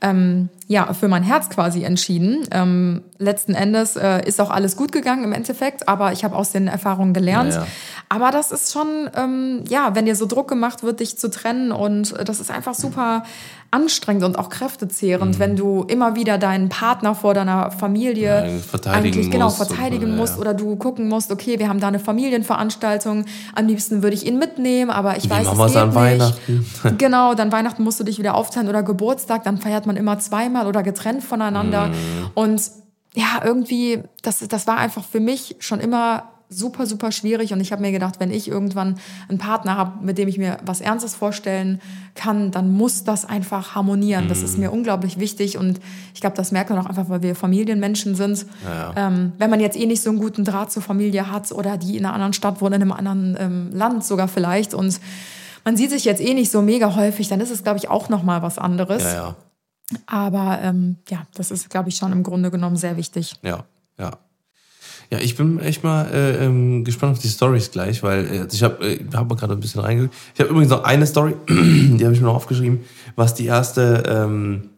ähm, 0.00 0.48
ja, 0.66 0.92
für 0.92 1.08
mein 1.08 1.22
Herz 1.22 1.48
quasi 1.48 1.84
entschieden. 1.84 2.46
Ähm, 2.50 3.02
letzten 3.18 3.54
Endes 3.54 3.96
äh, 3.96 4.26
ist 4.26 4.40
auch 4.40 4.50
alles 4.50 4.76
gut 4.76 4.92
gegangen 4.92 5.24
im 5.24 5.32
Endeffekt, 5.32 5.88
aber 5.88 6.12
ich 6.12 6.24
habe 6.24 6.36
aus 6.36 6.50
den 6.50 6.68
Erfahrungen 6.68 7.14
gelernt. 7.14 7.54
Ja. 7.54 7.66
Aber 8.08 8.30
das 8.30 8.52
ist 8.52 8.72
schon, 8.72 9.10
ähm, 9.16 9.64
ja, 9.68 9.94
wenn 9.94 10.04
dir 10.04 10.16
so 10.16 10.26
Druck 10.26 10.48
gemacht 10.48 10.82
wird, 10.82 11.00
dich 11.00 11.18
zu 11.18 11.30
trennen 11.30 11.72
und 11.72 12.12
äh, 12.18 12.24
das 12.24 12.40
ist 12.40 12.50
einfach 12.50 12.74
super 12.74 13.24
anstrengend 13.70 14.24
und 14.24 14.38
auch 14.38 14.48
kräftezehrend, 14.48 15.38
wenn 15.38 15.56
du 15.56 15.82
immer 15.88 16.14
wieder 16.16 16.38
deinen 16.38 16.68
Partner 16.68 17.14
vor 17.14 17.34
deiner 17.34 17.70
Familie 17.70 18.46
Ja, 18.46 18.58
verteidigen 18.58 19.14
eigentlich 19.14 19.30
genau 19.30 19.46
musst 19.46 19.60
und- 19.60 19.66
verteidigen 19.68 20.08
ja, 20.10 20.16
musst 20.16 20.34
ja. 20.34 20.40
oder 20.40 20.54
du 20.54 20.76
gucken 20.76 21.08
musst, 21.08 21.30
okay, 21.32 21.58
wir 21.58 21.68
haben 21.68 21.80
da 21.80 21.88
eine 21.88 21.98
Familienveranstaltung, 21.98 23.24
am 23.54 23.66
liebsten 23.66 24.02
würde 24.02 24.14
ich 24.14 24.26
ihn 24.26 24.38
mitnehmen, 24.38 24.90
aber 24.90 25.16
ich 25.16 25.28
weiß, 25.28 25.46
machen 25.46 25.60
es 25.60 25.72
geht 25.72 25.82
an 25.82 25.88
nicht. 25.88 25.96
Weihnachten? 25.96 26.66
Genau, 26.98 27.34
dann 27.34 27.52
Weihnachten 27.52 27.82
musst 27.82 28.00
du 28.00 28.04
dich 28.04 28.18
wieder 28.18 28.34
aufteilen 28.34 28.68
oder 28.68 28.82
Geburtstag, 28.82 29.44
dann 29.44 29.58
feiert 29.58 29.86
man 29.86 29.96
immer 29.96 30.18
zweimal 30.18 30.66
oder 30.66 30.82
getrennt 30.82 31.22
voneinander. 31.22 31.88
Mhm. 31.88 31.94
Und 32.34 32.62
ja, 33.14 33.40
irgendwie, 33.44 34.02
das, 34.22 34.38
das 34.46 34.66
war 34.66 34.76
einfach 34.78 35.02
für 35.04 35.20
mich 35.20 35.56
schon 35.58 35.80
immer 35.80 36.24
super, 36.48 36.86
super 36.86 37.10
schwierig. 37.12 37.52
Und 37.52 37.60
ich 37.60 37.72
habe 37.72 37.82
mir 37.82 37.92
gedacht, 37.92 38.20
wenn 38.20 38.30
ich 38.30 38.48
irgendwann 38.48 38.98
einen 39.28 39.38
Partner 39.38 39.76
habe, 39.76 40.04
mit 40.04 40.16
dem 40.18 40.28
ich 40.28 40.38
mir 40.38 40.58
was 40.64 40.80
Ernstes 40.80 41.14
vorstellen 41.14 41.80
kann, 42.14 42.50
dann 42.50 42.70
muss 42.70 43.04
das 43.04 43.24
einfach 43.24 43.74
harmonieren. 43.74 44.28
Das 44.28 44.38
Mhm. 44.38 44.44
ist 44.44 44.58
mir 44.58 44.70
unglaublich 44.72 45.18
wichtig. 45.18 45.58
Und 45.58 45.80
ich 46.14 46.20
glaube, 46.20 46.36
das 46.36 46.52
merkt 46.52 46.70
man 46.70 46.78
auch 46.78 46.86
einfach, 46.86 47.08
weil 47.08 47.22
wir 47.22 47.34
Familienmenschen 47.34 48.14
sind. 48.14 48.46
Ähm, 48.96 49.32
wenn 49.38 49.50
man 49.50 49.60
jetzt 49.60 49.76
eh 49.76 49.86
nicht 49.86 50.02
so 50.02 50.10
einen 50.10 50.18
guten 50.18 50.44
Draht 50.44 50.70
zur 50.72 50.82
Familie 50.82 51.30
hat 51.30 51.50
oder 51.52 51.76
die 51.76 51.96
in 51.96 52.04
einer 52.04 52.14
anderen 52.14 52.32
Stadt 52.32 52.60
wohnen, 52.60 52.74
in 52.74 52.82
einem 52.82 52.92
anderen 52.92 53.36
ähm, 53.38 53.70
Land 53.72 54.04
sogar 54.04 54.28
vielleicht. 54.28 54.72
Und 54.74 55.00
man 55.64 55.76
sieht 55.76 55.90
sich 55.90 56.04
jetzt 56.04 56.20
eh 56.22 56.32
nicht 56.32 56.50
so 56.52 56.62
mega 56.62 56.94
häufig, 56.94 57.26
dann 57.28 57.40
ist 57.40 57.50
es, 57.50 57.64
glaube 57.64 57.78
ich, 57.78 57.88
auch 57.90 58.08
nochmal 58.08 58.40
was 58.42 58.56
anderes. 58.58 59.02
Ja, 59.02 59.12
ja. 59.14 59.36
Aber 60.06 60.58
ähm, 60.62 60.96
ja, 61.08 61.22
das 61.34 61.50
ist, 61.50 61.70
glaube 61.70 61.88
ich, 61.88 61.96
schon 61.96 62.12
im 62.12 62.22
Grunde 62.22 62.50
genommen 62.50 62.76
sehr 62.76 62.96
wichtig. 62.96 63.34
Ja, 63.42 63.64
ja. 63.98 64.12
Ja, 65.10 65.18
ich 65.18 65.36
bin 65.36 65.60
echt 65.60 65.84
mal 65.84 66.06
äh, 66.12 66.44
ähm, 66.44 66.84
gespannt 66.84 67.12
auf 67.12 67.18
die 67.20 67.28
Stories 67.28 67.70
gleich, 67.70 68.02
weil 68.02 68.26
äh, 68.26 68.46
ich 68.50 68.62
habe 68.62 68.84
äh, 68.84 69.04
hab 69.14 69.28
mal 69.28 69.36
gerade 69.36 69.52
ein 69.52 69.60
bisschen 69.60 69.80
reingeguckt. 69.80 70.14
Ich 70.34 70.40
habe 70.40 70.50
übrigens 70.50 70.70
noch 70.70 70.84
eine 70.84 71.06
Story, 71.06 71.34
die 71.48 72.04
habe 72.04 72.14
ich 72.14 72.20
mir 72.20 72.26
noch 72.26 72.34
aufgeschrieben, 72.34 72.80
was 73.14 73.34
die 73.34 73.46
erste, 73.46 74.02
ähm, 74.08 74.70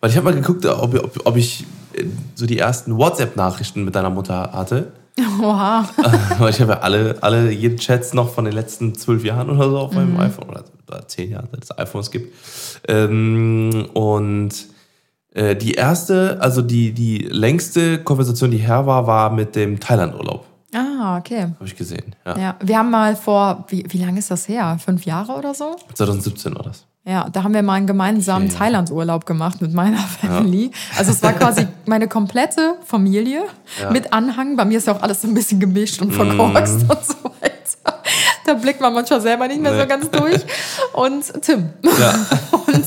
weil 0.00 0.10
ich 0.10 0.16
habe 0.16 0.24
mal 0.24 0.34
geguckt, 0.34 0.66
ob, 0.66 0.94
ob, 0.94 1.20
ob 1.24 1.36
ich 1.36 1.64
äh, 1.94 2.04
so 2.34 2.46
die 2.46 2.58
ersten 2.58 2.98
WhatsApp-Nachrichten 2.98 3.84
mit 3.84 3.94
deiner 3.94 4.10
Mutter 4.10 4.52
hatte. 4.52 4.92
Oha. 5.40 5.88
Weil 6.38 6.50
ich 6.50 6.60
habe 6.60 6.72
ja 6.72 6.78
alle, 6.80 7.16
alle 7.20 7.50
jeden 7.50 7.78
Chats 7.78 8.14
noch 8.14 8.32
von 8.32 8.44
den 8.44 8.54
letzten 8.54 8.94
zwölf 8.94 9.24
Jahren 9.24 9.50
oder 9.50 9.68
so 9.68 9.78
auf 9.78 9.92
meinem 9.92 10.16
iPhone 10.18 10.48
oder, 10.48 10.64
oder 10.88 11.06
zehn 11.08 11.30
Jahren, 11.30 11.48
seit 11.50 11.64
es 11.64 11.78
iPhones 11.78 12.10
gibt. 12.10 12.32
Ähm, 12.88 13.86
und 13.92 14.50
äh, 15.34 15.54
die 15.56 15.72
erste, 15.74 16.38
also 16.40 16.62
die, 16.62 16.92
die 16.92 17.18
längste 17.18 17.98
Konversation, 18.02 18.50
die 18.50 18.58
her 18.58 18.86
war, 18.86 19.06
war 19.06 19.30
mit 19.30 19.54
dem 19.56 19.78
Thailand-Urlaub. 19.80 20.44
Ah, 20.74 21.18
okay. 21.18 21.42
Habe 21.54 21.64
ich 21.64 21.76
gesehen. 21.76 22.14
Ja. 22.24 22.38
Ja, 22.38 22.56
wir 22.62 22.78
haben 22.78 22.90
mal 22.90 23.16
vor, 23.16 23.64
wie, 23.68 23.84
wie 23.88 23.98
lange 23.98 24.18
ist 24.18 24.30
das 24.30 24.48
her? 24.48 24.78
Fünf 24.84 25.04
Jahre 25.04 25.32
oder 25.32 25.52
so? 25.54 25.76
2017 25.94 26.54
war 26.54 26.62
das. 26.62 26.86
Ja, 27.04 27.28
da 27.30 27.42
haben 27.42 27.54
wir 27.54 27.62
mal 27.62 27.74
einen 27.74 27.86
gemeinsamen 27.86 28.48
Okay. 28.48 28.56
Thailand-Urlaub 28.58 29.24
gemacht 29.26 29.62
mit 29.62 29.72
meiner 29.72 29.98
Family. 29.98 30.70
Also 30.96 31.10
es 31.12 31.22
war 31.22 31.32
quasi 31.32 31.66
meine 31.86 32.06
komplette 32.08 32.74
Familie 32.84 33.42
mit 33.90 34.12
Anhang. 34.12 34.56
Bei 34.56 34.64
mir 34.64 34.78
ist 34.78 34.86
ja 34.86 34.94
auch 34.94 35.02
alles 35.02 35.22
so 35.22 35.28
ein 35.28 35.34
bisschen 35.34 35.58
gemischt 35.58 36.00
und 36.02 36.12
verkorkst 36.12 36.82
und 36.82 37.04
so 37.04 37.14
weiter. 37.40 37.49
Da 38.46 38.54
blickt 38.54 38.80
man 38.80 38.94
manchmal 38.94 39.20
selber 39.20 39.46
nicht 39.48 39.60
mehr 39.60 39.72
so 39.72 39.78
Nee. 39.80 39.86
ganz 39.86 40.10
durch. 40.10 40.40
Und 40.92 41.42
Tim. 41.42 41.70
Ja. 41.82 42.14
Und 42.66 42.84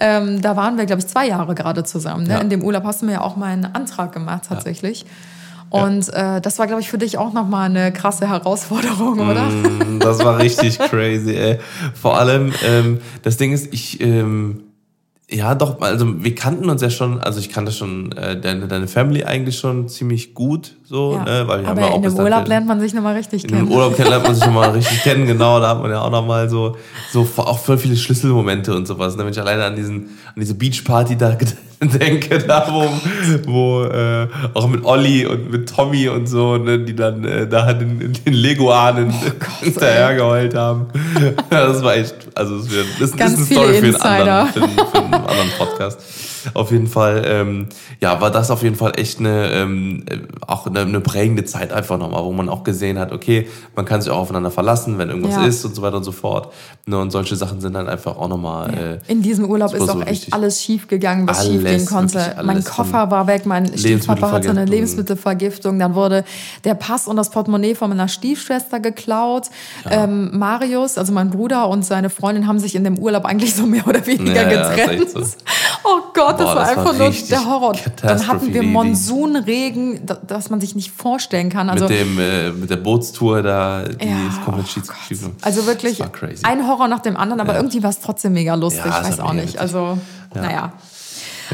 ähm, 0.00 0.42
da 0.42 0.56
waren 0.56 0.76
wir, 0.76 0.86
glaube 0.86 1.00
ich, 1.00 1.06
zwei 1.06 1.28
Jahre 1.28 1.54
gerade 1.54 1.84
zusammen. 1.84 2.24
Ne? 2.24 2.34
Ja. 2.34 2.38
In 2.40 2.50
dem 2.50 2.62
Urlaub 2.62 2.84
hast 2.84 3.02
du 3.02 3.06
mir 3.06 3.12
ja 3.12 3.20
auch 3.20 3.36
mal 3.36 3.46
einen 3.52 3.66
Antrag 3.66 4.12
gemacht, 4.12 4.42
tatsächlich. 4.48 5.06
Und 5.70 6.08
äh, 6.12 6.40
das 6.40 6.58
war, 6.58 6.66
glaube 6.66 6.82
ich, 6.82 6.90
für 6.90 6.98
dich 6.98 7.18
auch 7.18 7.32
nochmal 7.32 7.68
eine 7.70 7.92
krasse 7.92 8.28
Herausforderung, 8.28 9.18
oder? 9.18 9.44
Mm, 9.44 9.98
Das 10.00 10.18
war 10.20 10.38
richtig 10.38 10.78
crazy, 10.90 11.34
ey. 11.34 11.58
Vor 12.00 12.16
allem, 12.18 12.52
ähm, 12.64 13.00
das 13.22 13.36
Ding 13.38 13.52
ist, 13.52 13.72
ich, 13.72 14.00
ähm, 14.00 14.63
ja 15.30 15.54
doch, 15.54 15.80
also 15.80 16.22
wir 16.22 16.34
kannten 16.34 16.68
uns 16.68 16.82
ja 16.82 16.90
schon, 16.90 17.18
also 17.20 17.40
ich 17.40 17.48
kannte 17.50 17.72
schon 17.72 18.12
äh, 18.12 18.38
deine, 18.38 18.68
deine 18.68 18.86
Family 18.88 19.24
eigentlich 19.24 19.58
schon 19.58 19.88
ziemlich 19.88 20.34
gut, 20.34 20.76
so, 20.84 21.14
Ja. 21.14 21.24
ne, 21.24 21.48
weil 21.48 21.60
wir 21.62 21.68
haben 21.68 21.78
Aber 21.78 21.80
ja 21.86 21.92
auch 21.92 21.96
in 21.96 22.02
dem 22.02 22.14
Urlaub 22.18 22.46
lernt 22.46 22.66
man 22.66 22.78
sich 22.80 22.92
nochmal 22.94 23.16
richtig 23.16 23.44
In 23.44 23.48
dem 23.50 23.58
kennen. 23.60 23.70
Urlaub 23.72 23.96
kennt- 23.96 24.10
lernt 24.10 24.24
man 24.24 24.34
sich 24.34 24.44
schon 24.44 24.54
mal 24.54 24.70
richtig 24.70 25.02
kennen, 25.02 25.26
genau. 25.26 25.58
Da 25.60 25.70
hat 25.70 25.80
man 25.82 25.90
ja 25.90 26.02
auch 26.02 26.10
noch 26.10 26.26
mal 26.26 26.48
so, 26.48 26.76
so 27.12 27.26
auch 27.36 27.58
voll 27.58 27.78
viele 27.78 27.96
Schlüsselmomente 27.96 28.74
und 28.74 28.86
sowas. 28.86 29.16
Ne? 29.16 29.24
Wenn 29.24 29.32
ich 29.32 29.40
alleine 29.40 29.64
an 29.64 29.76
diesen, 29.76 29.94
an 30.26 30.34
diese 30.36 30.54
Beachparty 30.54 31.16
da 31.16 31.36
denke, 31.98 32.38
da 32.38 32.66
wo, 32.70 32.88
wo 33.46 33.84
äh, 33.84 34.28
auch 34.54 34.68
mit 34.68 34.84
Olli 34.84 35.26
und 35.26 35.50
mit 35.50 35.68
Tommy 35.68 36.08
und 36.08 36.26
so, 36.26 36.56
ne, 36.56 36.78
die 36.78 36.94
dann 36.94 37.24
äh, 37.24 37.46
da 37.46 37.72
den, 37.72 38.12
den 38.12 38.32
Leguanen 38.32 39.12
Oh 39.14 39.64
hinterhergeheult 39.64 40.54
haben. 40.54 40.86
Das 41.50 41.82
war 41.82 41.96
echt, 41.96 42.14
also 42.34 42.58
das, 42.58 43.10
ist 43.10 43.20
eine 43.20 43.36
Story 43.36 43.74
für 43.74 43.86
einen, 43.86 43.96
anderen, 43.96 44.48
für, 44.52 44.62
einen, 44.62 44.76
für 44.76 44.98
einen 44.98 45.14
anderen 45.14 45.50
Podcast. 45.56 46.00
Auf 46.52 46.70
jeden 46.70 46.86
Fall, 46.86 47.22
ähm, 47.26 47.68
ja, 48.00 48.20
war 48.20 48.30
das 48.30 48.50
auf 48.50 48.62
jeden 48.62 48.76
Fall 48.76 48.92
echt 48.98 49.18
eine, 49.20 49.50
ähm, 49.52 50.04
äh, 50.10 50.18
auch 50.46 50.66
eine, 50.66 50.80
eine 50.80 51.00
prägende 51.00 51.44
Zeit 51.44 51.72
einfach 51.72 51.96
nochmal, 51.98 52.22
wo 52.24 52.32
man 52.32 52.48
auch 52.48 52.64
gesehen 52.64 52.98
hat, 52.98 53.12
okay, 53.12 53.48
man 53.74 53.84
kann 53.86 54.02
sich 54.02 54.10
auch 54.10 54.18
aufeinander 54.18 54.50
verlassen, 54.50 54.98
wenn 54.98 55.08
irgendwas 55.08 55.34
Ja. 55.36 55.46
ist 55.46 55.64
und 55.64 55.74
so 55.74 55.80
weiter 55.82 55.96
und 55.96 56.04
so 56.04 56.12
fort. 56.12 56.52
Ne, 56.86 56.98
und 56.98 57.10
solche 57.10 57.36
Sachen 57.36 57.60
sind 57.60 57.72
dann 57.72 57.88
einfach 57.88 58.16
auch 58.16 58.28
nochmal, 58.28 59.00
äh, 59.08 59.12
In 59.12 59.22
diesem 59.22 59.46
Urlaub 59.46 59.72
ist 59.74 59.88
auch 59.88 60.04
echt 60.06 60.32
alles 60.34 60.62
schief 60.62 60.86
gegangen, 60.88 61.26
was 61.26 61.46
schief 61.46 61.64
Alles, 61.64 61.76
gehen 61.78 61.86
konnte. 61.86 62.36
mein 62.44 62.62
Koffer 62.62 63.10
war 63.10 63.26
weg, 63.26 63.46
mein 63.46 63.66
Stiefvater 63.78 64.30
hatte 64.32 64.50
eine 64.50 64.64
Lebensmittelvergiftung. 64.66 65.78
Dann 65.78 65.94
wurde 65.94 66.24
der 66.64 66.74
Pass 66.74 67.08
und 67.08 67.16
das 67.16 67.30
Portemonnaie 67.30 67.74
von 67.74 67.88
meiner 67.90 68.08
Stiefschwester 68.08 68.80
geklaut. 68.80 69.48
Ähm, 69.90 70.36
Marius, 70.38 70.98
also 70.98 71.12
mein 71.12 71.30
Bruder 71.30 71.68
und 71.68 71.84
seine 71.84 72.10
Freundin 72.10 72.46
haben 72.46 72.58
sich 72.58 72.74
in 72.74 72.84
dem 72.84 72.98
Urlaub 72.98 73.24
eigentlich 73.24 73.54
so 73.54 73.64
mehr 73.66 73.86
oder 73.86 74.06
weniger 74.06 74.34
Ja, 74.34 74.50
ja, 74.52 74.74
getrennt. 74.74 75.02
echt 75.02 75.10
so. 75.12 75.20
Oh 75.86 76.00
Gott, 76.14 76.38
das 76.40 76.46
Boah, 76.46 76.46
war 76.46 76.54
das 76.66 76.76
war 76.76 76.78
einfach 76.78 76.92
nur 76.98 77.08
richtig 77.08 77.28
der 77.28 77.44
Horror. 77.44 77.72
Dann 78.02 78.26
hatten 78.26 78.54
wir. 78.54 78.62
Monsunregen, 78.62 80.06
da- 80.06 80.18
das 80.26 80.48
man 80.50 80.60
sich 80.60 80.74
nicht 80.74 80.90
vorstellen 80.90 81.50
kann. 81.50 81.68
Also 81.68 81.86
mit 81.86 81.98
dem, 82.00 82.18
äh, 82.18 82.50
mit 82.52 82.70
der 82.70 82.76
Bootstour 82.76 83.42
da, 83.42 83.82
die 83.82 84.06
ja, 84.08 84.28
ist 84.28 84.44
komplett 84.44 84.68
oh. 84.68 85.36
Also 85.42 85.66
wirklich 85.66 86.00
war 86.00 86.10
ein 86.44 86.66
Horror 86.66 86.88
nach 86.88 87.00
dem 87.00 87.16
anderen, 87.16 87.40
aber 87.40 87.52
Ja. 87.52 87.58
irgendwie 87.58 87.82
war 87.82 87.90
es 87.90 88.00
trotzdem 88.00 88.32
mega 88.32 88.54
lustig. 88.54 88.84
Ja, 88.84 89.00
ich 89.02 89.08
weiß 89.08 89.18
war 89.18 89.26
auch 89.26 89.32
nicht. 89.34 89.44
witzig. 89.48 89.60
Also, 89.60 89.98
Ja. 90.34 90.40
naja. 90.42 90.72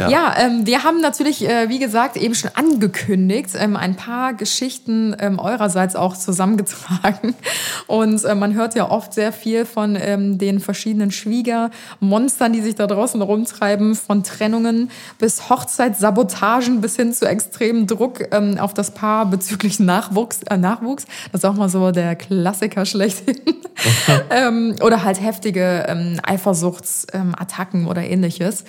Ja. 0.00 0.08
Ja, 0.08 0.34
ähm, 0.38 0.66
wir 0.66 0.82
haben 0.82 1.00
natürlich, 1.00 1.46
äh, 1.46 1.68
wie 1.68 1.78
gesagt, 1.78 2.16
eben 2.16 2.34
schon 2.34 2.50
angekündigt, 2.54 3.50
ähm, 3.58 3.76
ein 3.76 3.96
paar 3.96 4.32
Geschichten 4.32 5.14
ähm, 5.18 5.38
eurerseits 5.38 5.94
auch 5.94 6.16
zusammengetragen. 6.16 7.34
Und 7.86 8.24
äh, 8.24 8.34
man 8.34 8.54
hört 8.54 8.74
ja 8.74 8.90
oft 8.90 9.12
sehr 9.12 9.32
viel 9.32 9.66
von 9.66 9.98
ähm, 10.00 10.38
den 10.38 10.60
verschiedenen 10.60 11.10
Schwiegermonstern, 11.10 12.52
die 12.52 12.62
sich 12.62 12.76
da 12.76 12.86
draußen 12.86 13.20
rumtreiben, 13.20 13.94
von 13.94 14.22
Trennungen 14.22 14.90
bis 15.18 15.50
Hochzeitssabotagen 15.50 16.80
bis 16.80 16.96
hin 16.96 17.12
zu 17.12 17.28
extremem 17.28 17.86
Druck 17.86 18.32
ähm, 18.32 18.58
auf 18.58 18.72
das 18.72 18.92
Paar 18.92 19.26
bezüglich 19.26 19.80
Nachwuchs. 19.80 20.42
Äh, 20.44 20.56
Nachwuchs. 20.56 21.04
Das 21.32 21.42
ist 21.42 21.44
auch 21.44 21.54
mal 21.54 21.68
so 21.68 21.90
der 21.90 22.16
Klassiker 22.16 22.86
schlechthin. 22.86 23.36
ähm, 24.30 24.76
oder 24.82 25.04
halt 25.04 25.20
heftige 25.20 26.20
Eifersuchtsattacken 26.22 27.86
oder 27.86 28.02
ähnliches. 28.02 28.64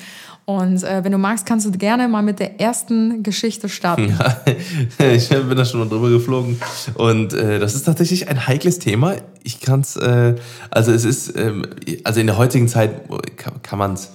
Und 0.58 0.84
äh, 0.84 1.04
wenn 1.04 1.12
du 1.12 1.18
magst, 1.18 1.46
kannst 1.46 1.66
du 1.66 1.72
gerne 1.72 2.08
mal 2.08 2.22
mit 2.22 2.40
der 2.40 2.60
ersten 2.60 3.24
Geschichte 3.24 3.70
starten. 3.70 4.18
ich 5.00 5.30
bin 5.30 5.56
da 5.56 5.66
schon 5.66 5.80
mal 5.80 5.90
drüber 5.90 6.10
geflogen. 6.10 6.60
Und 6.96 7.34
äh, 7.34 7.60
das 7.60 7.76
ist 7.76 7.84
tatsächlich 7.84 8.30
ein 8.30 8.48
heikles 8.48 8.80
Thema. 8.80 9.16
Ich 9.44 9.60
kann 9.60 9.82
es, 9.82 9.96
äh, 9.96 10.36
also 10.70 10.92
es 10.92 11.06
ist, 11.06 11.38
ähm, 11.38 11.66
also 12.04 12.20
in 12.20 12.28
der 12.28 12.38
heutigen 12.38 12.68
Zeit 12.68 13.10
kann, 13.38 13.62
kann 13.62 13.80
man 13.80 13.94
es, 13.94 14.12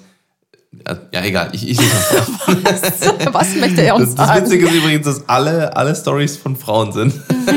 ja 1.13 1.25
egal, 1.25 1.51
ich, 1.53 1.69
ich 1.69 1.79
Was 3.33 3.57
möchte 3.57 3.83
er 3.83 3.97
uns 3.97 4.15
Das, 4.15 4.15
das 4.15 4.27
sagen? 4.29 4.45
Witzige 4.45 4.67
ist 4.67 4.75
übrigens, 4.75 5.07
dass 5.07 5.29
alle, 5.29 5.77
alle 5.77 5.95
Stories 5.95 6.37
von 6.37 6.57
Frauen 6.57 6.93
sind. 6.93 7.15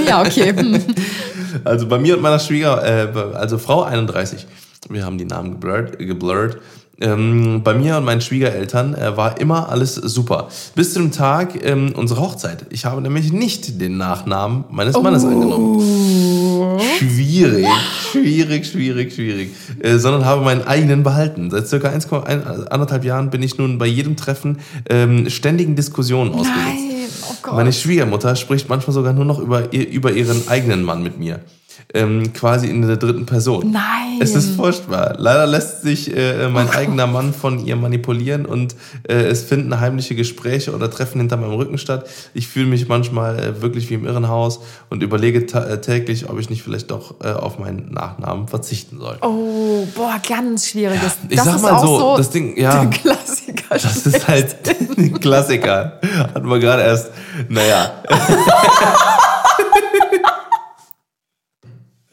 Ja, 0.07 0.21
okay. 0.21 0.53
Hm. 1.49 1.63
Also 1.63 1.87
bei 1.87 1.97
mir 1.97 2.15
und 2.15 2.21
meiner 2.21 2.37
Schwieger, 2.37 2.83
äh, 2.83 3.35
also 3.35 3.57
Frau 3.57 3.81
31, 3.81 4.45
wir 4.89 5.03
haben 5.03 5.17
die 5.17 5.25
Namen 5.25 5.53
geblurrt. 5.53 5.97
geblurrt. 5.97 6.59
Ähm, 7.01 7.61
bei 7.63 7.73
mir 7.73 7.97
und 7.97 8.05
meinen 8.05 8.21
Schwiegereltern 8.21 8.93
äh, 8.93 9.15
war 9.15 9.39
immer 9.39 9.69
alles 9.69 9.95
super. 9.95 10.49
Bis 10.75 10.93
zu 10.93 10.99
dem 10.99 11.11
Tag 11.11 11.65
ähm, 11.65 11.93
unserer 11.95 12.21
Hochzeit. 12.21 12.65
Ich 12.71 12.85
habe 12.85 13.01
nämlich 13.01 13.31
nicht 13.31 13.79
den 13.79 13.97
Nachnamen 13.97 14.65
meines 14.69 14.99
Mannes 14.99 15.23
angenommen. 15.23 16.79
Schwierig, 16.97 17.65
schwierig, 18.11 18.67
schwierig, 18.67 19.13
schwierig. 19.13 19.51
Äh, 19.79 19.97
sondern 19.97 20.25
habe 20.25 20.43
meinen 20.43 20.67
eigenen 20.67 21.03
behalten. 21.03 21.49
Seit 21.51 21.67
circa 21.67 21.89
1,5 21.89 23.03
Jahren 23.03 23.29
bin 23.29 23.43
ich 23.43 23.57
nun 23.57 23.77
bei 23.77 23.85
jedem 23.85 24.17
Treffen 24.17 24.59
ähm, 24.89 25.29
ständigen 25.29 25.75
Diskussionen 25.75 26.31
ausgesetzt. 26.31 26.57
Nein, 26.57 27.07
oh 27.29 27.35
Gott. 27.41 27.55
Meine 27.55 27.71
Schwiegermutter 27.71 28.35
spricht 28.35 28.67
manchmal 28.67 28.93
sogar 28.93 29.13
nur 29.13 29.25
noch 29.25 29.39
über, 29.39 29.71
über 29.71 30.11
ihren 30.11 30.47
eigenen 30.49 30.83
Mann 30.83 31.01
mit 31.01 31.17
mir. 31.17 31.39
Ähm, 31.93 32.33
quasi 32.33 32.67
in 32.67 32.81
der 32.81 32.97
dritten 32.97 33.25
Person. 33.25 33.71
Nein. 33.71 34.19
Es 34.21 34.35
ist 34.35 34.55
furchtbar. 34.55 35.15
Leider 35.17 35.47
lässt 35.47 35.81
sich 35.81 36.15
äh, 36.15 36.47
mein 36.49 36.69
eigener 36.69 37.07
Mann 37.07 37.33
von 37.33 37.65
ihr 37.65 37.75
manipulieren 37.75 38.45
und 38.45 38.75
äh, 39.07 39.13
es 39.13 39.43
finden 39.43 39.79
heimliche 39.79 40.13
Gespräche 40.13 40.75
oder 40.75 40.91
Treffen 40.91 41.19
hinter 41.19 41.37
meinem 41.37 41.53
Rücken 41.53 41.77
statt. 41.77 42.07
Ich 42.33 42.47
fühle 42.47 42.67
mich 42.67 42.87
manchmal 42.87 43.39
äh, 43.39 43.61
wirklich 43.61 43.89
wie 43.89 43.95
im 43.95 44.05
Irrenhaus 44.05 44.59
und 44.89 45.01
überlege 45.01 45.39
äh, 45.39 45.81
täglich, 45.81 46.29
ob 46.29 46.39
ich 46.39 46.49
nicht 46.49 46.61
vielleicht 46.61 46.91
doch 46.91 47.15
äh, 47.23 47.31
auf 47.31 47.57
meinen 47.57 47.91
Nachnamen 47.91 48.47
verzichten 48.47 48.99
soll. 48.99 49.17
Oh, 49.21 49.87
boah, 49.95 50.19
ganz 50.27 50.67
schwieriges. 50.67 51.17
Ich 51.29 51.37
das 51.37 51.45
sag 51.45 51.55
ist 51.55 51.61
mal 51.61 51.73
auch 51.73 51.99
so, 51.99 52.17
das 52.17 52.29
Ding, 52.29 52.55
ja. 52.59 52.85
Der 52.85 52.89
Klassiker. 52.89 53.63
Das 53.69 54.05
ist 54.05 54.27
halt 54.27 54.55
ein 54.97 55.19
Klassiker. 55.19 55.99
Hatten 56.35 56.49
wir 56.49 56.59
gerade 56.59 56.83
erst. 56.83 57.11
Naja. 57.47 58.03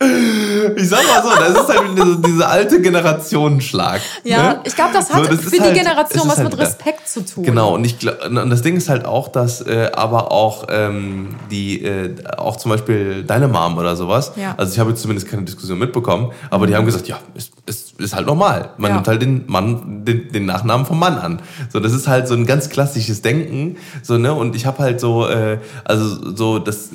Ugh. 0.07 0.36
Ich 0.76 0.88
sag 0.88 1.00
mal 1.06 1.22
so, 1.22 1.28
das 1.38 1.50
ist 1.62 1.68
halt 1.78 1.92
wieder 1.92 2.06
so 2.06 2.14
dieser 2.16 2.48
alte 2.48 2.80
Generationenschlag. 2.80 4.00
Ja, 4.24 4.42
ne? 4.54 4.60
ich 4.64 4.74
glaube, 4.74 4.92
das 4.92 5.10
hat 5.12 5.24
So, 5.24 5.30
das 5.30 5.40
für 5.44 5.50
die 5.50 5.60
halt- 5.60 5.74
Generation 5.74 6.28
was 6.28 6.38
halt 6.38 6.50
mit 6.50 6.58
Respekt 6.58 7.08
zu 7.08 7.24
tun. 7.24 7.44
Genau, 7.44 7.74
und 7.74 7.84
ich 7.84 7.96
und 8.28 8.50
das 8.50 8.62
Ding 8.62 8.76
ist 8.76 8.88
halt 8.88 9.04
auch, 9.04 9.28
dass 9.28 9.60
äh, 9.62 9.90
aber 9.94 10.32
auch 10.32 10.66
ähm, 10.70 11.28
die, 11.50 11.82
äh, 11.84 12.14
auch 12.36 12.56
zum 12.56 12.70
Beispiel 12.70 13.22
deine 13.24 13.48
Mom 13.48 13.78
oder 13.78 13.96
sowas, 13.96 14.32
Ja. 14.36 14.54
also 14.56 14.72
ich 14.72 14.78
habe 14.78 14.90
jetzt 14.90 15.02
zumindest 15.02 15.28
keine 15.28 15.42
Diskussion 15.44 15.78
mitbekommen, 15.78 16.32
aber 16.50 16.66
die 16.66 16.74
haben 16.76 16.86
gesagt, 16.86 17.08
ja, 17.08 17.18
ist, 17.34 17.52
ist, 17.66 18.00
ist 18.00 18.14
halt 18.14 18.26
normal. 18.26 18.70
Man 18.76 18.90
Ja. 18.90 18.94
nimmt 18.96 19.08
halt 19.08 19.22
den 19.22 19.44
Mann, 19.46 20.04
den, 20.04 20.30
den 20.32 20.46
Nachnamen 20.46 20.86
vom 20.86 20.98
Mann 20.98 21.18
an. 21.18 21.40
So, 21.72 21.80
das 21.80 21.92
ist 21.92 22.06
halt 22.08 22.28
so 22.28 22.34
ein 22.34 22.46
ganz 22.46 22.68
klassisches 22.68 23.22
Denken, 23.22 23.76
so, 24.02 24.18
ne, 24.18 24.32
und 24.34 24.54
ich 24.56 24.66
habe 24.66 24.78
halt 24.78 25.00
so, 25.00 25.26
äh, 25.28 25.58
also 25.84 26.34
so, 26.34 26.58
das 26.58 26.90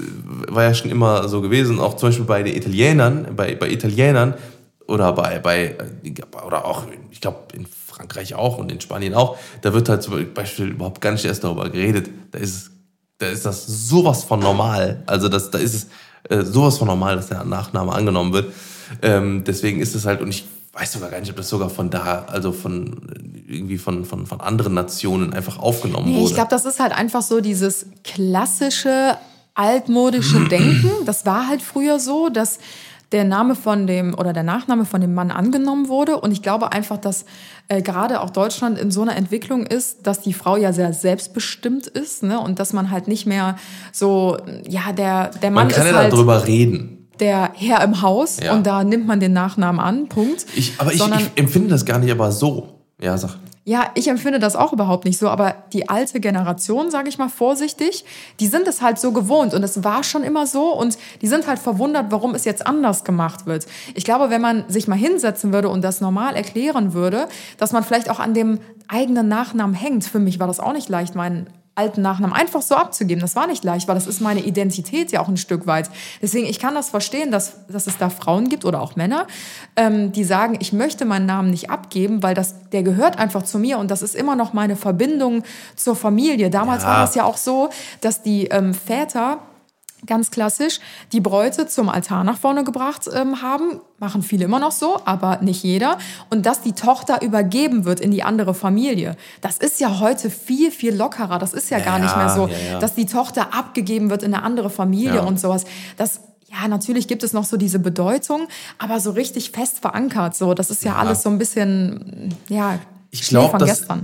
war 0.47 0.63
ja 0.63 0.73
schon 0.73 0.91
immer 0.91 1.27
so 1.27 1.41
gewesen, 1.41 1.79
auch 1.79 1.95
zum 1.95 2.09
Beispiel 2.09 2.25
bei 2.25 2.43
den 2.43 2.55
Italienern, 2.55 3.27
bei, 3.35 3.55
bei 3.61 3.69
Italienern, 3.69 4.33
oder 4.87 5.13
bei, 5.13 5.39
bei 5.39 5.75
oder 6.45 6.65
auch, 6.65 6.83
ich 7.11 7.21
glaube, 7.21 7.39
in 7.53 7.65
Frankreich 7.65 8.35
auch 8.35 8.57
und 8.57 8.71
in 8.71 8.81
Spanien 8.81 9.13
auch, 9.13 9.37
da 9.61 9.73
wird 9.73 9.89
halt 9.89 10.03
zum 10.03 10.33
Beispiel 10.33 10.67
überhaupt 10.67 11.01
gar 11.01 11.11
nicht 11.11 11.25
erst 11.25 11.43
darüber 11.43 11.69
geredet. 11.69 12.09
Da 12.31 12.39
ist, 12.39 12.71
da 13.17 13.27
ist 13.27 13.45
das 13.45 13.65
sowas 13.65 14.23
von 14.23 14.39
normal. 14.39 15.03
Also 15.05 15.29
das, 15.29 15.49
da 15.49 15.59
ist 15.59 15.73
es 15.73 15.87
äh, 16.29 16.43
sowas 16.43 16.77
von 16.77 16.87
normal, 16.87 17.15
dass 17.15 17.27
der 17.27 17.43
Nachname 17.45 17.93
angenommen 17.93 18.33
wird. 18.33 18.53
Ähm, 19.01 19.43
deswegen 19.45 19.79
ist 19.79 19.95
es 19.95 20.05
halt, 20.05 20.21
und 20.21 20.29
ich 20.29 20.45
weiß 20.73 20.93
sogar 20.93 21.09
gar 21.09 21.19
nicht, 21.19 21.29
ob 21.29 21.37
das 21.37 21.49
sogar 21.49 21.69
von 21.69 21.89
da, 21.89 22.25
also 22.27 22.51
von 22.51 23.11
irgendwie 23.47 23.77
von, 23.77 24.05
von, 24.05 24.25
von 24.25 24.41
anderen 24.41 24.73
Nationen 24.73 25.33
einfach 25.33 25.57
aufgenommen 25.57 26.07
Nee, 26.07 26.15
wurde. 26.17 26.27
ich 26.27 26.33
glaube, 26.33 26.49
das 26.49 26.65
ist 26.65 26.79
halt 26.79 26.93
einfach 26.93 27.21
so 27.21 27.41
dieses 27.41 27.85
klassische, 28.03 29.17
altmodische 29.53 30.39
Denken. 30.49 30.89
Das 31.05 31.25
war 31.25 31.47
halt 31.47 31.61
früher 31.61 31.99
so, 31.99 32.29
dass 32.29 32.59
der 33.11 33.25
Name 33.25 33.55
von 33.55 33.87
dem 33.87 34.13
oder 34.13 34.31
der 34.33 34.43
Nachname 34.43 34.85
von 34.85 35.01
dem 35.01 35.13
Mann 35.13 35.31
angenommen 35.31 35.89
wurde. 35.89 36.17
Und 36.19 36.31
ich 36.31 36.41
glaube 36.41 36.71
einfach, 36.71 36.97
dass 36.97 37.25
äh, 37.67 37.81
gerade 37.81 38.21
auch 38.21 38.29
Deutschland 38.29 38.79
in 38.79 38.89
so 38.91 39.01
einer 39.01 39.15
Entwicklung 39.17 39.65
ist, 39.65 40.07
dass 40.07 40.21
die 40.21 40.33
Frau 40.33 40.55
ja 40.55 40.71
sehr 40.71 40.93
selbstbestimmt 40.93 41.87
ist 41.87 42.23
ne? 42.23 42.39
und 42.39 42.59
dass 42.59 42.71
man 42.73 42.89
halt 42.89 43.07
nicht 43.07 43.25
mehr 43.25 43.57
so, 43.91 44.37
ja, 44.67 44.93
der, 44.93 45.31
der 45.41 45.51
Mann 45.51 45.65
Man 45.65 45.73
kann 45.73 45.85
ist 45.85 45.91
ja 45.91 45.97
halt 45.97 46.13
darüber 46.13 46.47
reden. 46.47 47.07
der 47.19 47.51
Herr 47.55 47.83
im 47.83 48.01
Haus 48.01 48.39
Ja. 48.41 48.53
und 48.53 48.65
da 48.65 48.83
nimmt 48.83 49.07
man 49.07 49.19
den 49.19 49.33
Nachnamen 49.33 49.79
an, 49.81 50.07
Punkt. 50.07 50.45
Ich, 50.55 50.73
aber 50.77 50.93
ich, 50.93 51.01
ich 51.05 51.31
empfinde 51.35 51.69
das 51.69 51.85
gar 51.85 51.99
nicht 51.99 52.11
aber 52.11 52.31
so. 52.31 52.69
Ja, 53.01 53.17
sag. 53.17 53.37
Ja, 53.63 53.91
ich 53.93 54.07
empfinde 54.07 54.39
das 54.39 54.55
auch 54.55 54.73
überhaupt 54.73 55.05
nicht 55.05 55.19
so, 55.19 55.29
aber 55.29 55.53
die 55.71 55.87
alte 55.87 56.19
Generation, 56.19 56.89
sage 56.89 57.09
ich 57.09 57.19
mal 57.19 57.29
vorsichtig, 57.29 58.05
die 58.39 58.47
sind 58.47 58.67
es 58.67 58.81
halt 58.81 58.97
so 58.97 59.11
gewohnt 59.11 59.53
und 59.53 59.61
es 59.61 59.83
war 59.83 60.03
schon 60.03 60.23
immer 60.23 60.47
so 60.47 60.75
und 60.75 60.97
die 61.21 61.27
sind 61.27 61.45
halt 61.45 61.59
verwundert, 61.59 62.07
warum 62.09 62.33
es 62.33 62.43
jetzt 62.43 62.65
anders 62.65 63.03
gemacht 63.03 63.45
wird. 63.45 63.67
Ich 63.93 64.03
glaube, 64.03 64.31
wenn 64.31 64.41
man 64.41 64.65
sich 64.67 64.87
mal 64.87 64.95
hinsetzen 64.95 65.53
würde 65.53 65.69
und 65.69 65.83
das 65.83 66.01
normal 66.01 66.35
erklären 66.35 66.93
würde, 66.93 67.27
dass 67.57 67.71
man 67.71 67.83
vielleicht 67.83 68.09
auch 68.09 68.19
an 68.19 68.33
dem 68.33 68.57
eigenen 68.87 69.27
Nachnamen 69.27 69.75
hängt. 69.75 70.05
Für 70.05 70.19
mich 70.19 70.39
war 70.39 70.47
das 70.47 70.59
auch 70.59 70.73
nicht 70.73 70.89
leicht, 70.89 71.13
meinen 71.13 71.47
alten 71.75 72.01
Nachnamen 72.01 72.35
einfach 72.35 72.61
so 72.61 72.75
abzugeben. 72.75 73.21
Das 73.21 73.35
war 73.35 73.47
nicht 73.47 73.63
leicht, 73.63 73.87
weil 73.87 73.95
das 73.95 74.05
ist 74.05 74.19
meine 74.19 74.41
Identität 74.41 75.11
ja 75.11 75.21
auch 75.21 75.27
ein 75.29 75.37
Stück 75.37 75.67
weit. 75.67 75.89
Deswegen, 76.21 76.45
ich 76.45 76.59
kann 76.59 76.75
das 76.75 76.89
verstehen, 76.89 77.31
dass, 77.31 77.65
dass 77.67 77.87
es 77.87 77.97
da 77.97 78.09
Frauen 78.09 78.49
gibt 78.49 78.65
oder 78.65 78.81
auch 78.81 78.95
Männer, 78.97 79.25
ähm, 79.77 80.11
die 80.11 80.23
sagen, 80.25 80.57
ich 80.59 80.73
möchte 80.73 81.05
meinen 81.05 81.25
Namen 81.25 81.49
nicht 81.49 81.69
abgeben, 81.69 82.23
weil 82.23 82.33
das, 82.35 82.55
der 82.71 82.83
gehört 82.83 83.17
einfach 83.17 83.43
zu 83.43 83.57
mir 83.57 83.77
und 83.77 83.89
das 83.89 84.01
ist 84.01 84.15
immer 84.15 84.35
noch 84.35 84.51
meine 84.53 84.75
Verbindung 84.75 85.43
zur 85.75 85.95
Familie. 85.95 86.49
Damals 86.49 86.83
Ja. 86.83 86.89
war 86.89 87.03
es 87.05 87.15
ja 87.15 87.23
auch 87.23 87.37
so, 87.37 87.69
dass 88.01 88.21
die 88.21 88.47
ähm, 88.47 88.73
Väter 88.73 89.39
ganz 90.05 90.31
klassisch 90.31 90.79
die 91.11 91.21
Bräute 91.21 91.67
zum 91.67 91.89
Altar 91.89 92.23
nach 92.23 92.37
vorne 92.37 92.63
gebracht 92.63 93.09
ähm, 93.13 93.41
haben. 93.41 93.81
Machen 93.99 94.23
viele 94.23 94.45
immer 94.45 94.59
noch 94.59 94.71
so, 94.71 94.99
aber 95.05 95.37
nicht 95.41 95.63
jeder. 95.63 95.97
Und 96.29 96.45
dass 96.45 96.61
die 96.61 96.73
Tochter 96.73 97.21
übergeben 97.21 97.85
wird 97.85 97.99
in 97.99 98.11
die 98.11 98.23
andere 98.23 98.53
Familie. 98.53 99.15
Das 99.41 99.57
ist 99.57 99.79
ja 99.79 99.99
heute 99.99 100.29
viel, 100.29 100.71
viel 100.71 100.95
lockerer. 100.95 101.37
Das 101.37 101.53
ist 101.53 101.69
ja, 101.69 101.79
gar 101.79 101.99
nicht 101.99 102.15
mehr 102.17 102.29
so, 102.29 102.47
ja, 102.47 102.73
ja. 102.73 102.79
dass 102.79 102.95
die 102.95 103.05
Tochter 103.05 103.53
abgegeben 103.53 104.09
wird 104.09 104.23
in 104.23 104.33
eine 104.33 104.43
andere 104.43 104.69
Familie 104.69 105.15
Ja. 105.15 105.21
und 105.23 105.39
sowas. 105.39 105.65
Das 105.97 106.21
ja, 106.49 106.67
natürlich 106.67 107.07
gibt 107.07 107.23
es 107.23 107.31
noch 107.31 107.45
so 107.45 107.55
diese 107.55 107.79
Bedeutung, 107.79 108.47
aber 108.77 108.99
so 108.99 109.11
richtig 109.11 109.51
fest 109.51 109.79
verankert. 109.79 110.35
So, 110.35 110.53
das 110.53 110.69
ist 110.69 110.83
ja, 110.83 110.91
Ja. 110.91 110.97
alles 110.97 111.23
so 111.23 111.29
ein 111.29 111.37
bisschen, 111.37 112.35
ja, 112.49 112.77
Ich 113.13 113.27
glaube, 113.27 113.57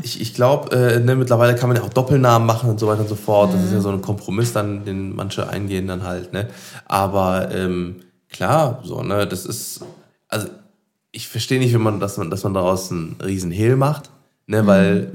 ich, 0.04 0.20
ich 0.22 0.34
glaube, 0.34 0.76
äh, 0.76 1.00
ne, 1.00 1.16
mittlerweile 1.16 1.56
kann 1.56 1.70
man 1.70 1.78
ja 1.78 1.84
auch 1.84 1.90
Doppelnamen 1.94 2.46
machen 2.46 2.70
und 2.70 2.78
so 2.80 2.88
weiter 2.88 3.02
und 3.02 3.08
so 3.10 3.16
fort. 3.16 3.54
Das 3.54 3.62
ist 3.64 3.70
Mhm. 3.70 3.76
ja 3.76 3.82
so 3.82 3.90
ein 3.90 4.02
Kompromiss 4.02 4.52
dann, 4.52 4.84
den 4.84 5.16
manche 5.16 5.48
eingehen 5.48 5.88
dann 5.88 6.04
halt. 6.04 6.34
Ne, 6.34 6.50
aber 6.86 7.50
ähm, 7.56 8.02
klar, 8.30 8.82
so 8.84 9.02
ne, 9.04 9.26
das 9.26 9.46
ist 9.46 9.82
also 10.28 10.48
ich 11.12 11.30
verstehe 11.30 11.58
nicht, 11.60 11.74
wenn 11.74 11.82
man 11.82 12.00
dass 12.02 12.18
man 12.18 12.30
dass 12.30 12.44
man 12.44 12.54
daraus 12.54 12.92
einen 12.92 13.16
riesen 13.24 13.50
Hehl 13.52 13.78
macht, 13.78 14.10
ne, 14.46 14.62
Mhm. 14.64 14.68
weil 14.68 15.12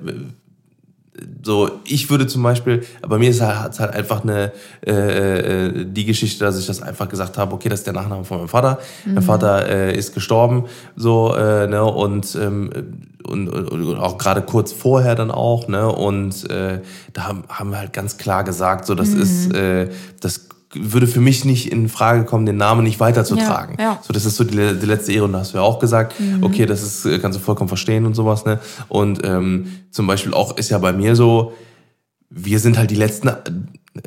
so, 1.42 1.70
ich 1.84 2.08
würde 2.08 2.26
zum 2.26 2.42
Beispiel, 2.42 2.84
bei 3.06 3.18
mir 3.18 3.30
ist 3.30 3.42
halt, 3.42 3.78
halt 3.78 3.92
einfach 3.92 4.22
eine 4.22 4.52
äh, 4.86 5.66
äh, 5.66 5.84
die 5.84 6.06
Geschichte, 6.06 6.44
dass 6.44 6.58
ich 6.58 6.66
das 6.66 6.80
einfach 6.80 7.08
gesagt 7.08 7.36
habe, 7.36 7.54
okay, 7.54 7.68
das 7.68 7.80
ist 7.80 7.86
der 7.86 7.92
Nachname 7.92 8.24
von 8.24 8.38
meinem 8.38 8.48
Vater. 8.48 8.78
Mein 9.04 9.22
Vater 9.22 9.68
äh, 9.68 9.96
ist 9.96 10.14
gestorben, 10.14 10.64
so 10.96 11.34
äh, 11.34 11.66
ne 11.66 11.84
und 11.84 12.34
ähm, 12.40 12.70
und, 13.24 13.48
und, 13.48 13.68
und 13.68 13.96
auch 13.98 14.18
gerade 14.18 14.42
kurz 14.42 14.72
vorher 14.72 15.14
dann 15.14 15.30
auch, 15.30 15.68
ne 15.68 15.86
und 15.88 16.50
äh, 16.50 16.80
da 17.12 17.28
haben, 17.28 17.44
haben 17.48 17.70
wir 17.70 17.78
halt 17.78 17.92
ganz 17.92 18.16
klar 18.16 18.42
gesagt, 18.42 18.86
so 18.86 18.94
das 18.94 19.10
ist 19.10 19.52
äh, 19.54 19.90
das 20.20 20.48
würde 20.74 21.06
für 21.06 21.20
mich 21.20 21.44
nicht 21.44 21.70
in 21.70 21.88
Frage 21.88 22.24
kommen, 22.24 22.46
den 22.46 22.56
Namen 22.56 22.84
nicht 22.84 22.98
weiterzutragen. 23.00 23.76
Ja, 23.78 23.84
ja. 23.84 23.98
So, 24.02 24.12
das 24.12 24.24
ist 24.24 24.36
so 24.36 24.44
die, 24.44 24.56
die 24.56 24.86
letzte 24.86 25.12
Ehre 25.12 25.24
und 25.26 25.32
da 25.32 25.40
hast 25.40 25.52
du 25.52 25.58
ja 25.58 25.62
auch 25.62 25.78
gesagt, 25.78 26.14
okay, 26.40 26.66
das 26.66 26.82
ist, 26.82 27.04
äh, 27.04 27.18
kannst 27.18 27.38
du 27.38 27.42
vollkommen 27.42 27.68
verstehen 27.68 28.06
und 28.06 28.14
sowas, 28.14 28.44
ne? 28.44 28.58
Und 28.88 29.20
ähm, 29.24 29.66
zum 29.90 30.06
Beispiel 30.06 30.32
auch 30.34 30.56
ist 30.56 30.70
ja 30.70 30.78
bei 30.78 30.92
mir 30.92 31.14
so, 31.16 31.52
wir 32.30 32.58
sind 32.60 32.78
halt 32.78 32.90
die 32.90 32.94
letzten, 32.96 33.28
äh, 33.28 33.34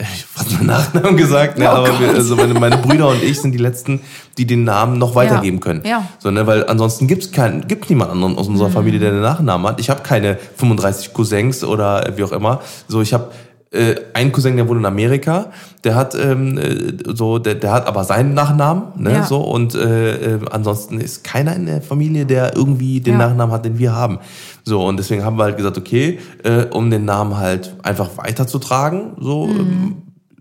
ich 0.01 0.25
hab 0.35 0.51
meinen 0.51 0.65
Nachnamen 0.65 1.17
gesagt, 1.17 1.59
ne? 1.59 1.65
Oh 1.65 1.75
aber 1.75 1.99
wir, 1.99 2.09
also 2.09 2.35
meine, 2.35 2.55
meine 2.55 2.77
Brüder 2.77 3.09
und 3.09 3.21
ich 3.21 3.39
sind 3.39 3.51
die 3.51 3.59
letzten, 3.59 4.01
die 4.39 4.47
den 4.47 4.63
Namen 4.63 4.97
noch 4.97 5.13
weitergeben 5.13 5.57
Ja, 5.57 5.61
können. 5.63 5.81
ja. 5.85 6.07
So, 6.17 6.31
ne? 6.31 6.47
Weil 6.47 6.65
ansonsten 6.67 7.05
gibt's 7.07 7.31
keinen, 7.31 7.67
gibt 7.67 7.89
niemand 7.91 8.09
anderen 8.11 8.35
aus 8.37 8.47
Mhm. 8.47 8.53
unserer 8.53 8.71
Familie, 8.71 8.99
der 8.99 9.11
den 9.11 9.21
Nachnamen 9.21 9.67
hat. 9.67 9.79
Ich 9.79 9.91
habe 9.91 10.01
keine 10.01 10.39
35 10.57 11.13
Cousins 11.13 11.63
oder 11.63 12.07
äh, 12.07 12.17
wie 12.17 12.23
auch 12.23 12.31
immer. 12.31 12.61
So, 12.87 13.01
ich 13.01 13.13
habe 13.13 13.29
äh, 13.75 13.95
einen 14.13 14.31
Cousin, 14.31 14.55
der 14.55 14.67
wohnt 14.67 14.79
in 14.79 14.85
Amerika, 14.85 15.51
der 15.83 15.95
hat 15.95 16.15
ähm, 16.15 16.57
äh, 16.57 16.93
so, 17.13 17.37
der, 17.39 17.55
der 17.55 17.71
hat 17.71 17.87
aber 17.87 18.03
seinen 18.03 18.33
Nachnamen, 18.33 18.83
ne, 18.97 19.11
Ja. 19.13 19.23
so 19.23 19.41
und 19.41 19.75
äh, 19.75 20.35
äh, 20.35 20.39
ansonsten 20.51 20.99
ist 20.99 21.23
keiner 21.23 21.55
in 21.55 21.65
der 21.65 21.81
Familie, 21.81 22.25
der 22.25 22.55
irgendwie 22.55 23.01
den 23.01 23.13
Ja. 23.19 23.27
Nachnamen 23.27 23.53
hat, 23.53 23.65
den 23.65 23.77
wir 23.77 23.93
haben. 23.93 24.19
So 24.63 24.83
und 24.85 24.97
deswegen 24.97 25.23
haben 25.23 25.37
wir 25.37 25.43
halt 25.43 25.57
gesagt, 25.57 25.77
okay, 25.77 26.19
äh, 26.43 26.65
um 26.71 26.89
den 26.89 27.05
Namen 27.05 27.37
halt 27.37 27.75
einfach 27.83 28.09
weiterzutragen, 28.17 29.11
so 29.19 29.45
Mhm. 29.47 29.59
ähm, 29.59 29.95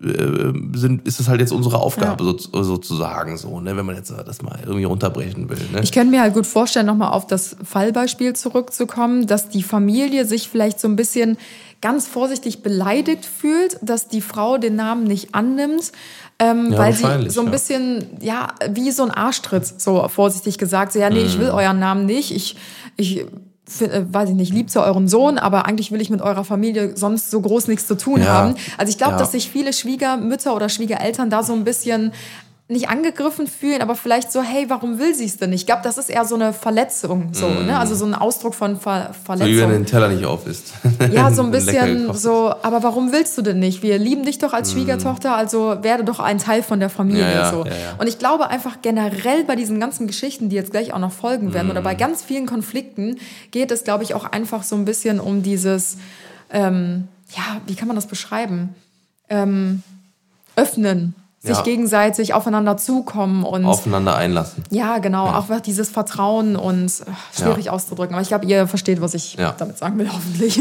äh, 0.05 0.79
sind, 0.79 1.07
ist 1.07 1.19
es 1.21 1.29
halt 1.29 1.41
jetzt 1.41 1.53
unsere 1.53 1.79
Aufgabe 1.79 2.23
so, 2.25 2.63
sozusagen 2.63 3.39
so, 3.39 3.61
ne, 3.61 3.75
wenn 3.77 3.87
man 3.87 3.97
jetzt 3.97 4.13
das 4.27 4.43
mal 4.43 4.59
irgendwie 4.63 4.85
runterbrechen 4.85 5.49
will. 5.49 5.57
Ne? 5.73 5.81
Ich 5.83 5.93
könnte 5.93 6.11
mir 6.11 6.21
halt 6.21 6.35
gut 6.35 6.47
vorstellen, 6.47 6.85
nochmal 6.87 7.13
auf 7.13 7.27
das 7.27 7.57
Fallbeispiel 7.65 8.35
zurückzukommen, 8.35 9.27
dass 9.27 9.49
die 9.49 9.63
Familie 9.63 10.27
sich 10.27 10.49
vielleicht 10.51 10.79
so 10.81 10.89
ein 10.89 10.97
bisschen 10.97 11.39
ganz 11.85 12.09
vorsichtig 12.09 12.63
beleidigt 12.63 13.27
fühlt, 13.27 13.79
dass 13.83 14.09
die 14.09 14.23
Frau 14.23 14.57
den 14.57 14.75
Namen 14.75 15.05
nicht 15.05 15.35
annimmt, 15.35 15.93
ähm, 16.39 16.73
Ja, 16.73 16.79
weil 16.79 16.95
sie 16.95 17.29
so 17.29 17.43
ein 17.43 17.51
bisschen, 17.51 18.07
ja, 18.23 18.49
wie 18.71 18.91
so 18.91 19.03
ein 19.03 19.11
Arschtritt, 19.11 19.67
so 19.83 20.09
vorsichtig 20.09 20.57
gesagt, 20.57 20.95
so, 20.95 20.99
ja, 20.99 21.11
nee, 21.11 21.21
ich 21.21 21.39
will 21.39 21.49
Mhm. 21.53 21.59
euren 21.59 21.79
Namen 21.79 22.07
nicht, 22.07 22.35
ich, 22.35 22.57
ich 22.97 23.19
äh, 23.21 23.27
weiß 24.11 24.31
ich 24.31 24.35
nicht, 24.35 24.53
lieb 24.53 24.71
zu 24.71 24.81
euren 24.83 25.09
Sohn, 25.09 25.37
aber 25.39 25.67
eigentlich 25.67 25.93
will 25.93 26.01
ich 26.01 26.09
mit 26.09 26.23
eurer 26.23 26.45
Familie 26.45 26.97
sonst 26.97 27.31
so 27.31 27.41
groß 27.43 27.69
nichts 27.69 27.87
zu 27.87 27.97
tun 27.97 28.21
Ja, 28.23 28.29
haben. 28.29 28.55
Also 28.79 28.89
ich 28.91 28.97
glaube, 28.97 29.13
ja. 29.15 29.19
dass 29.19 29.33
sich 29.33 29.51
viele 29.51 29.73
Schwiegermütter 29.75 30.55
oder 30.57 30.71
Schwiegereltern 30.71 31.29
da 31.29 31.43
so 31.43 31.53
ein 31.53 31.65
bisschen 31.65 32.13
nicht 32.67 32.89
angegriffen 32.89 33.47
fühlen, 33.47 33.83
aber 33.83 33.95
vielleicht 33.95 34.33
so, 34.33 34.41
hey, 34.41 34.65
warum 34.69 34.99
will 34.99 35.15
sie 35.15 35.27
es 35.27 35.37
denn 35.37 35.51
nicht? 35.51 35.61
Ich 35.61 35.67
glaube, 35.67 35.83
das 35.85 35.99
ist 35.99 36.09
eher 36.09 36.25
so 36.25 36.35
eine 36.35 36.55
Verletzung, 36.55 37.29
so, 37.35 37.47
ne? 37.47 37.79
Also 37.79 37.95
so 37.95 38.07
ein 38.07 38.15
Ausdruck 38.15 38.55
von 38.55 38.81
Ver 38.81 39.11
So 39.13 39.35
wie 39.35 39.39
wenn 39.39 39.39
Verletzung. 39.39 39.71
den 39.71 39.85
Teller 39.87 40.09
nicht 40.09 40.25
auf 40.25 40.47
isst. 40.47 40.73
Ja, 41.13 41.31
so 41.31 41.43
ein 41.43 41.51
bisschen 41.53 42.15
so, 42.15 42.55
aber 42.63 42.83
warum 42.83 43.13
willst 43.13 43.37
du 43.37 43.43
denn 43.43 43.59
nicht? 43.59 43.83
Wir 43.83 43.99
lieben 43.99 44.25
dich 44.25 44.39
doch 44.39 44.55
als 44.55 44.73
Schwiegertochter, 44.73 45.37
also 45.37 45.77
werde 45.83 46.05
doch 46.05 46.21
ein 46.21 46.39
Teil 46.39 46.63
von 46.63 46.81
der 46.81 46.89
Familie. 46.89 47.21
Ja, 47.25 47.31
ja, 47.33 47.51
so. 47.51 47.67
ja. 47.67 47.73
Und 47.99 48.07
ich 48.09 48.19
glaube 48.19 48.49
einfach 48.49 48.79
generell 48.81 49.45
bei 49.45 49.57
diesen 49.57 49.79
ganzen 49.79 50.07
Geschichten, 50.07 50.49
die 50.49 50.57
jetzt 50.57 50.71
gleich 50.71 50.95
auch 50.95 50.99
noch 50.99 51.13
folgen 51.13 51.53
werden, 51.53 51.71
oder 51.71 51.81
Mhm. 51.81 51.85
bei 51.85 51.95
ganz 51.95 52.23
vielen 52.23 52.47
Konflikten, 52.47 53.17
geht 53.51 53.73
es, 53.73 53.85
glaube 53.85 54.05
ich, 54.05 54.15
auch 54.15 54.25
einfach 54.25 54.63
so 54.63 54.75
ein 54.75 54.87
bisschen 54.87 55.21
um 55.21 55.43
dieses, 55.43 55.99
ähm, 56.51 57.09
ja, 57.37 57.61
wie 57.67 57.75
kann 57.75 57.89
man 57.89 57.95
das 57.97 58.07
beschreiben? 58.07 58.75
Ähm, 59.29 59.83
öffnen, 60.57 61.15
sich 61.45 61.57
Ja. 61.59 61.63
gegenseitig 61.63 62.33
aufeinander 62.35 62.77
zukommen 62.77 63.45
und 63.45 63.65
Aufeinander 63.67 64.17
einlassen. 64.17 64.65
ja, 64.71 64.99
genau, 64.99 65.27
auch 65.27 65.35
einfach 65.49 65.61
dieses 65.61 65.91
Vertrauen 65.91 66.57
und 66.57 66.87
äh, 66.87 67.05
schwierig 67.39 67.67
Ja. 67.67 67.73
auszudrücken. 67.73 68.15
Aber 68.15 68.23
ich 68.23 68.29
glaube, 68.29 68.47
ihr 68.47 68.67
versteht, 68.67 69.01
was 69.01 69.15
ich 69.15 69.35
Ja. 69.35 69.55
damit 69.59 69.77
sagen 69.79 69.99
will, 69.99 70.09
hoffentlich. 70.13 70.57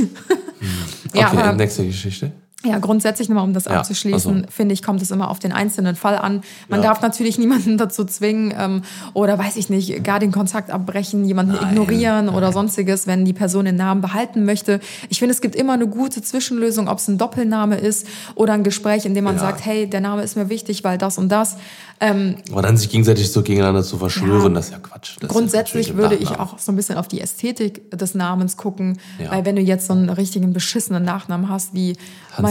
ja, 1.14 1.28
okay, 1.28 1.38
aber, 1.38 1.54
nächste 1.54 1.86
Geschichte. 1.86 2.32
Ja, 2.66 2.80
grundsätzlich 2.80 3.28
nochmal, 3.30 3.44
um 3.44 3.54
das 3.54 3.66
Ja, 3.66 3.72
abzuschließen, 3.80 4.36
also. 4.36 4.48
finde 4.50 4.74
ich, 4.74 4.82
kommt 4.82 5.02
es 5.02 5.12
immer 5.12 5.30
auf 5.30 5.40
den 5.40 5.52
einzelnen 5.52 5.96
Fall 5.96 6.18
an. 6.18 6.44
Man 6.70 6.82
Ja. 6.82 6.88
darf 6.90 7.02
natürlich 7.02 7.38
niemanden 7.38 7.78
dazu 7.78 8.06
zwingen 8.06 8.54
ähm, 8.58 8.82
oder 9.14 9.38
weiß 9.38 9.58
ich 9.58 9.70
nicht, 9.70 10.04
gar 10.04 10.20
den 10.20 10.32
Kontakt 10.32 10.72
abbrechen, 10.72 11.26
jemanden 11.26 11.56
ignorieren 11.56 12.30
oder 12.30 12.52
sonstiges, 12.54 13.06
wenn 13.06 13.26
die 13.26 13.34
Person 13.34 13.66
den 13.66 13.76
Namen 13.76 14.00
behalten 14.02 14.46
möchte. 14.46 14.80
Ich 15.10 15.20
finde, 15.20 15.34
es 15.34 15.42
gibt 15.42 15.56
immer 15.56 15.74
eine 15.74 15.88
gute 15.88 16.22
Zwischenlösung, 16.22 16.88
ob 16.88 17.00
es 17.00 17.08
ein 17.08 17.18
Doppelname 17.18 17.76
ist 17.78 18.08
oder 18.36 18.54
ein 18.54 18.64
Gespräch, 18.64 19.06
in 19.06 19.14
dem 19.14 19.26
man 19.26 19.36
Ja. 19.36 19.42
sagt, 19.42 19.66
hey, 19.66 19.90
der 19.90 20.00
Name 20.02 20.24
ist 20.24 20.38
mir 20.38 20.48
wichtig, 20.50 20.84
weil 20.84 20.98
das 20.98 21.18
und 21.18 21.30
das. 21.30 21.58
Ähm, 22.00 22.36
Aber 22.52 22.62
dann 22.62 22.76
sich 22.78 22.90
gegenseitig 22.90 23.32
so 23.32 23.42
gegeneinander 23.44 23.84
zu 23.84 23.98
verschwören, 23.98 24.54
das 24.54 24.66
ist 24.66 24.72
ja 24.72 24.80
Quatsch. 24.80 25.18
Das 25.20 25.30
Grundsätzlich 25.30 25.96
würde 25.96 26.16
ich 26.16 26.30
auch 26.40 26.58
so 26.60 26.72
ein 26.72 26.76
bisschen 26.76 26.98
auf 26.98 27.08
die 27.08 27.22
Ästhetik 27.22 27.92
des 27.92 28.16
Namens 28.16 28.58
gucken, 28.58 29.00
weil 29.30 29.46
wenn 29.46 29.56
du 29.56 29.62
jetzt 29.62 29.88
so 29.88 29.94
einen 29.94 30.10
richtigen 30.10 30.54
beschissenen 30.54 31.04
Nachnamen 31.04 31.50
hast, 31.50 31.74
wie 31.74 31.96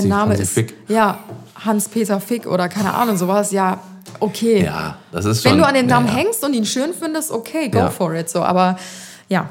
mein 0.03 0.19
Name 0.19 0.31
Hansi 0.31 0.43
ist 0.43 0.53
Fick. 0.53 0.75
ja 0.89 1.19
Hans-Peter 1.65 2.21
Fick 2.21 2.47
oder 2.47 2.69
keine 2.69 2.95
Ahnung 2.95 3.17
sowas, 3.17 3.53
ja 3.53 3.79
okay. 4.21 4.65
Ja, 4.65 4.99
das 5.11 5.25
ist 5.25 5.43
schon. 5.43 5.53
wenn 5.53 5.59
du 5.59 5.67
an 5.67 5.75
den 5.75 5.87
Namen 5.87 6.07
ja, 6.07 6.13
ja. 6.13 6.19
hängst 6.19 6.45
und 6.45 6.55
ihn 6.55 6.67
schön 6.67 6.93
findest, 6.99 7.31
okay, 7.31 7.69
go 7.69 7.79
Ja. 7.79 7.91
for 7.91 8.15
it. 8.15 8.29
So, 8.29 8.43
aber 8.43 8.77
ja, 9.29 9.49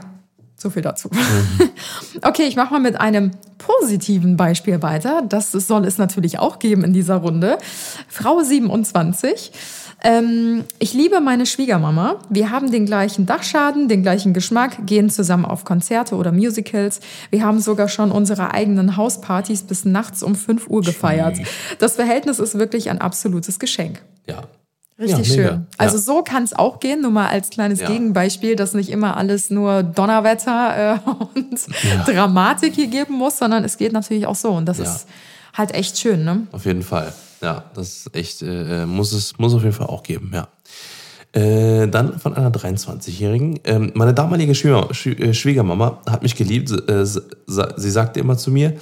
so 0.56 0.70
viel 0.70 0.82
dazu. 0.82 1.10
Mhm. 1.12 1.70
okay, 2.22 2.44
ich 2.44 2.56
mache 2.56 2.74
mal 2.74 2.80
mit 2.80 3.00
einem 3.00 3.32
positiven 3.58 4.38
Beispiel 4.38 4.82
weiter. 4.82 5.24
Das 5.28 5.52
soll 5.52 5.86
es 5.86 5.98
natürlich 5.98 6.40
auch 6.40 6.60
geben 6.60 6.84
in 6.84 6.94
dieser 6.94 7.16
Runde. 7.18 7.58
Frau 8.08 8.42
27. 8.42 9.52
Ähm, 10.04 10.64
ich 10.80 10.94
liebe 10.94 11.22
meine 11.22 11.46
Schwiegermama. 11.46 12.16
Wir 12.30 12.50
haben 12.50 12.72
den 12.72 12.86
gleichen 12.88 13.26
Dachschaden, 13.28 13.88
den 13.88 14.02
gleichen 14.02 14.34
Geschmack, 14.34 14.86
gehen 14.88 15.10
zusammen 15.12 15.46
auf 15.46 15.64
Konzerte 15.64 16.16
oder 16.16 16.32
Musicals. 16.32 17.02
Wir 17.30 17.44
haben 17.46 17.60
sogar 17.60 17.88
schon 17.88 18.12
unsere 18.12 18.52
eigenen 18.54 18.98
Hauspartys 18.98 19.62
bis 19.64 19.86
nachts 19.86 20.24
um 20.24 20.36
5 20.36 20.68
Uhr 20.70 20.82
gefeiert. 20.82 21.38
Das 21.80 21.96
Verhältnis 21.98 22.40
ist 22.40 22.58
wirklich 22.58 22.90
ein 22.90 23.00
absolutes 23.00 23.60
Geschenk. 23.60 24.02
Ja. 24.28 24.44
Richtig 25.00 25.30
Ja, 25.30 25.36
mega. 25.38 25.50
schön. 25.50 25.68
Also 25.78 25.98
Ja. 25.98 26.02
so 26.04 26.22
kann 26.24 26.44
es 26.44 26.54
auch 26.54 26.80
gehen, 26.80 27.02
nur 27.02 27.12
mal 27.12 27.28
als 27.30 27.50
kleines 27.50 27.80
Ja. 27.82 27.88
Gegenbeispiel, 27.88 28.56
dass 28.56 28.74
nicht 28.74 28.90
immer 28.90 29.18
alles 29.18 29.50
nur 29.50 29.84
Donnerwetter 29.84 30.96
äh, 30.96 31.10
und 31.36 31.60
Dramatik 32.08 32.74
hier 32.76 32.88
geben 32.88 33.14
muss, 33.16 33.38
sondern 33.38 33.64
es 33.64 33.78
geht 33.78 33.94
natürlich 33.94 34.26
auch 34.28 34.36
so. 34.36 34.50
Und 34.52 34.66
das 34.66 34.78
Ja. 34.80 34.84
ist 34.86 35.08
halt 35.54 35.74
echt 35.74 35.98
schön, 36.00 36.24
ne? 36.24 36.48
Auf 36.52 36.66
jeden 36.66 36.84
Fall. 36.84 37.14
Ja, 37.42 37.66
das 37.74 37.88
ist 38.08 38.16
echt, 38.16 38.42
äh, 38.44 38.86
muss 38.86 39.14
es, 39.14 39.38
muss 39.40 39.54
auf 39.54 39.62
jeden 39.64 39.74
Fall 39.74 39.88
auch 39.88 40.04
geben, 40.04 40.32
ja. 40.34 40.48
Äh, 41.34 41.88
dann 41.88 42.20
von 42.20 42.36
einer 42.36 42.52
23-Jährigen. 42.52 43.60
Ähm, 43.64 43.92
meine 43.96 44.14
damalige 44.14 44.54
Schwieger, 44.54 44.90
Schwie- 44.92 45.18
äh, 45.18 45.34
Schwiegermama 45.34 46.02
hat 46.06 46.24
mich 46.24 46.36
geliebt. 46.36 46.70
Äh, 46.90 47.06
sa- 47.06 47.22
sie 47.78 47.90
sagte 47.90 48.20
immer 48.20 48.38
zu 48.38 48.52
mir, 48.52 48.74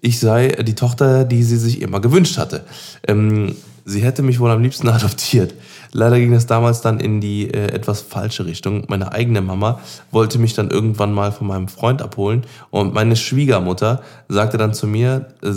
ich 0.00 0.18
sei 0.18 0.48
die 0.48 0.74
Tochter, 0.74 1.26
die 1.26 1.42
sie 1.42 1.58
sich 1.58 1.82
immer 1.82 2.00
gewünscht 2.00 2.38
hatte. 2.38 2.64
Ähm, 3.06 3.54
sie 3.84 4.00
hätte 4.00 4.22
mich 4.22 4.40
wohl 4.40 4.50
am 4.50 4.62
liebsten 4.62 4.88
adoptiert. 4.88 5.52
Leider 5.92 6.18
ging 6.18 6.32
das 6.32 6.46
damals 6.46 6.80
dann 6.80 6.98
in 6.98 7.20
die 7.20 7.50
äh, 7.52 7.72
etwas 7.74 8.00
falsche 8.00 8.46
Richtung. 8.46 8.84
Meine 8.88 9.12
eigene 9.12 9.42
Mama 9.42 9.78
wollte 10.10 10.38
mich 10.38 10.54
dann 10.54 10.70
irgendwann 10.70 11.12
mal 11.12 11.30
von 11.30 11.46
meinem 11.46 11.68
Freund 11.68 12.00
abholen 12.00 12.44
und 12.70 12.94
meine 12.94 13.16
Schwiegermutter 13.16 14.02
sagte 14.28 14.56
dann 14.56 14.72
zu 14.72 14.86
mir, 14.86 15.26
äh, 15.42 15.50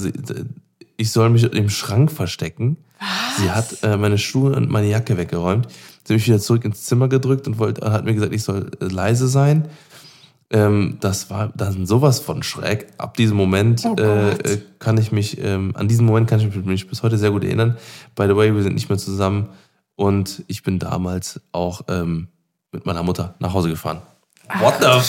ich 1.02 1.12
soll 1.12 1.32
mich 1.32 1.44
im 1.44 1.70
Schrank 1.70 2.12
verstecken. 2.12 2.78
Sie 3.38 3.50
hat 3.50 3.82
äh, 3.82 3.98
meine 3.98 4.20
Schuhe 4.20 4.56
und 4.56 4.70
meine 4.70 4.88
Jacke 4.88 5.18
weggeräumt. 5.18 5.68
Sie 6.04 6.14
hat 6.14 6.20
mich 6.20 6.28
wieder 6.28 6.40
zurück 6.40 6.64
ins 6.64 6.84
Zimmer 6.86 7.08
gedrückt 7.10 7.48
und 7.48 7.58
wollte, 7.58 7.92
hat 7.92 8.06
mir 8.06 8.14
gesagt, 8.14 8.34
ich 8.34 8.44
soll 8.44 8.70
äh, 8.80 8.86
leise 8.86 9.28
sein. 9.28 9.68
Ähm, 10.52 10.98
das 11.00 11.32
war 11.32 11.52
dann 11.56 11.88
sowas 11.88 12.20
von 12.20 12.44
schräg. 12.44 12.88
Ab 13.00 13.18
diesem 13.18 13.36
Moment 13.36 13.84
Oh 13.84 13.96
äh, 13.98 14.32
äh, 14.34 14.62
kann 14.78 14.98
ich 15.00 15.12
mich, 15.12 15.44
ähm, 15.44 15.72
an 15.76 15.88
diesen 15.88 16.06
Moment 16.06 16.30
kann 16.30 16.40
ich 16.40 16.56
mich 16.56 16.88
bis 16.88 17.02
heute 17.02 17.18
sehr 17.18 17.32
gut 17.32 17.44
erinnern. 17.44 17.78
By 18.16 18.28
the 18.28 18.36
way, 18.36 18.54
wir 18.54 18.62
sind 18.62 18.76
nicht 18.76 18.90
mehr 18.90 19.00
zusammen 19.00 19.50
und 19.96 20.44
ich 20.48 20.62
bin 20.62 20.78
damals 20.78 21.42
auch 21.52 21.82
ähm, 21.88 22.28
mit 22.72 22.86
meiner 22.86 23.02
Mutter 23.02 23.34
nach 23.40 23.54
Hause 23.54 23.70
gefahren. 23.70 24.04
What 24.60 24.76
the 24.80 24.86
fuck, 25.00 25.02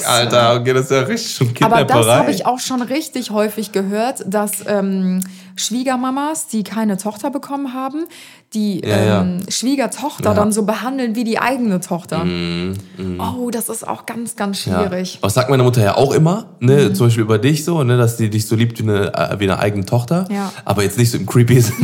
Scheiße. 0.00 0.06
Alter? 0.08 0.60
Okay, 0.60 0.74
das 0.74 0.84
ist 0.84 0.90
ja 0.90 1.00
richtig 1.00 1.34
schon 1.34 1.48
Aber 1.48 1.76
Kidnapperei. 1.78 2.04
das 2.04 2.16
habe 2.16 2.30
ich 2.30 2.46
auch 2.46 2.58
schon 2.58 2.82
richtig 2.82 3.30
häufig 3.30 3.72
gehört, 3.72 4.22
dass 4.26 4.66
ähm, 4.66 5.20
Schwiegermamas, 5.56 6.48
die 6.48 6.64
keine 6.64 6.96
Tochter 6.98 7.30
bekommen 7.30 7.72
haben, 7.72 8.06
die 8.54 8.80
Ja, 8.86 9.04
ja. 9.04 9.20
ähm, 9.22 9.40
Schwiegertochter 9.48 10.24
Ja. 10.24 10.30
Mhm, 10.32 10.36
dann 10.36 10.52
so 10.52 10.62
behandeln 10.64 11.14
wie 11.16 11.24
die 11.24 11.38
eigene 11.38 11.80
Tochter. 11.80 12.24
Oh, 13.18 13.50
das 13.50 13.68
ist 13.68 13.86
auch 13.86 14.06
ganz, 14.06 14.36
ganz 14.36 14.60
schwierig. 14.60 15.14
Ja. 15.14 15.20
Das 15.22 15.34
sagt 15.34 15.50
meine 15.50 15.62
Mutter 15.62 15.82
ja 15.82 15.96
auch 15.96 16.12
immer, 16.12 16.46
ne? 16.60 16.92
zum 16.92 17.06
Beispiel 17.08 17.22
über 17.24 17.38
dich 17.38 17.64
so, 17.64 17.82
ne? 17.82 17.96
dass 17.96 18.16
die 18.16 18.30
dich 18.30 18.46
so 18.46 18.56
liebt 18.56 18.78
wie 18.78 18.82
eine, 18.88 19.12
äh, 19.14 19.38
wie 19.40 19.44
eine 19.44 19.58
eigene 19.58 19.84
Tochter. 19.84 20.26
Ja. 20.30 20.52
Aber 20.64 20.82
jetzt 20.82 20.96
nicht 20.98 21.10
so 21.10 21.18
im 21.18 21.26
creepy 21.26 21.60
Sinn. 21.60 21.74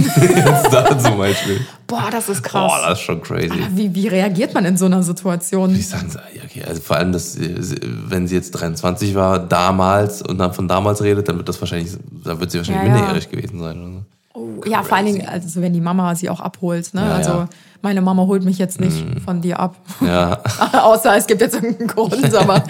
da 0.70 0.98
zum 0.98 1.18
Beispiel. 1.18 1.60
Boah, 1.86 2.08
das 2.10 2.28
ist 2.28 2.42
krass. 2.42 2.70
Boah, 2.70 2.88
das 2.88 2.98
ist 3.00 3.04
schon 3.04 3.20
crazy. 3.20 3.50
wie, 3.74 3.92
wie 3.94 4.06
reagiert 4.06 4.54
man 4.54 4.64
in 4.64 4.76
so 4.76 4.86
einer 4.86 5.02
Situation? 5.02 5.74
Ich 5.74 5.88
sage, 5.88 6.06
ja, 6.34 6.42
okay, 6.44 6.62
also 6.64 6.80
vor 6.80 6.96
allem, 6.96 7.10
dass, 7.12 7.36
äh, 7.36 7.60
sie- 7.60 7.80
wenn 7.82 8.28
sie 8.28 8.36
jetzt 8.36 8.52
23 8.52 9.14
war, 9.16 9.40
damals 9.40 10.22
und 10.22 10.38
dann 10.38 10.52
von 10.54 10.68
damals 10.68 11.02
redet, 11.02 11.28
dann 11.28 11.36
wird 11.36 11.48
das 11.48 11.60
wahrscheinlich, 11.60 11.90
da 12.24 12.38
wird 12.38 12.50
sie 12.52 12.58
wahrscheinlich 12.58 12.84
Ja, 12.84 12.88
ja. 12.90 12.94
minderjährig 12.94 13.28
gewesen 13.30 13.58
sein. 13.58 13.76
Oder 13.82 13.90
so. 13.90 14.02
Oh, 14.40 14.64
ja, 14.66 14.82
vor 14.82 14.96
allen 14.96 15.06
Dingen, 15.06 15.28
also 15.28 15.60
wenn 15.60 15.72
die 15.72 15.80
Mama 15.80 16.14
sie 16.14 16.30
auch 16.30 16.40
abholt. 16.40 16.94
Ne? 16.94 17.02
Ja, 17.02 17.14
also 17.14 17.30
ja. 17.30 17.48
Meine 17.82 18.02
Mama 18.02 18.26
holt 18.26 18.44
mich 18.44 18.58
jetzt 18.58 18.78
nicht 18.78 19.04
von 19.24 19.40
dir 19.40 19.58
ab. 19.58 19.76
Ja, 20.00 20.42
Außer 20.72 21.16
es 21.16 21.26
gibt 21.26 21.40
jetzt 21.40 21.54
irgendeinen 21.54 21.88
Grund, 21.88 22.34
aber 22.34 22.62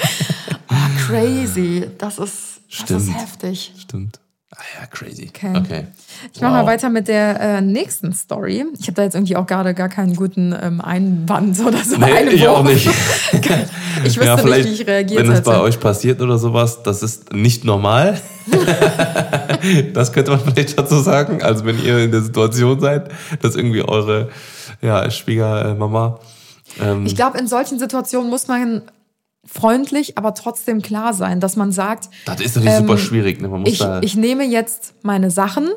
oh, 0.70 0.74
crazy. 1.06 1.88
Das 1.98 2.18
ist, 2.18 2.60
das 2.82 2.90
ist 3.02 3.14
heftig. 3.14 3.74
stimmt. 3.76 4.20
Ah 4.56 4.62
ja, 4.80 4.86
crazy. 4.86 5.30
Okay. 5.32 5.52
Okay. 5.56 5.86
Ich 6.34 6.40
mache 6.40 6.50
mal 6.52 6.62
Wow. 6.62 6.68
weiter 6.68 6.90
mit 6.90 7.06
der 7.06 7.40
äh, 7.40 7.60
nächsten 7.60 8.12
Story. 8.12 8.64
Ich 8.80 8.86
habe 8.88 8.94
da 8.94 9.02
jetzt 9.04 9.14
irgendwie 9.14 9.36
auch 9.36 9.46
gerade 9.46 9.74
gar 9.74 9.88
keinen 9.88 10.16
guten 10.16 10.52
ähm, 10.60 10.80
Einwand 10.80 11.60
oder 11.60 11.78
so. 11.84 11.96
Nee, 11.96 12.12
Einwurf. 12.12 12.34
ich 12.34 12.48
auch 12.48 12.64
nicht. 12.64 12.90
Ich 14.02 14.16
wüsste 14.16 14.24
Ja, 14.24 14.34
nicht, 14.36 14.44
vielleicht, 14.44 14.68
wie 14.68 14.72
ich 14.72 14.86
reagiert 14.86 15.22
Wenn 15.22 15.32
es 15.32 15.42
bei 15.42 15.60
euch 15.60 15.78
passiert 15.78 16.20
oder 16.22 16.38
sowas, 16.38 16.82
das 16.82 17.02
ist 17.02 17.32
nicht 17.34 17.64
normal. 17.64 18.18
das 19.92 20.12
könnte 20.12 20.30
man 20.30 20.40
vielleicht 20.40 20.78
dazu 20.78 21.00
sagen. 21.00 21.42
Also 21.42 21.64
wenn 21.64 21.82
ihr 21.84 21.98
in 21.98 22.10
der 22.10 22.22
Situation 22.22 22.80
seid, 22.80 23.10
dass 23.42 23.56
irgendwie 23.56 23.82
eure 23.82 24.30
ja, 24.80 25.10
Schwiegermama 25.10 26.18
ähm, 26.80 27.04
Ich 27.04 27.14
glaube, 27.16 27.38
in 27.38 27.46
solchen 27.46 27.78
Situationen 27.78 28.30
muss 28.30 28.48
man 28.48 28.82
freundlich, 29.44 30.18
aber 30.18 30.34
trotzdem 30.34 30.82
klar 30.82 31.14
sein, 31.14 31.40
dass 31.40 31.56
man 31.56 31.72
sagt, 31.72 32.10
das 32.24 32.40
ist 32.40 32.56
natürlich 32.56 32.78
ähm, 32.78 32.86
super 32.86 32.98
schwierig. 32.98 33.40
Ne? 33.40 33.48
Man 33.48 33.60
muss 33.60 33.70
ich, 33.70 33.78
da, 33.78 34.00
ich 34.02 34.16
nehme 34.16 34.44
jetzt 34.44 34.94
meine 35.02 35.30
Sachen 35.30 35.68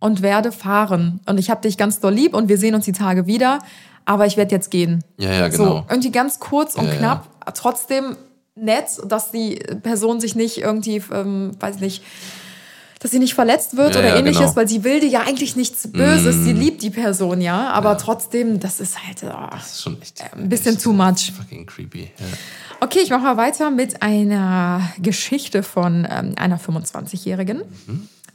und 0.00 0.22
werde 0.22 0.50
fahren. 0.50 1.20
Und 1.26 1.38
ich 1.38 1.50
habe 1.50 1.60
dich 1.60 1.76
ganz 1.76 2.00
doll 2.00 2.12
lieb 2.14 2.34
und 2.34 2.48
wir 2.48 2.58
sehen 2.58 2.74
uns 2.74 2.84
die 2.84 2.92
Tage 2.92 3.26
wieder, 3.26 3.60
aber 4.04 4.26
ich 4.26 4.36
werde 4.36 4.54
jetzt 4.54 4.70
gehen. 4.70 5.04
Ja, 5.18 5.32
ja, 5.32 5.50
So, 5.50 5.62
genau. 5.62 5.86
irgendwie 5.88 6.10
ganz 6.10 6.40
kurz 6.40 6.74
und 6.74 6.86
Ja, 6.86 6.92
ja. 6.92 6.98
knapp, 6.98 7.54
trotzdem 7.54 8.16
nett, 8.54 8.86
dass 9.06 9.30
die 9.30 9.56
Person 9.82 10.20
sich 10.20 10.34
nicht 10.34 10.58
irgendwie, 10.58 11.02
ähm, 11.12 11.52
weiß 11.60 11.80
nicht, 11.80 12.02
dass 12.98 13.10
sie 13.10 13.18
nicht 13.18 13.34
verletzt 13.34 13.76
wird 13.76 13.94
Ja, 13.94 14.00
oder 14.00 14.08
ja, 14.10 14.16
ähnliches, 14.16 14.40
genau. 14.40 14.52
Mm. 14.52 14.56
weil 14.56 14.68
sie 14.68 14.84
will 14.84 15.00
dir 15.00 15.08
ja 15.08 15.20
eigentlich 15.22 15.56
nichts 15.56 15.90
Böses. 15.90 16.44
Sie 16.44 16.52
liebt 16.52 16.82
die 16.82 16.90
Person, 16.90 17.40
ja, 17.40 17.70
aber 17.70 17.98
trotzdem, 17.98 18.60
das 18.60 18.78
ist 18.80 18.96
halt 19.04 19.24
oh, 19.24 19.48
das 19.50 19.72
ist 19.72 19.82
schon 19.82 20.00
echt 20.00 20.22
ein 20.34 20.48
bisschen 20.48 20.74
echt 20.74 20.84
too 20.84 20.92
much. 20.92 21.32
Fucking 21.36 21.66
creepy. 21.66 22.10
Okay, 22.82 22.98
ich 23.00 23.10
mache 23.10 23.22
mal 23.22 23.36
weiter 23.36 23.70
mit 23.70 24.02
einer 24.02 24.80
Geschichte 25.00 25.62
von 25.62 26.04
ähm, 26.10 26.34
einer 26.34 26.58
25-Jährigen. 26.58 27.62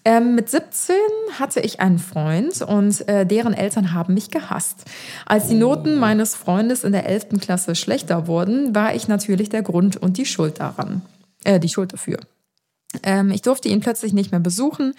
Ähm, 0.06 0.36
mit 0.36 0.50
17 0.50 0.95
hatte 1.38 1.60
ich 1.60 1.82
einen 1.82 2.00
Freund 2.00 2.62
und 2.62 3.06
äh, 3.10 3.26
deren 3.26 3.54
Eltern 3.54 3.93
haben 3.93 4.14
mich 4.14 4.32
gehasst. 4.32 4.86
Als 5.26 5.50
die 5.50 5.56
Noten 5.56 6.00
meines 6.00 6.34
Freundes 6.34 6.86
in 6.86 6.93
der 6.93 7.08
11. 7.08 7.41
Klasse 7.41 7.76
schlechter 7.76 8.28
wurden, 8.28 8.74
war 8.74 8.95
ich 8.95 9.10
natürlich 9.10 9.50
der 9.50 9.64
Grund 9.64 9.98
und 9.98 10.16
die 10.18 10.26
Schuld 10.26 10.62
daran. 10.62 11.02
Äh, 11.43 11.60
die 11.60 11.68
Schuld 11.68 11.91
dafür. 11.91 12.18
Ähm, 13.04 13.32
ich 13.32 13.42
durfte 13.42 13.68
ihn 13.68 13.82
plötzlich 13.82 14.14
nicht 14.14 14.32
mehr 14.32 14.40
besuchen, 14.40 14.94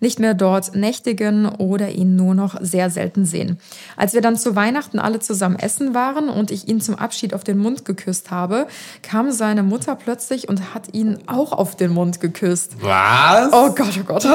nicht 0.00 0.18
mehr 0.20 0.34
dort 0.34 0.74
nächtigen 0.76 1.46
oder 1.46 1.90
ihn 1.90 2.14
nur 2.14 2.34
noch 2.34 2.56
sehr 2.60 2.88
selten 2.88 3.24
sehen. 3.24 3.58
Als 3.96 4.14
wir 4.14 4.20
dann 4.20 4.36
zu 4.36 4.54
Weihnachten 4.54 4.98
alle 4.98 5.18
zusammen 5.18 5.56
essen 5.56 5.92
waren 5.94 6.28
und 6.28 6.50
ich 6.50 6.68
ihn 6.68 6.80
zum 6.80 6.94
Abschied 6.94 7.34
auf 7.34 7.44
den 7.44 7.58
Mund 7.58 7.84
geküsst 7.84 8.30
habe, 8.30 8.68
kam 9.02 9.32
seine 9.32 9.62
Mutter 9.62 9.96
plötzlich 9.96 10.48
und 10.48 10.74
hat 10.74 10.94
ihn 10.94 11.18
auch 11.26 11.52
auf 11.52 11.76
den 11.76 11.92
Mund 11.92 12.20
geküsst. 12.20 12.76
Was? 12.80 13.52
Oh 13.52 13.74
Gott, 13.74 13.98
oh 14.00 14.04
Gott. 14.04 14.26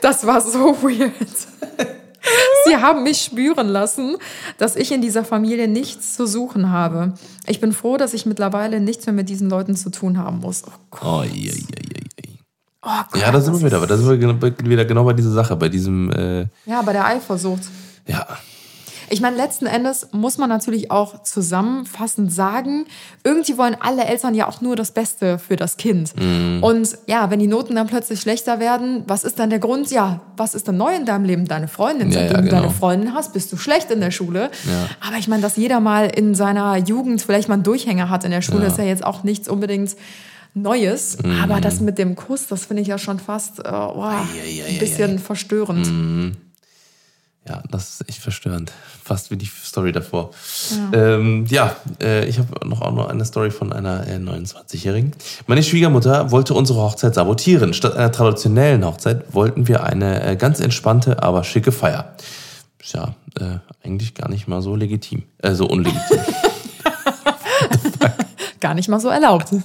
Das 0.00 0.26
war 0.26 0.40
so 0.40 0.76
weird. 0.82 1.12
Sie 2.66 2.76
haben 2.76 3.02
mich 3.02 3.20
spüren 3.22 3.68
lassen, 3.68 4.16
dass 4.58 4.76
ich 4.76 4.92
in 4.92 5.00
dieser 5.02 5.24
Familie 5.24 5.68
nichts 5.68 6.14
zu 6.14 6.26
suchen 6.26 6.70
habe. 6.70 7.14
Ich 7.46 7.60
bin 7.60 7.72
froh, 7.72 7.96
dass 7.96 8.14
ich 8.14 8.26
mittlerweile 8.26 8.80
nichts 8.80 9.06
mehr 9.06 9.12
mit 9.14 9.28
diesen 9.28 9.48
Leuten 9.50 9.74
zu 9.76 9.90
tun 9.90 10.18
haben 10.18 10.38
muss. 10.40 10.62
Oh 10.66 10.70
Gott. 10.90 11.02
Oh, 11.02 11.22
je, 11.24 11.50
je, 11.50 11.50
je. 11.52 12.30
Oh 12.82 12.88
Gott 13.10 13.20
Ja, 13.20 13.30
da 13.32 13.40
sind 13.40 13.54
wir 13.58 13.66
wieder. 13.66 13.76
Aber 13.78 13.86
da 13.86 13.96
sind 13.96 14.08
wir 14.08 14.18
genau- 14.18 14.40
wieder 14.68 14.84
genau 14.84 15.04
bei 15.04 15.12
dieser 15.12 15.30
Sache, 15.32 15.56
bei 15.56 15.68
diesem, 15.68 16.10
äh, 16.12 16.46
Ja, 16.66 16.82
bei 16.82 16.92
der 16.92 17.04
Eifersucht. 17.06 17.62
ja. 18.06 18.26
Ich 19.12 19.20
meine, 19.20 19.36
letzten 19.36 19.66
Endes 19.66 20.08
muss 20.12 20.38
man 20.38 20.48
natürlich 20.48 20.90
auch 20.90 21.22
zusammenfassend 21.22 22.32
sagen, 22.32 22.86
irgendwie 23.24 23.58
wollen 23.58 23.76
alle 23.80 24.04
Eltern 24.04 24.34
ja 24.34 24.48
auch 24.48 24.60
nur 24.60 24.76
das 24.76 24.92
Beste 24.92 25.38
für 25.38 25.56
das 25.56 25.76
Kind. 25.76 26.14
Und 26.60 26.96
ja, 27.06 27.28
wenn 27.30 27.40
die 27.40 27.48
Noten 27.48 27.74
dann 27.74 27.88
plötzlich 27.88 28.20
schlechter 28.20 28.60
werden, 28.60 29.02
was 29.08 29.24
ist 29.24 29.38
dann 29.38 29.50
der 29.50 29.58
Grund? 29.58 29.90
Ja, 29.90 30.20
was 30.36 30.54
ist 30.54 30.68
dann 30.68 30.76
neu 30.76 30.94
in 30.94 31.06
deinem 31.06 31.24
Leben? 31.24 31.46
Deine 31.46 31.66
Freundin. 31.66 32.10
Ja, 32.12 32.22
ja, 32.22 32.28
du 32.28 32.34
deine 32.34 32.48
genau. 32.48 32.70
Freundin 32.70 33.12
hast, 33.12 33.32
bist 33.32 33.52
du 33.52 33.56
schlecht 33.56 33.90
in 33.90 34.00
der 34.00 34.12
Schule. 34.12 34.50
Ja. 34.64 34.88
Aber 35.06 35.18
ich 35.18 35.26
meine, 35.26 35.42
dass 35.42 35.56
jeder 35.56 35.80
mal 35.80 36.06
in 36.06 36.34
seiner 36.34 36.76
Jugend 36.76 37.20
vielleicht 37.20 37.48
mal 37.48 37.54
einen 37.54 37.64
Durchhänger 37.64 38.10
hat 38.10 38.24
in 38.24 38.30
der 38.30 38.42
Schule, 38.42 38.66
ist 38.66 38.78
ja 38.78 38.84
jetzt 38.84 39.04
auch 39.04 39.24
nichts 39.24 39.48
unbedingt 39.48 39.96
Neues. 40.54 41.18
Mhm. 41.22 41.40
Aber 41.42 41.60
das 41.60 41.80
mit 41.80 41.98
dem 41.98 42.16
Kuss, 42.16 42.46
das 42.48 42.66
finde 42.66 42.82
ich 42.82 42.88
ja 42.88 42.98
schon 42.98 43.18
fast 43.18 43.60
äh, 43.60 43.68
oh, 43.68 44.02
ei, 44.02 44.22
ein 44.68 44.78
bisschen 44.78 45.18
verstörend. 45.18 46.36
Ja, 47.48 47.62
das 47.70 48.00
ist 48.00 48.08
echt 48.08 48.18
verstörend. 48.18 48.70
Fast 49.02 49.30
wie 49.30 49.36
die 49.36 49.46
Story 49.46 49.92
davor. 49.92 50.30
Ja, 50.92 51.14
ähm, 51.14 51.46
ja 51.48 51.76
äh, 52.02 52.26
ich 52.26 52.38
habe 52.38 52.68
noch 52.68 52.82
auch 52.82 52.92
noch 52.92 53.08
eine 53.08 53.24
Story 53.24 53.50
von 53.50 53.72
einer 53.72 54.06
äh, 54.06 54.16
29-Jährigen. 54.16 55.12
Meine 55.46 55.62
Schwiegermutter 55.62 56.30
wollte 56.30 56.54
unsere 56.54 56.80
Hochzeit 56.80 57.14
sabotieren. 57.14 57.72
Statt 57.72 57.96
einer 57.96 58.12
traditionellen 58.12 58.84
Hochzeit 58.84 59.34
wollten 59.34 59.68
wir 59.68 59.84
eine 59.84 60.22
äh, 60.22 60.36
ganz 60.36 60.60
entspannte, 60.60 61.22
aber 61.22 61.42
schicke 61.44 61.72
Feier. 61.72 62.14
Ist 62.78 62.94
ja 62.94 63.14
äh, 63.40 63.58
eigentlich 63.84 64.14
gar 64.14 64.28
nicht 64.28 64.46
mal 64.46 64.62
so 64.62 64.76
legitim. 64.76 65.22
Äh, 65.38 65.54
so 65.54 65.66
unlegitim. 65.66 66.18
Gar 68.60 68.74
nicht 68.74 68.88
mal 68.88 69.00
so 69.00 69.08
erlaubt. 69.08 69.48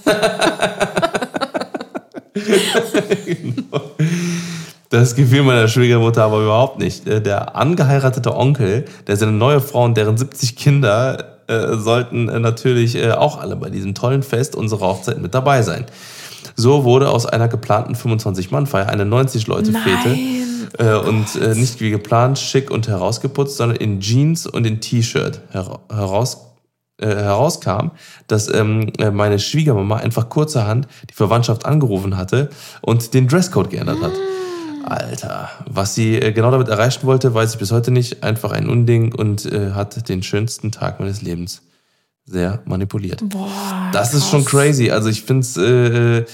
Das 4.96 5.14
gefiel 5.14 5.42
meiner 5.42 5.68
Schwiegermutter 5.68 6.24
aber 6.24 6.40
überhaupt 6.40 6.78
nicht. 6.78 7.06
Äh, 7.06 7.20
Der 7.20 7.54
angeheiratete 7.54 8.34
Onkel, 8.34 8.86
der 9.06 9.18
seine 9.18 9.32
neue 9.32 9.60
Frau 9.60 9.84
und 9.84 9.94
deren 9.94 10.16
70 10.16 10.56
Kinder 10.56 11.36
äh, 11.48 11.76
sollten 11.76 12.30
äh, 12.30 12.40
natürlich 12.40 12.96
äh, 12.96 13.10
auch 13.12 13.38
alle 13.38 13.56
bei 13.56 13.68
diesem 13.68 13.94
tollen 13.94 14.22
Fest 14.22 14.56
unserer 14.56 14.86
Hochzeit 14.86 15.20
mit 15.20 15.34
dabei 15.34 15.60
sein. 15.60 15.84
So 16.54 16.84
wurde 16.84 17.10
aus 17.10 17.26
einer 17.26 17.46
geplanten 17.46 17.94
25-Mann-Feier 17.94 18.88
eine 18.88 19.04
90-Leute-Fete 19.04 20.08
Nein. 20.08 20.68
äh, 20.78 20.94
und 20.94 21.58
nicht 21.58 21.78
wie 21.82 21.90
geplant 21.90 22.38
schick 22.38 22.70
und 22.70 22.88
herausgeputzt, 22.88 23.58
sondern 23.58 23.76
in 23.76 24.00
Jeans 24.00 24.46
und 24.46 24.66
in 24.66 24.80
T-Shirt 24.80 25.42
hera 25.50 25.80
heraus, 25.92 26.38
äh, 26.98 27.08
herauskam, 27.08 27.90
dass 28.28 28.48
ähm, 28.48 28.90
äh, 28.98 29.10
meine 29.10 29.38
Schwiegermama 29.38 29.96
einfach 29.96 30.30
kurzerhand 30.30 30.88
die 31.10 31.14
Verwandtschaft 31.14 31.66
angerufen 31.66 32.16
hatte 32.16 32.48
und 32.80 33.12
den 33.12 33.28
Dresscode 33.28 33.68
geändert 33.68 34.00
hat. 34.00 34.12
Alter, 34.86 35.50
was 35.68 35.94
sie 35.94 36.16
äh, 36.16 36.32
genau 36.32 36.50
damit 36.50 36.68
erreichen 36.68 37.06
wollte, 37.06 37.32
weiß 37.34 37.52
ich 37.54 37.58
bis 37.58 37.72
heute 37.72 37.90
nicht. 37.90 38.22
Einfach 38.22 38.52
ein 38.52 38.68
Unding 38.68 39.14
und 39.14 39.44
äh, 39.46 39.72
hat 39.72 40.08
den 40.08 40.22
schönsten 40.22 40.72
Tag 40.72 41.00
meines 41.00 41.22
Lebens 41.22 41.62
sehr 42.24 42.60
manipuliert. 42.64 43.20
Boah, 43.28 43.90
das 43.92 44.14
ist 44.14 44.28
schon 44.28 44.44
krass. 44.44 44.62
crazy. 44.62 44.90
Also 44.90 45.08
ich 45.08 45.22
finde 45.22 45.40
es, 45.42 45.56
äh, 45.56 46.24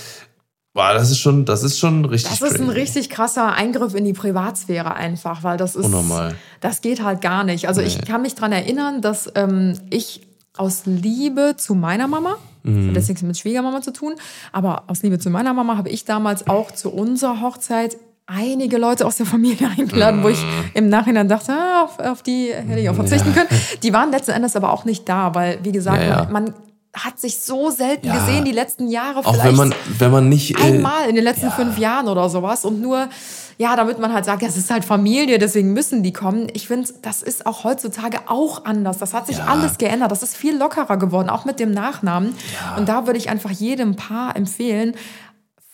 boah, 0.73 0.95
das 0.95 1.11
ist 1.11 1.19
schon, 1.19 1.45
das 1.45 1.63
ist 1.63 1.79
schon 1.79 2.05
richtig 2.07 2.39
Das 2.39 2.41
ist 2.51 2.59
ein 2.61 2.67
crazy. 2.69 2.81
richtig 2.81 3.11
krasser 3.11 3.53
Eingriff 3.53 3.95
in 3.95 4.05
die 4.05 4.15
Privatsphäre 4.15 4.95
einfach, 4.95 5.43
weil 5.43 5.59
das 5.59 5.77
ist. 5.77 5.85
Unnormal. 5.85 6.35
Das 6.61 6.81
geht 6.81 7.03
halt 7.05 7.21
gar 7.21 7.45
nicht. 7.45 7.69
Also 7.69 7.81
ich 7.83 7.99
Nee. 7.99 8.05
kann 8.07 8.23
mich 8.23 8.35
dran 8.35 8.53
erinnern, 8.53 9.03
dass 9.03 9.31
ähm, 9.35 9.75
ich 9.91 10.23
aus 10.57 10.83
Liebe 10.87 11.55
zu 11.57 11.75
meiner 11.75 12.09
Mama, 12.09 12.37
Mhm. 12.65 12.95
das 12.95 13.05
hat 13.05 13.09
jetzt 13.09 13.09
nichts 13.09 13.23
mit 13.23 13.39
Schwiegermama 13.39 13.83
zu 13.83 13.93
tun, 13.93 14.15
aber 14.53 14.85
aus 14.87 15.03
Liebe 15.03 15.19
zu 15.19 15.31
meiner 15.31 15.53
Mama 15.53 15.77
habe 15.77 15.89
ich 15.89 16.05
damals 16.05 16.47
auch 16.47 16.71
zu 16.71 16.91
unserer 16.91 17.41
Hochzeit 17.41 17.97
einige 18.27 18.79
Leute 18.79 19.07
aus 19.07 19.17
der 19.17 19.27
Familie 19.27 19.69
eingeladen, 19.79 20.23
wo 20.23 20.29
ich 20.29 20.41
Mhm. 20.43 20.71
im 20.75 20.89
Nachhinein 20.89 21.29
dachte, 21.29 21.53
ah, 21.53 21.83
auf, 21.85 21.99
auf 21.99 22.23
die 22.23 22.53
hätte 22.53 22.81
ich 22.81 22.89
auch 22.89 22.95
verzichten 22.95 23.33
können. 23.35 23.49
Die 23.83 23.93
waren 23.93 24.11
letzten 24.11 24.31
Endes 24.33 24.57
aber 24.57 24.73
auch 24.73 24.85
nicht 24.85 25.09
da, 25.09 25.35
weil, 25.35 25.59
wie 25.63 25.73
gesagt, 25.73 26.03
Ja, 26.03 26.09
ja. 26.25 26.29
Man, 26.31 26.55
hat 26.95 27.19
sich 27.19 27.39
so 27.39 27.71
selten 27.71 28.07
Ja. 28.07 28.19
gesehen 28.19 28.45
die 28.45 28.53
letzten 28.53 28.87
Jahre. 28.87 29.21
Auch 29.21 29.33
vielleicht 29.33 29.47
wenn 29.47 29.57
man, 29.57 29.75
wenn 29.99 30.11
man 30.11 30.29
nicht. 30.29 30.59
äh, 30.61 30.63
einmal 30.63 31.09
in 31.09 31.15
den 31.15 31.25
letzten 31.25 31.47
ja. 31.47 31.51
fünf 31.51 31.79
Jahren 31.79 32.07
oder 32.07 32.29
sowas 32.29 32.67
und 32.67 32.83
nur, 32.83 33.09
ja, 33.57 33.75
damit 33.77 33.99
man 33.99 34.13
halt 34.13 34.27
sagt, 34.27 34.43
ja, 34.43 34.49
es 34.49 34.59
ist 34.59 34.71
halt 34.71 34.85
Familie, 34.85 35.39
deswegen 35.39 35.73
müssen 35.73 36.03
die 36.03 36.13
kommen. 36.13 36.49
Ich 36.53 36.69
finde, 36.69 36.91
das 37.01 37.23
ist 37.23 37.47
auch 37.47 37.65
heutzutage 37.65 38.19
auch 38.27 38.67
anders. 38.67 38.99
Das 38.99 39.15
hat 39.15 39.27
sich 39.27 39.39
Ja. 39.39 39.47
alles 39.47 39.79
geändert. 39.79 40.11
Das 40.13 40.23
ist 40.23 40.37
viel 40.37 40.55
lockerer 40.59 40.99
geworden, 40.99 41.31
auch 41.31 41.47
mit 41.47 41.61
dem 41.61 41.71
Nachnamen. 41.71 42.35
Ja. 42.61 42.77
Und 42.77 42.91
da 42.91 43.07
würde 43.07 43.19
ich 43.19 43.31
einfach 43.31 43.51
jedem 43.53 43.97
Paar 43.97 44.37
empfehlen, 44.37 44.95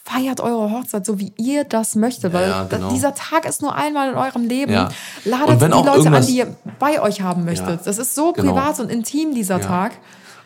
feiert 0.08 0.40
eure 0.40 0.70
Hochzeit 0.70 1.04
so, 1.04 1.18
wie 1.18 1.32
ihr 1.36 1.64
das 1.64 1.94
möchtet. 1.94 2.32
Weil 2.32 2.48
ja, 2.48 2.64
genau. 2.64 2.90
dieser 2.90 3.14
Tag 3.14 3.46
ist 3.46 3.62
nur 3.62 3.74
einmal 3.74 4.10
in 4.10 4.16
eurem 4.16 4.48
Leben. 4.48 4.72
Ja. 4.72 4.88
Ladet 5.24 5.60
die 5.60 5.66
Leute 5.66 6.10
an, 6.10 6.26
die 6.26 6.38
ihr 6.38 6.56
bei 6.78 7.00
euch 7.00 7.20
haben 7.20 7.44
möchtet. 7.44 7.68
Ja, 7.68 7.80
Das 7.84 7.98
ist 7.98 8.14
so 8.14 8.32
genau. 8.32 8.52
privat 8.54 8.80
und 8.80 8.90
intim, 8.90 9.34
dieser 9.34 9.60
Tag. 9.60 9.92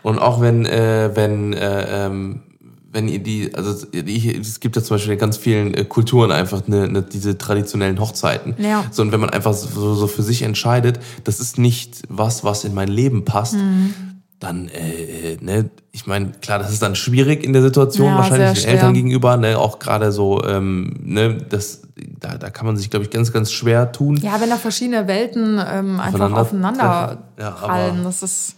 Und 0.03 0.19
auch 0.19 0.41
wenn, 0.41 0.67
äh, 0.67 1.11
wenn, 1.15 1.53
äh, 1.53 2.07
ähm, 2.07 2.43
wenn 2.91 3.09
ihr 3.09 3.21
die, 3.21 3.55
also 3.55 3.87
die, 3.87 4.37
es 4.37 4.61
gibt 4.61 4.77
ja 4.77 4.83
zum 4.83 4.97
Beispiel 4.97 5.15
in 5.15 5.19
ganz 5.19 5.37
vielen 5.37 5.75
äh, 5.75 5.85
Kulturen 5.85 6.33
einfach 6.33 6.67
eine, 6.67 6.85
eine, 6.85 7.03
diese 7.03 7.39
traditionellen 7.39 8.01
Hochzeiten. 8.01 8.55
Ja. 8.59 8.85
So, 8.91 9.03
und 9.03 9.13
wenn 9.13 9.21
man 9.21 9.31
einfach 9.31 9.55
so, 9.55 9.95
so 9.95 10.07
für 10.09 10.23
sich 10.23 10.43
entscheidet, 10.43 10.99
das 11.25 11.41
ist 11.41 11.57
nicht 11.57 12.03
was, 12.09 12.45
was 12.45 12.65
in 12.65 12.75
mein 12.75 12.89
Leben 12.89 13.25
passt, 13.25 13.55
Mhm. 13.55 14.12
Dann, 14.43 14.69
äh, 14.69 15.35
äh, 15.35 15.39
ne, 15.41 15.71
ich 15.93 16.07
meine, 16.07 16.33
klar, 16.41 16.59
das 16.59 16.73
ist 16.73 16.83
dann 16.83 16.95
schwierig 16.95 17.45
in 17.45 17.53
der 17.53 17.63
Situation, 17.63 18.09
Ja, 18.09 18.19
wahrscheinlich 18.19 18.63
den. 18.63 18.71
Eltern 18.71 18.95
gegenüber, 18.95 19.37
ne, 19.37 19.59
auch 19.59 19.79
gerade 19.79 20.11
so, 20.11 20.43
ähm, 20.45 20.95
ne, 21.03 21.39
das, 21.49 21.83
da, 22.19 22.37
da 22.39 22.51
kann 22.51 22.67
man 22.67 22.77
sich, 22.77 22.91
glaube 22.91 23.05
ich, 23.05 23.11
ganz, 23.11 23.33
ganz 23.33 23.53
schwer 23.53 23.93
tun. 23.93 24.17
Ja, 24.17 24.41
wenn 24.41 24.51
da 24.51 24.57
verschiedene 24.57 25.07
Welten 25.07 25.61
ähm, 25.65 26.01
einfach 26.01 26.33
Aufeinander. 26.33 27.19
Ja, 27.39 27.51
prallen, 27.51 28.03
das 28.05 28.23
ist 28.23 28.57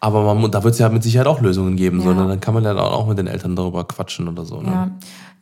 Aber 0.00 0.34
man, 0.34 0.50
da 0.50 0.62
wird 0.62 0.74
es 0.74 0.80
ja 0.80 0.88
mit 0.90 1.02
Sicherheit 1.02 1.26
auch 1.26 1.40
Lösungen 1.40 1.76
geben, 1.76 1.98
Ja. 2.00 2.04
sondern 2.04 2.28
dann 2.28 2.40
kann 2.40 2.52
man 2.52 2.64
ja 2.64 2.76
auch 2.76 3.06
mit 3.06 3.16
den 3.16 3.26
Eltern 3.26 3.56
darüber 3.56 3.84
quatschen 3.84 4.28
oder 4.28 4.44
so. 4.44 4.60
Ne? 4.60 4.70
Ja. 4.70 4.90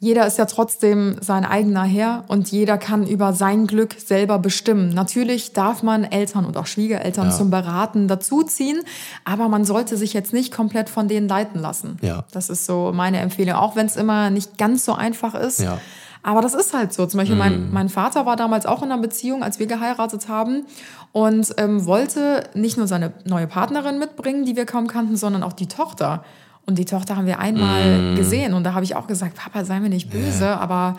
Jeder 0.03 0.26
ist 0.26 0.36
ja 0.36 0.46
trotzdem 0.46 1.14
sein 1.20 1.44
eigener 1.44 1.84
Herr 1.84 2.24
und 2.26 2.50
jeder 2.50 2.76
kann 2.76 3.07
über 3.07 3.32
sein 3.32 3.68
Glück 3.68 3.94
selber 4.05 4.40
bestimmen. 4.40 4.88
Natürlich 4.88 5.53
darf 5.53 5.84
man 5.84 6.03
Eltern 6.03 6.44
und 6.44 6.57
auch 6.57 6.66
Schwiegereltern 6.66 7.26
Ja. 7.28 7.30
zum 7.30 7.50
Beraten 7.50 8.09
dazuziehen, 8.09 8.80
aber 9.24 9.48
man 9.48 9.64
sollte 9.64 9.96
sich 9.96 10.12
jetzt 10.12 10.32
nicht 10.32 10.53
komplett 10.53 10.88
von 10.90 11.07
denen 11.07 11.28
leiten 11.28 11.61
lassen. 11.61 11.98
Ja. 12.03 12.24
Das 12.32 12.50
ist 12.50 12.66
so 12.66 12.90
meine 12.92 13.20
Empfehlung, 13.20 13.55
auch 13.55 13.76
wenn 13.76 13.86
es 13.86 13.94
immer 13.94 14.30
nicht 14.30 14.59
ganz 14.59 14.84
so 14.84 14.92
einfach 14.92 15.36
ist. 15.36 15.61
Ja. 15.61 15.74
Mhm. 15.76 15.80
Aber 16.24 16.40
das 16.40 16.55
ist 16.55 16.74
halt 16.74 16.92
so. 16.92 17.07
Zum 17.07 17.18
Beispiel 17.18 17.36
mein, 17.36 17.70
mein 17.72 17.88
Vater 17.88 18.26
war 18.26 18.34
damals 18.34 18.66
auch 18.66 18.82
in 18.82 18.90
einer 18.90 19.00
Beziehung, 19.00 19.44
als 19.44 19.61
wir 19.61 19.66
geheiratet 19.66 20.26
haben 20.28 20.66
und 21.12 21.55
ähm, 21.59 21.86
wollte 21.86 22.42
nicht 22.55 22.76
nur 22.76 22.88
seine 22.88 23.12
neue 23.24 23.46
Partnerin 23.46 24.00
mitbringen, 24.00 24.44
die 24.44 24.57
wir 24.57 24.66
kaum 24.66 24.88
kannten, 24.88 25.16
sondern 25.16 25.44
auch 25.44 25.53
die 25.53 25.68
Tochter. 25.68 26.24
Und 26.64 26.78
die 26.78 26.84
Tochter 26.84 27.16
haben 27.16 27.26
wir 27.26 27.38
einmal 27.40 27.98
Mhm. 28.12 28.16
gesehen 28.16 28.54
und 28.54 28.62
da 28.64 28.72
habe 28.74 28.84
ich 28.84 28.94
auch 28.94 29.06
gesagt, 29.08 29.34
Papa, 29.36 29.64
sei 29.64 29.80
mir 29.80 29.88
nicht 29.88 30.10
böse, 30.10 30.48
aber 30.48 30.96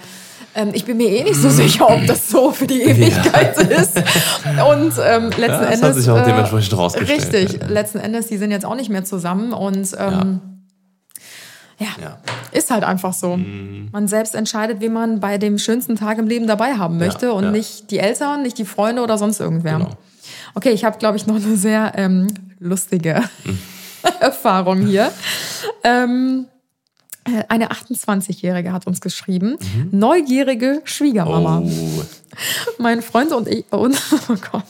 ähm, 0.56 0.72
ich 0.74 0.84
bin 0.86 0.98
mir 0.98 1.08
eh 1.10 1.24
nicht 1.24 1.36
so 1.38 1.50
sicher, 1.50 1.90
ob 1.90 2.06
das 2.06 2.30
so 2.30 2.52
für 2.52 2.68
die 2.68 2.82
Ewigkeit 2.82 3.58
ist. 3.58 3.98
Und 3.98 4.94
ähm, 5.04 5.30
letzten 5.30 5.42
Ja, 5.42 5.48
das 5.62 5.70
Endes. 5.70 5.82
hat 5.84 5.96
sich 5.96 6.10
auch 6.10 6.24
dementsprechend 6.26 6.78
rausgestellt. 6.78 7.34
Richtig, 7.52 7.70
letzten 7.70 8.00
Endes, 8.00 8.28
die 8.28 8.38
sind 8.38 8.52
jetzt 8.52 8.66
auch 8.66 8.76
nicht 8.76 8.90
mehr 8.90 9.06
zusammen 9.06 9.54
und 9.54 9.90
ähm, 9.98 10.42
ja. 11.80 11.88
Ja. 12.02 12.18
ist 12.52 12.70
halt 12.70 12.84
einfach 12.84 13.14
so. 13.14 13.38
Man 13.38 14.08
selbst 14.08 14.36
entscheidet, 14.36 14.80
wie 14.82 14.90
man 14.90 15.20
bei 15.20 15.38
dem 15.38 15.58
schönsten 15.58 15.96
Tag 15.96 16.18
im 16.18 16.28
Leben 16.28 16.46
dabei 16.46 16.74
haben 16.76 16.98
möchte 16.98 17.34
und 17.34 17.46
ja. 17.46 17.52
nicht 17.52 17.90
die 17.90 18.00
Eltern, 18.00 18.44
nicht 18.44 18.58
die 18.58 18.66
Freunde 18.66 19.02
oder 19.02 19.18
sonst 19.18 19.40
irgendwer. 19.40 19.78
Genau. 19.80 19.90
Okay, 20.56 20.70
ich 20.72 20.84
habe, 20.86 20.98
glaube 21.00 21.18
ich, 21.18 21.26
noch 21.26 21.36
eine 21.36 21.56
sehr 21.56 21.94
ähm, 21.96 22.28
lustige 22.60 23.22
Mhm. 23.46 23.60
Erfahrung 24.20 24.86
hier. 24.86 25.12
Ähm, 25.84 26.48
äh, 27.26 27.44
eine 27.48 27.70
28-Jährige 27.70 28.74
hat 28.74 28.86
uns 28.86 29.00
geschrieben, 29.00 29.58
neugierige 29.92 30.82
Schwiegermama. 30.84 31.62
Mhm. 31.62 32.00
Oh, 32.00 32.04
Mein 32.80 33.02
Freund 33.02 33.32
und 33.32 33.48
ich, 33.48 33.66
und, 33.72 33.96
oh 34.30 34.36
Gott. 34.52 34.64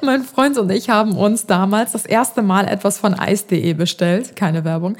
Mein 0.00 0.24
Freund 0.24 0.58
und 0.58 0.70
ich 0.70 0.90
haben 0.90 1.16
uns 1.16 1.46
damals 1.46 1.92
das 1.92 2.04
erste 2.04 2.42
Mal 2.42 2.66
etwas 2.66 2.98
von 2.98 3.14
Eis.de 3.14 3.74
bestellt. 3.74 4.34
Keine 4.34 4.64
Werbung. 4.64 4.96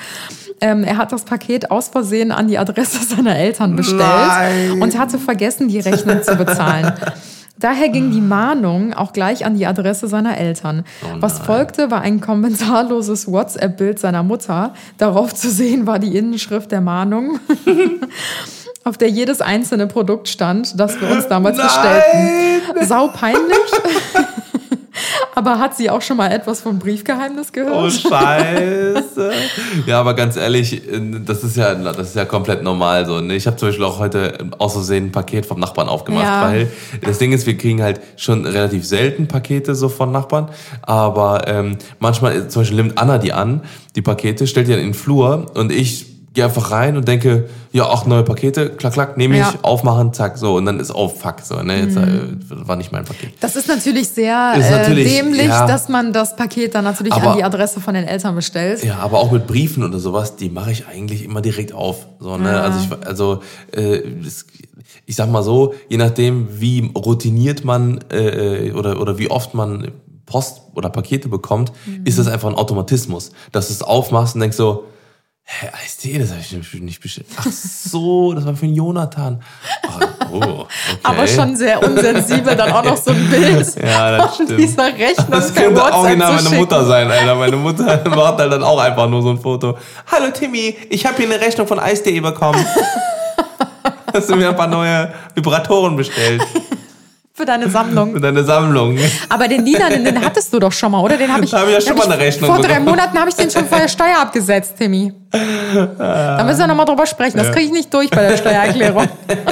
Ähm, 0.60 0.84
er 0.84 0.98
hat 0.98 1.10
das 1.10 1.24
Paket 1.24 1.70
aus 1.70 1.88
Versehen 1.88 2.30
an 2.30 2.46
die 2.46 2.58
Adresse 2.58 3.04
seiner 3.16 3.36
Eltern 3.36 3.74
bestellt 3.74 4.00
Nein. 4.00 4.82
und 4.82 4.96
hatte 4.98 5.18
vergessen, 5.18 5.68
die 5.68 5.80
Rechnung 5.80 6.22
zu 6.22 6.36
bezahlen. 6.36 6.92
Daher 7.62 7.90
ging 7.90 8.10
die 8.10 8.20
Mahnung 8.20 8.92
auch 8.92 9.12
gleich 9.12 9.46
an 9.46 9.54
die 9.54 9.66
Adresse 9.66 10.08
seiner 10.08 10.36
Eltern. 10.36 10.84
Was 11.20 11.38
folgte, 11.38 11.92
war 11.92 12.00
ein 12.00 12.20
kommentarloses 12.20 13.30
WhatsApp-Bild 13.30 14.00
seiner 14.00 14.24
Mutter. 14.24 14.74
Darauf 14.98 15.32
zu 15.32 15.48
sehen 15.48 15.86
war 15.86 16.00
die 16.00 16.16
Innenschrift 16.16 16.72
der 16.72 16.80
Mahnung, 16.80 17.38
auf 18.84 18.98
der 18.98 19.10
jedes 19.10 19.40
einzelne 19.40 19.86
Produkt 19.86 20.28
stand, 20.28 20.78
das 20.80 21.00
wir 21.00 21.08
uns 21.08 21.28
damals 21.28 21.56
bestellten. 21.56 22.84
Sau 22.84 23.06
peinlich. 23.06 23.56
Aber 25.34 25.58
hat 25.58 25.76
sie 25.76 25.88
auch 25.88 26.02
schon 26.02 26.18
mal 26.18 26.30
etwas 26.30 26.60
vom 26.60 26.78
Briefgeheimnis 26.78 27.52
gehört? 27.52 27.74
Oh 27.74 27.88
Scheiße. 27.88 29.32
ja, 29.86 29.98
aber 30.00 30.14
ganz 30.14 30.36
ehrlich, 30.36 30.82
das 31.24 31.42
ist 31.42 31.56
ja, 31.56 31.74
das 31.74 32.08
ist 32.10 32.16
ja 32.16 32.24
komplett 32.26 32.62
normal 32.62 33.06
so. 33.06 33.20
Ne? 33.20 33.34
Ich 33.36 33.46
habe 33.46 33.56
zum 33.56 33.68
Beispiel 33.68 33.84
auch 33.84 33.98
heute 33.98 34.38
aus 34.58 34.74
Versehen 34.74 35.06
ein 35.06 35.12
Paket 35.12 35.46
vom 35.46 35.58
Nachbarn 35.58 35.88
aufgemacht, 35.88 36.24
Ja. 36.24 36.42
weil 36.50 36.70
das 37.00 37.18
Ding 37.18 37.32
ist, 37.32 37.46
wir 37.46 37.56
kriegen 37.56 37.82
halt 37.82 38.00
schon 38.16 38.44
relativ 38.44 38.86
selten 38.86 39.26
Pakete 39.26 39.74
so 39.74 39.88
von 39.88 40.12
Nachbarn, 40.12 40.48
aber 40.82 41.48
ähm, 41.48 41.78
manchmal, 41.98 42.48
zum 42.48 42.62
Beispiel 42.62 42.76
nimmt 42.76 42.98
Anna 42.98 43.18
die 43.18 43.32
an, 43.32 43.62
die 43.96 44.02
Pakete, 44.02 44.46
stellt 44.46 44.68
die 44.68 44.72
dann 44.72 44.80
in 44.80 44.88
den 44.88 44.94
Flur 44.94 45.50
und 45.54 45.72
ich 45.72 46.11
gehe 46.34 46.44
einfach 46.44 46.70
rein 46.70 46.96
und 46.96 47.06
denke, 47.06 47.48
ja, 47.72 47.84
auch 47.84 48.06
neue 48.06 48.22
Pakete, 48.22 48.70
klack, 48.70 48.94
klack, 48.94 49.16
nehme 49.18 49.34
ich, 49.34 49.40
Ja. 49.40 49.54
aufmachen, 49.62 50.12
zack, 50.14 50.38
so 50.38 50.56
und 50.56 50.64
dann 50.66 50.80
ist 50.80 50.94
oh 50.94 51.08
fuck, 51.08 51.40
so, 51.42 51.62
ne, 51.62 51.80
jetzt 51.82 51.96
äh, 51.96 52.06
war 52.48 52.76
nicht 52.76 52.90
mein 52.90 53.04
Paket. 53.04 53.32
Das 53.40 53.54
ist 53.54 53.68
natürlich 53.68 54.08
sehr 54.08 54.54
Ist 54.56 54.70
natürlich, 54.70 55.06
äh, 55.12 55.22
dämlich, 55.22 55.46
ja. 55.48 55.66
dass 55.66 55.88
man 55.90 56.12
das 56.12 56.34
Paket 56.36 56.74
dann 56.74 56.84
natürlich 56.84 57.12
Aber- 57.12 57.32
an 57.32 57.36
die 57.36 57.44
Adresse 57.44 57.80
von 57.80 57.94
den 57.94 58.04
Eltern 58.06 58.34
bestellt. 58.34 58.82
Ja, 58.82 58.98
aber 58.98 59.18
auch 59.18 59.30
mit 59.30 59.46
Briefen 59.46 59.84
oder 59.84 59.98
sowas, 59.98 60.36
die 60.36 60.48
mache 60.48 60.72
ich 60.72 60.86
eigentlich 60.86 61.22
immer 61.24 61.42
direkt 61.42 61.72
auf. 61.74 62.06
So, 62.18 62.38
ne? 62.38 62.60
Also 62.60 62.78
ich, 62.80 63.06
also 63.06 63.40
äh, 63.72 64.00
das, 64.24 64.46
ich 65.04 65.16
sag 65.16 65.30
mal 65.30 65.42
so, 65.42 65.74
je 65.88 65.98
nachdem, 65.98 66.48
wie 66.60 66.90
routiniert 66.96 67.64
man 67.64 68.00
äh, 68.10 68.72
oder 68.72 69.00
oder 69.00 69.18
wie 69.18 69.30
oft 69.30 69.52
man 69.54 69.90
Post 70.24 70.62
oder 70.74 70.88
Pakete 70.88 71.28
bekommt, 71.28 71.72
ist 72.04 72.18
das 72.18 72.26
einfach 72.26 72.48
ein 72.48 72.54
Automatismus, 72.54 73.32
dass 73.50 73.66
du 73.68 73.74
es 73.74 73.82
aufmachst 73.82 74.34
und 74.34 74.40
denkst 74.40 74.56
so, 74.56 74.84
hä, 75.44 75.68
Eistee, 75.82 76.18
das 76.18 76.30
habe 76.30 76.40
ich 76.40 76.80
nicht 76.80 77.00
bestellt. 77.00 77.26
Ach 77.36 77.46
so, 77.50 78.32
das 78.32 78.44
war 78.44 78.54
für 78.54 78.66
den 78.66 78.74
Jonathan. 78.74 79.42
Ach, 79.86 80.00
oh, 80.30 80.36
okay. 80.36 80.66
Aber 81.02 81.26
schon 81.26 81.56
sehr 81.56 81.82
unsensibel, 81.82 82.54
dann 82.56 82.72
auch 82.72 82.84
noch 82.84 82.96
so 82.96 83.10
ein 83.10 83.28
Bild 83.30 83.74
Ja, 83.82 84.18
das 84.18 84.36
von 84.36 84.46
stimmt. 84.46 84.60
dieser 84.60 84.86
Rechnung 84.86 85.26
Das 85.30 85.54
könnte 85.54 85.82
original 85.82 86.42
meine. 86.42 86.56
Mutter 86.56 86.84
sein, 86.84 87.10
Alter. 87.10 87.34
Meine 87.34 87.56
Mutter 87.56 87.84
macht 88.10 88.38
halt 88.38 88.52
dann 88.52 88.62
auch 88.62 88.78
einfach 88.78 89.08
nur 89.08 89.22
so 89.22 89.30
ein 89.30 89.38
Foto. 89.38 89.76
Hallo 90.10 90.30
Timmy, 90.32 90.76
ich 90.90 91.04
habe 91.06 91.16
hier 91.16 91.26
eine 91.26 91.40
Rechnung 91.40 91.66
von 91.66 91.78
Eis.de 91.78 92.18
bekommen. 92.20 92.64
Hast 94.14 94.28
du 94.28 94.36
mir 94.36 94.50
ein 94.50 94.56
paar 94.56 94.66
neue 94.66 95.12
Vibratoren 95.34 95.96
bestellt 95.96 96.42
Für 97.34 97.46
deine 97.46 97.70
Sammlung. 97.70 98.12
für 98.14 98.20
deine 98.20 98.44
Sammlung? 98.44 98.98
Aber 99.30 99.48
den 99.48 99.64
lilanen, 99.64 100.04
den 100.04 100.22
hattest 100.22 100.52
du 100.52 100.58
doch 100.58 100.72
schon 100.72 100.92
mal, 100.92 101.00
oder? 101.00 101.16
Den 101.16 101.32
habe 101.32 101.44
ich, 101.44 101.50
Da 101.50 101.60
hab 101.60 101.68
ich 101.68 101.72
ja 101.74 101.80
schon 101.80 101.96
den 101.96 101.98
mal 101.98 102.12
eine 102.12 102.18
Rechnung 102.22 102.50
Vor 102.54 102.62
drei. 102.62 102.78
Monaten 102.80 103.18
habe 103.18 103.30
ich 103.30 103.36
den 103.36 103.50
schon 103.50 103.66
vor 103.66 103.78
der 103.78 103.88
Steuer 103.88 104.18
abgesetzt, 104.20 104.74
Timmy. 104.78 105.12
Da 105.98 106.42
müssen 106.44 106.58
wir 106.60 106.66
nochmal 106.66 106.86
drüber 106.86 107.06
sprechen. 107.06 107.38
Das 107.38 107.50
kriege 107.52 107.66
ich 107.66 107.72
nicht 107.72 107.92
durch 107.94 108.10
bei 108.10 108.28
der 108.28 108.36
Steuererklärung. 108.36 109.08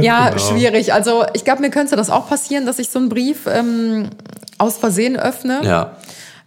ja, 0.00 0.30
Genau. 0.30 0.38
schwierig. 0.42 0.92
Also 0.92 1.24
ich 1.32 1.44
glaube, 1.44 1.62
mir 1.62 1.70
könnte 1.70 1.96
das 1.96 2.10
auch 2.10 2.28
passieren, 2.28 2.66
dass 2.66 2.78
ich 2.78 2.90
so 2.90 2.98
einen 2.98 3.08
Brief 3.08 3.46
ähm, 3.46 4.08
aus 4.58 4.76
Versehen 4.76 5.18
öffne. 5.18 5.60
Ja. 5.62 5.92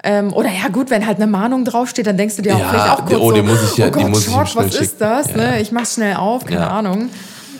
Ähm, 0.03 0.33
oder 0.33 0.49
ja 0.49 0.69
gut, 0.71 0.89
wenn 0.89 1.05
halt 1.05 1.17
eine 1.17 1.27
Mahnung 1.27 1.63
draufsteht, 1.65 2.07
dann 2.07 2.17
denkst 2.17 2.35
du 2.35 2.41
dir 2.41 2.55
auch 2.55 2.59
Ja, 2.59 2.69
vielleicht 2.69 2.89
auch 2.89 3.05
kurz 3.05 3.19
oh, 3.21 3.29
so, 3.29 3.35
die 3.35 3.41
muss 3.43 3.71
ich 3.71 3.77
ja- 3.77 3.85
oh 3.85 3.89
die 3.89 3.99
Gott, 4.01 4.09
muss 4.09 4.21
ich 4.21 4.27
ihm 4.27 4.33
Schock, 4.33 4.47
schnell 4.47 4.65
was 4.65 4.75
ist 4.75 5.01
das? 5.01 5.29
Ja. 5.31 5.37
Ne? 5.37 5.61
Ich 5.61 5.71
mach's 5.71 5.93
schnell 5.95 6.15
auf, 6.15 6.45
keine 6.45 6.61
Ja. 6.61 6.67
Ahnung. 6.69 7.09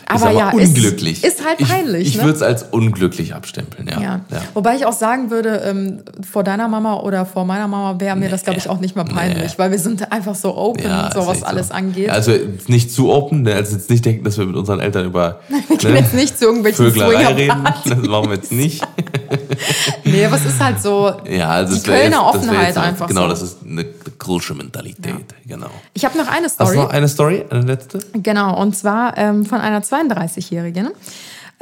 Aber, 0.06 0.26
aber 0.28 0.32
ja, 0.38 0.50
unglücklich. 0.50 1.24
Ist, 1.24 1.38
ist 1.40 1.46
halt 1.46 1.58
peinlich. 1.58 2.02
Ich, 2.02 2.08
ich 2.08 2.16
ne? 2.18 2.24
würde 2.24 2.36
es 2.36 2.42
als 2.42 2.64
unglücklich 2.70 3.34
abstempeln, 3.34 3.88
ja. 3.88 4.00
Ja. 4.00 4.20
Wobei 4.54 4.76
ich 4.76 4.84
auch 4.86 4.92
sagen 4.92 5.30
würde, 5.30 5.62
ähm, 5.64 6.02
vor 6.28 6.44
deiner 6.44 6.68
Mama 6.68 7.00
oder 7.00 7.24
vor 7.26 7.44
meiner 7.44 7.68
Mama 7.68 7.98
wäre 8.00 8.16
mir 8.16 8.28
das, 8.28 8.44
glaube 8.44 8.58
ich, 8.58 8.68
auch 8.68 8.80
nicht 8.80 8.96
mal 8.96 9.04
peinlich, 9.04 9.58
weil 9.58 9.70
wir 9.70 9.78
sind 9.78 10.10
einfach 10.12 10.34
so 10.34 10.56
open, 10.56 10.84
Ja, 10.84 11.10
so 11.12 11.26
was 11.26 11.42
alles 11.42 11.68
so. 11.68 11.74
angeht. 11.74 12.06
Ja, 12.08 12.12
Also 12.12 12.32
nicht 12.66 12.90
zu 12.92 13.10
open, 13.10 13.42
ne? 13.42 13.54
also 13.54 13.76
jetzt 13.76 13.90
nicht 13.90 14.04
denken, 14.04 14.24
dass 14.24 14.38
wir 14.38 14.46
mit 14.46 14.56
unseren 14.56 14.80
Eltern 14.80 15.06
über 15.06 15.40
wir 15.68 15.76
gehen 15.76 15.92
ne, 15.92 16.00
jetzt 16.00 16.14
nicht 16.14 16.38
zu 16.38 16.46
irgendwelchen 16.46 16.84
Vöglerei 16.86 17.26
reden. 17.34 17.64
Das 17.84 17.98
machen 18.08 18.28
wir 18.30 18.36
jetzt 18.36 18.52
nicht. 18.52 18.82
Nee, 20.04 20.24
aber 20.26 20.36
es 20.36 20.44
ist 20.44 20.60
halt 20.60 20.80
so, 20.82 21.12
Ja, 21.30 21.50
also 21.50 21.72
die 21.74 21.76
jetzt- 21.78 21.86
Kölner 21.86 22.16
wär 22.18 22.26
Offenheit 22.26 22.66
jetzt 22.68 22.78
einfach 22.78 23.06
Genau, 23.06 23.22
so. 23.22 23.28
das 23.28 23.42
ist 23.42 23.58
eine 23.66 23.84
kölsche 24.18 24.54
Mentalität. 24.54 25.14
Genau. 25.46 25.70
Ich 25.94 26.04
habe 26.04 26.18
noch 26.18 26.26
eine 26.28 26.46
Hast 26.46 26.60
du 26.60 26.64
Story. 26.64 26.76
noch 26.76 26.90
eine 26.90 27.08
Story? 27.08 27.44
Eine 27.48 27.60
letzte? 27.62 28.00
Genau, 28.14 28.60
und 28.60 28.76
zwar 28.76 29.16
ähm, 29.16 29.44
von 29.46 29.60
einer 29.60 29.82
32-Jährigen. 29.92 30.90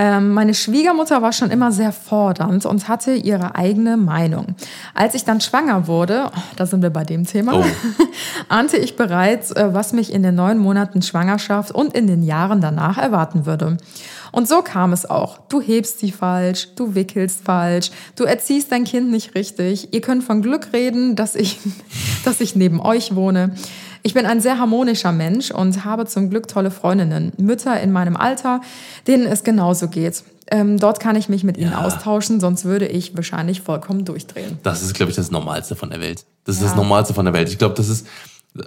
Ähm, 0.03 0.33
meine 0.33 0.55
Schwiegermutter 0.55 1.21
war 1.21 1.31
schon 1.31 1.51
immer 1.51 1.73
sehr 1.73 1.93
fordernd 1.93 2.65
und 2.65 2.89
hatte 2.89 3.13
ihre 3.13 3.55
eigene 3.55 3.99
Meinung. 3.99 4.55
Als 4.95 5.15
ich 5.15 5.25
dann 5.27 5.43
schwanger 5.43 5.89
wurde, 5.89 6.31
oh, 6.35 6.41
da 6.57 6.65
sind 6.65 6.81
wir 6.81 6.89
bei 6.89 7.05
dem 7.05 7.27
Thema, 7.27 7.53
Oh. 7.57 7.65
ahnte 8.49 8.79
ich 8.79 8.97
bereits, 8.97 9.51
äh, 9.51 9.75
was 9.75 9.93
mich 9.93 10.11
in 10.11 10.23
den 10.23 10.37
neun 10.37 10.57
Monaten 10.57 11.03
Schwangerschaft 11.03 11.71
und 11.71 11.93
in 11.93 12.07
den 12.07 12.23
Jahren 12.23 12.63
danach 12.63 12.97
erwarten 12.97 13.45
würde. 13.45 13.77
Und 14.33 14.49
so 14.49 14.63
kam 14.63 14.95
es 14.95 15.05
auch. 15.05 15.39
Du 15.49 15.61
hebst 15.61 15.99
sie 15.99 16.13
falsch, 16.13 16.69
du 16.77 16.95
wickelst 16.95 17.45
falsch, 17.45 17.91
du 18.17 18.25
erziehst 18.25 18.73
dein 18.73 18.85
Kind 18.85 19.11
nicht 19.11 19.35
richtig. 19.35 19.93
Ihr 19.93 20.01
könnt 20.01 20.25
von 20.25 20.41
Glück 20.41 20.73
reden, 20.73 21.15
dass 21.15 21.35
ich, 21.35 21.59
dass 22.25 22.41
ich 22.41 22.57
neben 22.57 22.81
euch 22.81 23.15
wohne. 23.15 23.55
Ich 24.03 24.15
bin 24.15 24.27
ein 24.27 24.41
sehr 24.41 24.59
harmonischer 24.59 25.13
Mensch 25.13 25.51
und 25.51 25.85
habe 25.85 26.07
zum 26.07 26.31
Glück 26.31 26.49
tolle 26.49 26.71
Freundinnen, 26.71 27.33
Mütter 27.37 27.81
in 27.81 27.93
meinem 27.93 28.17
Alter, 28.17 28.61
denen 29.07 29.27
es 29.27 29.45
genauso 29.45 29.89
geht. 29.89 30.23
Ähm, 30.53 30.79
dort 30.79 30.99
kann 31.01 31.15
ich 31.17 31.29
mich 31.29 31.45
mit 31.45 31.57
ihnen 31.59 31.73
Ja. 31.73 31.85
austauschen, 31.85 32.41
sonst 32.41 32.65
würde 32.65 32.87
ich 32.87 33.15
wahrscheinlich 33.17 33.61
vollkommen 33.61 34.05
durchdrehen. 34.05 34.59
Das 34.63 34.83
ist, 34.83 34.95
glaube 34.95 35.11
ich, 35.11 35.17
das 35.17 35.31
Normalste 35.31 35.77
von 35.77 35.91
der 35.91 36.01
Welt. 36.01 36.25
Das 36.45 36.57
ist 36.57 36.63
Ja. 36.63 36.69
das 36.69 36.77
Normalste 36.77 37.15
von 37.15 37.25
der 37.25 37.35
Welt. 37.35 37.49
Ich 37.51 37.59
glaube, 37.59 37.75
das 37.77 37.89
ist, 37.89 38.07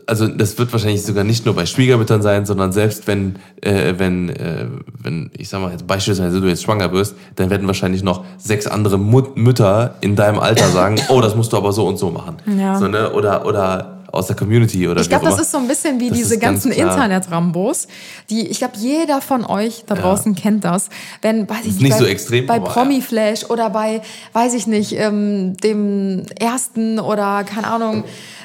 also 0.08 0.28
das 0.30 0.58
wird 0.58 0.72
wahrscheinlich 0.72 1.02
sogar 1.04 1.26
nicht 1.26 1.46
nur 1.46 1.56
bei 1.56 1.66
Schwiegermüttern 1.66 2.22
sein, 2.22 2.46
sondern 2.46 2.72
selbst 2.72 3.06
wenn, 3.08 3.36
äh, 3.62 3.96
wenn, 3.98 4.30
äh, 4.30 4.68
wenn, 4.98 5.30
ich 5.38 5.50
sag 5.50 5.60
mal, 5.62 5.72
jetzt 5.72 5.86
beispielsweise 5.86 6.40
du 6.40 6.48
jetzt 6.48 6.64
schwanger 6.64 6.94
wirst, 6.94 7.16
dann 7.36 7.50
werden 7.50 7.68
wahrscheinlich 7.68 8.02
noch 8.02 8.24
sechs 8.38 8.66
andere 8.66 8.98
Mut 8.98 9.36
Mütter 9.36 9.96
in 10.00 10.16
deinem 10.16 10.40
Alter 10.40 10.70
sagen, 10.70 10.96
oh, 11.10 11.20
das 11.20 11.36
musst 11.36 11.52
du 11.52 11.58
aber 11.58 11.74
so 11.74 11.86
und 11.86 11.98
so 11.98 12.12
machen. 12.12 12.38
Ja. 12.58 12.78
So, 12.80 12.88
ne? 12.88 13.12
Oder, 13.12 13.46
oder 13.46 14.03
aus 14.14 14.28
der 14.28 14.36
Community 14.36 14.88
oder 14.88 15.02
Ich 15.02 15.10
glaube, 15.10 15.26
das 15.26 15.40
ist 15.40 15.52
so 15.52 15.58
ein 15.58 15.68
bisschen 15.68 16.00
wie 16.00 16.10
Das 16.10 16.18
diese 16.18 16.38
ganz 16.38 16.64
ganzen 16.64 16.72
klar. 16.72 16.92
Internet-Rambos, 16.94 17.88
die, 18.30 18.48
ich 18.48 18.60
glaube, 18.60 18.76
jeder 18.78 19.22
von 19.22 19.44
euch 19.44 19.86
da 19.88 19.96
draußen 19.96 20.36
kennt 20.36 20.64
das. 20.64 20.90
Wenn, 21.24 21.50
weiß 21.50 21.66
ich 21.66 21.80
nicht, 21.80 21.92
bei, 21.92 21.98
so 21.98 22.06
extrem, 22.06 22.46
bei 22.46 22.56
aber 22.56 22.68
ja. 22.68 22.72
Promiflash 22.74 23.46
oder 23.50 23.72
bei, 23.72 24.02
weiß 24.34 24.54
ich 24.54 24.68
nicht, 24.68 24.94
ähm, 24.98 25.58
dem 25.58 26.26
ersten 26.40 27.00
oder 27.00 27.44
keine 27.44 27.68
Ahnung, 27.68 28.04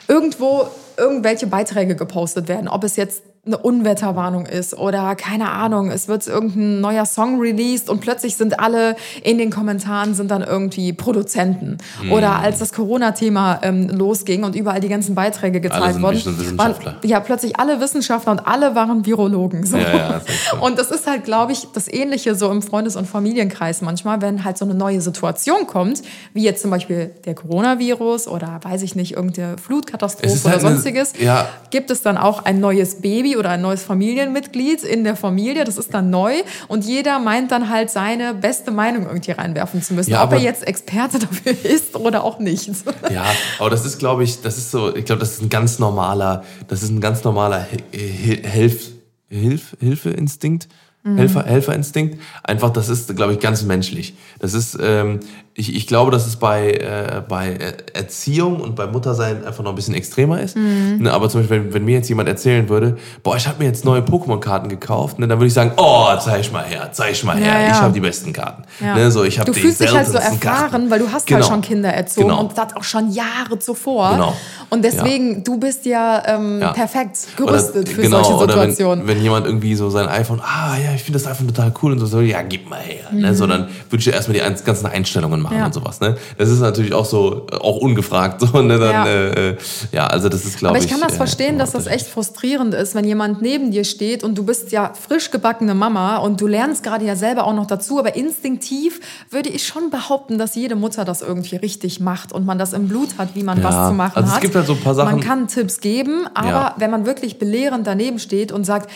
irgendwo 0.09 0.69
irgendwelche 0.97 1.47
Beiträge 1.47 1.97
gepostet 1.97 2.49
werden, 2.49 2.67
ob 2.67 2.83
es 2.83 2.97
jetzt 2.97 3.23
eine 3.47 3.59
Unwetterwarnung 3.59 4.47
ist 4.47 4.77
oder 4.77 5.15
keine 5.17 5.51
Ahnung, 5.51 5.91
es 5.91 6.07
wird 6.07 6.27
irgendein 6.27 6.81
neuer 6.81 7.07
Song 7.07 7.41
released 7.41 7.89
und 7.89 8.01
plötzlich 8.01 8.37
sind 8.37 8.61
alle 8.61 8.95
in 9.23 9.39
den 9.39 9.51
Kommentaren 9.51 10.15
sind 10.15 10.31
dann 10.31 10.43
irgendwie 10.43 10.93
Produzenten. 10.93 11.79
Hm. 12.01 12.13
Oder 12.13 12.37
als 12.41 12.59
das 12.59 12.73
Corona-Thema 12.73 13.61
ähm, 13.63 13.89
losging 13.89 14.45
und 14.45 14.55
überall 14.55 14.81
die 14.81 14.89
ganzen 14.89 15.15
Beiträge 15.15 15.63
sind 15.63 16.03
wurden, 16.03 16.59
waren 16.59 16.75
ja 17.05 17.21
plötzlich 17.21 17.59
alle 17.59 17.81
Wissenschaftler 17.81 18.33
und 18.33 18.47
alle 18.47 18.75
waren 18.75 19.07
Virologen. 19.07 19.65
So. 19.65 19.79
Ja, 19.79 19.97
ja, 19.97 20.09
das 20.13 20.25
so. 20.51 20.65
Und 20.65 20.79
das 20.79 20.91
ist 20.91 21.07
halt, 21.07 21.25
glaube 21.25 21.53
ich, 21.53 21.69
das 21.73 21.89
Ähnliche 21.89 22.35
so 22.35 22.51
im 22.51 22.61
Freundes- 22.61 22.97
und 22.97 23.07
Familienkreis 23.07 23.81
manchmal, 23.81 24.21
wenn 24.21 24.45
halt 24.45 24.59
so 24.59 24.65
eine 24.67 24.75
neue 24.75 25.01
Situation 25.01 25.67
kommt, 25.67 26.03
wie 26.35 26.43
jetzt 26.43 26.61
zum 26.61 26.71
Beispiel 26.71 27.13
der 27.25 27.35
Coronavirus 27.35 28.29
oder 28.29 28.61
weiß 28.63 28.83
ich 28.83 28.95
nicht, 28.95 29.13
irgendeine 29.13 29.57
Flutkatastrophe 29.57 30.27
ist 30.27 30.45
oder 30.45 30.55
halt 30.55 30.65
eine- 30.65 30.75
sonstiges, 30.75 31.15
ja. 31.19 31.49
gibt 31.71 31.91
es 31.91 32.03
dann 32.03 32.19
auch 32.19 32.45
ein 32.45 32.61
neues 32.61 33.01
Baby 33.01 33.38
oder 33.39 33.51
ein 33.51 33.63
neues 33.63 33.83
Familienmitglied 33.83 34.83
in 34.85 35.05
der 35.05 35.17
Familie. 35.17 35.65
Das 35.65 35.79
ist 35.79 35.95
dann 35.95 36.11
neu 36.11 36.33
und 36.69 36.85
jeder 36.85 37.19
meint 37.19 37.51
dann 37.53 37.69
halt 37.71 37.91
seine 37.91 38.35
beste 38.35 38.71
Meinung 38.71 39.07
irgendwie 39.07 39.31
reinwerfen 39.33 39.83
zu 39.83 39.95
müssen, 39.95 40.11
Ja, 40.11 40.25
ob 40.25 40.33
er 40.33 40.39
jetzt 40.41 40.67
Experte 40.67 41.19
dafür 41.21 41.53
ist 41.65 41.95
oder 41.97 42.25
auch 42.25 42.39
nicht. 42.39 42.71
Ja, 43.11 43.25
aber 43.59 43.71
das 43.71 43.85
ist, 43.87 43.99
glaube 43.99 44.25
ich, 44.25 44.43
das 44.43 44.59
ist 44.59 44.71
so, 44.71 44.95
ich 44.95 45.05
glaube, 45.05 45.21
das 45.21 45.33
ist 45.33 45.43
ein 45.43 45.49
ganz 45.49 45.79
normaler, 45.79 46.45
das 46.67 46.83
ist 46.83 46.91
ein 46.91 47.01
ganz 47.01 47.25
normaler 47.25 47.67
Hil- 47.93 48.47
Hilf, 48.47 48.91
Hilf, 49.31 49.77
Hilfeinstinkt, 49.81 50.69
Helfer, 51.17 51.45
Helferinstinkt. 51.45 52.21
Einfach, 52.43 52.71
das 52.71 52.89
ist, 52.91 53.15
glaube 53.17 53.33
ich, 53.33 53.39
ganz 53.41 53.63
menschlich. 53.63 54.15
Das 54.41 54.53
ist, 54.53 54.77
ähm, 54.81 55.21
Ich, 55.61 55.75
ich 55.75 55.89
glaube, 55.89 56.13
dass 56.13 56.25
es 56.25 56.37
bei, 56.37 56.71
äh, 56.71 57.21
bei 57.29 57.59
Erziehung 57.93 58.61
und 58.61 58.77
bei 58.77 58.87
Muttersein 58.87 59.45
einfach 59.45 59.65
noch 59.65 59.73
ein 59.73 59.75
bisschen 59.75 59.95
extremer 59.95 60.41
ist. 60.41 60.57
Mhm. 60.57 60.99
Ne, 61.01 61.13
aber 61.13 61.29
zum 61.29 61.41
Beispiel, 61.41 61.65
wenn, 61.65 61.75
wenn 61.75 61.85
mir 61.85 61.95
jetzt 61.97 62.09
jemand 62.09 62.29
erzählen 62.29 62.69
würde, 62.69 62.97
boah, 63.25 63.35
ich 63.37 63.49
habe 63.49 63.59
mir 63.59 63.65
jetzt 63.65 63.85
neue 63.85 64.01
Pokémon-Karten 64.03 64.69
gekauft, 64.69 65.19
ne, 65.19 65.27
dann 65.27 65.39
würde 65.39 65.49
ich 65.49 65.55
sagen, 65.55 65.73
oh, 65.77 66.07
zeig 66.21 66.53
mal 66.53 66.65
her, 66.65 66.91
zeig 66.93 67.25
mal 67.25 67.37
her, 67.37 67.47
Ja, 67.55 67.61
ja. 67.61 67.69
ich 67.73 67.81
habe 67.81 67.93
die 67.93 67.99
besten 68.01 68.33
Karten. 68.33 68.63
Ja. 68.79 68.95
Ne, 68.95 69.11
so, 69.11 69.25
ich 69.25 69.41
hab 69.41 69.47
du 69.47 69.53
die 69.53 69.59
fühlst 69.61 69.81
dich 69.81 69.93
halt 69.93 70.07
so 70.07 70.15
erfahren, 70.19 70.39
Karten. 70.41 70.91
weil 70.91 71.01
du 71.01 71.11
hast 71.11 71.27
Genau. 71.27 71.41
halt 71.41 71.51
schon 71.51 71.61
Kinder 71.61 71.89
erzogen 71.93 72.29
Genau. 72.29 72.41
und 72.41 72.57
das 72.57 72.77
auch 72.77 72.85
schon 72.85 73.11
Jahre 73.11 73.59
zuvor. 73.59 74.11
Genau. 74.13 74.35
Und 74.71 74.85
deswegen, 74.85 75.43
du 75.43 75.59
bist 75.59 75.87
ja, 75.87 76.23
ähm, 76.27 76.61
Ja. 76.61 76.73
perfekt 76.73 77.19
gerüstet 77.37 77.87
Oder- 77.89 77.91
für 77.97 78.03
genau, 78.03 78.23
solche 78.23 78.35
oder 78.45 78.55
wenn, 78.61 78.71
Situationen. 78.71 79.09
wenn 79.09 79.21
jemand 79.23 79.45
irgendwie 79.47 79.75
so 79.75 79.91
sein 79.91 80.07
iPhone, 80.09 80.41
ah 80.41 80.77
ja, 80.79 80.95
ich 80.95 81.03
finde 81.03 81.19
das 81.19 81.27
iPhone 81.29 81.49
total 81.49 81.73
cool 81.83 81.93
und 81.93 81.99
so, 81.99 82.07
so 82.07 82.21
ja, 82.21 82.43
gib 82.43 82.71
mal 82.71 82.79
her. 82.79 83.07
Ne? 83.13 83.35
So, 83.35 83.47
dann 83.49 83.63
würde 83.91 83.99
ich 84.01 84.07
ja 84.07 84.13
erstmal 84.13 84.39
die 84.39 84.65
ganzen 84.65 84.87
Einstellungen 84.87 85.41
machen 85.41 85.48
Mhm. 85.51 85.57
Ja. 85.59 85.67
und 85.67 85.75
sowas. 85.75 86.01
Ne? 86.01 86.17
Das 86.37 86.49
ist 86.49 86.61
natürlich 86.61 86.93
auch 86.95 87.05
so, 87.05 87.47
äh, 87.51 87.57
auch 87.57 87.77
ungefragt. 87.79 88.41
So, 88.53 88.63
ne? 88.63 88.79
dann, 88.79 88.91
Ja. 88.91 89.07
äh, 89.07 89.51
äh, 89.51 89.57
ja, 89.93 90.07
also 90.07 90.29
das 90.29 90.45
ist, 90.45 90.59
glaube 90.59 90.71
Aber 90.77 90.79
ich. 90.79 90.85
ich 90.87 90.91
kann 90.91 91.01
das 91.01 91.15
äh, 91.15 91.17
verstehen, 91.17 91.59
dass 91.59 91.73
das 91.73 91.87
echt 91.87 92.07
frustrierend 92.07 92.75
ist, 92.75 92.95
wenn 92.95 93.05
jemand 93.05 93.43
neben 93.43 93.71
dir 93.71 93.85
steht 93.85 94.25
und 94.25 94.37
du 94.37 94.45
bist 94.45 94.73
ja 94.73 94.93
frisch 94.95 95.31
gebackene 95.31 95.75
Mama 95.75 96.17
und 96.19 96.41
du 96.41 96.47
lernst 96.47 96.83
gerade 96.83 97.05
ja 97.05 97.17
selber 97.17 97.45
auch 97.45 97.55
noch 97.55 97.67
dazu, 97.67 97.99
aber 97.99 98.17
instinktiv 98.17 99.01
würde 99.31 99.49
ich 99.49 99.67
schon 99.67 99.91
behaupten, 99.91 100.39
dass 100.39 100.55
jede 100.55 100.77
Mutter 100.77 101.05
das 101.05 101.23
irgendwie 101.23 101.57
richtig 101.57 102.01
macht 102.01 102.33
und 102.33 102.47
man 102.47 102.59
das 102.59 102.73
im 102.73 102.89
Blut 102.89 103.11
hat, 103.19 103.31
wie 103.35 103.43
man 103.43 103.59
Ja, 103.59 103.65
was 103.65 103.89
zu 103.89 103.95
machen 103.95 104.17
also 104.17 104.29
es 104.29 104.35
hat. 104.37 104.41
gibt 104.43 104.55
halt 104.55 104.67
so 104.67 104.73
ein 104.75 104.81
paar 104.81 104.95
Sachen- 104.95 105.11
Man 105.17 105.21
kann 105.21 105.49
Tipps 105.49 105.81
geben, 105.81 106.27
aber 106.35 106.75
wenn 106.79 106.91
man 106.91 107.07
wirklich 107.07 107.39
belehrend 107.39 107.87
daneben 107.87 108.19
steht 108.19 108.53
und 108.53 108.65
sagt, 108.65 108.91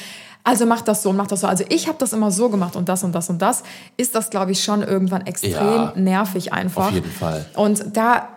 also 0.45 0.66
mach 0.66 0.80
das 0.82 1.03
so 1.03 1.11
und 1.11 1.16
mach 1.16 1.26
das 1.28 1.40
so. 1.43 1.47
Also 1.47 1.64
ich 1.68 1.86
habe 1.88 1.99
das 1.99 2.12
immer 2.12 2.30
so 2.30 2.49
gemacht 2.49 2.74
und 2.76 2.88
das 2.88 3.05
und 3.05 3.12
das 3.14 3.30
und 3.30 3.40
das, 3.40 3.62
ist 3.97 4.14
das, 4.14 4.28
glaube 4.30 4.53
ich, 4.53 4.62
schon 4.64 4.82
irgendwann 4.82 5.26
extrem 5.26 5.53
Ja, 5.53 5.93
nervig 5.97 6.53
einfach. 6.53 6.86
auf 6.88 6.93
jeden 6.93 7.11
Fall. 7.11 7.47
Und 7.55 7.97
da, 7.97 8.28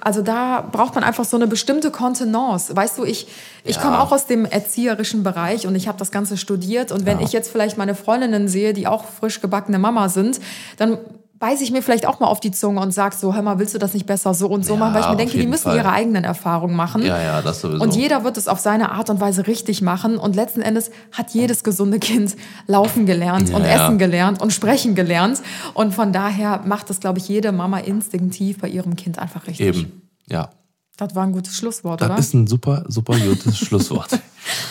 also 0.00 0.22
da 0.22 0.60
braucht 0.70 0.94
man 0.94 1.02
einfach 1.04 1.24
so 1.24 1.36
eine 1.36 1.46
bestimmte 1.46 1.90
Kontenance. 1.90 2.74
Weißt 2.76 2.96
du, 2.98 3.04
ich, 3.04 3.26
ich 3.64 3.76
Ja. 3.76 3.82
komme 3.82 4.00
auch 4.00 4.12
aus 4.12 4.26
dem 4.26 4.44
erzieherischen 4.44 5.22
Bereich 5.24 5.66
und 5.66 5.74
ich 5.74 5.88
habe 5.88 5.98
das 5.98 6.10
Ganze 6.12 6.36
studiert. 6.36 6.92
Und 6.92 7.06
wenn 7.06 7.18
Ja. 7.18 7.24
ich 7.24 7.32
jetzt 7.32 7.50
vielleicht 7.50 7.76
meine 7.76 7.94
Freundinnen 7.94 8.46
sehe, 8.48 8.72
die 8.72 8.86
auch 8.86 9.04
frisch 9.04 9.40
gebackene 9.40 9.78
Mama 9.78 10.08
sind, 10.08 10.40
dann 10.76 10.98
beiße 11.42 11.64
ich 11.64 11.72
mir 11.72 11.82
vielleicht 11.82 12.06
auch 12.06 12.20
mal 12.20 12.28
auf 12.28 12.38
die 12.38 12.52
Zunge 12.52 12.80
und 12.80 12.94
sag 12.94 13.14
so, 13.14 13.34
hör 13.34 13.42
mal, 13.42 13.58
willst 13.58 13.74
du 13.74 13.78
das 13.78 13.94
nicht 13.94 14.06
besser 14.06 14.32
so 14.32 14.46
und 14.46 14.64
so 14.64 14.74
Ja, 14.74 14.78
machen? 14.78 14.94
Weil 14.94 15.00
ich 15.02 15.08
mir 15.08 15.16
denke, 15.16 15.38
die 15.38 15.46
müssen 15.48 15.64
Fall. 15.64 15.76
ihre 15.76 15.90
eigenen 15.90 16.22
Erfahrungen 16.22 16.76
machen. 16.76 17.02
Ja, 17.04 17.20
ja, 17.20 17.42
das 17.42 17.60
sowieso. 17.62 17.82
Und 17.82 17.96
jeder 17.96 18.22
wird 18.22 18.36
es 18.36 18.46
auf 18.46 18.60
seine 18.60 18.92
Art 18.92 19.10
und 19.10 19.20
Weise 19.20 19.48
richtig 19.48 19.82
machen. 19.82 20.18
Und 20.18 20.36
letzten 20.36 20.62
Endes 20.62 20.92
hat 21.10 21.30
jedes 21.34 21.64
gesunde 21.64 21.98
Kind 21.98 22.36
laufen 22.68 23.06
gelernt 23.06 23.48
Ja, 23.48 23.56
und 23.56 23.62
ja. 23.64 23.70
essen 23.86 23.98
gelernt 23.98 24.40
und 24.40 24.52
sprechen 24.52 24.94
gelernt. 24.94 25.42
Und 25.74 25.92
von 25.94 26.12
daher 26.12 26.60
macht 26.64 26.90
es, 26.90 27.00
glaube 27.00 27.18
ich, 27.18 27.26
jede 27.26 27.50
Mama 27.50 27.78
instinktiv 27.78 28.60
bei 28.60 28.68
ihrem 28.68 28.94
Kind 28.94 29.18
einfach 29.18 29.48
richtig. 29.48 29.66
Eben, 29.66 30.02
ja. 30.28 30.48
Das 30.96 31.16
war 31.16 31.24
ein 31.24 31.32
gutes 31.32 31.56
Schlusswort, 31.56 32.00
Das 32.02 32.08
oder? 32.10 32.18
ist 32.20 32.34
ein 32.34 32.46
super, 32.46 32.84
super 32.86 33.16
gutes 33.18 33.58
Schlusswort. 33.66 34.10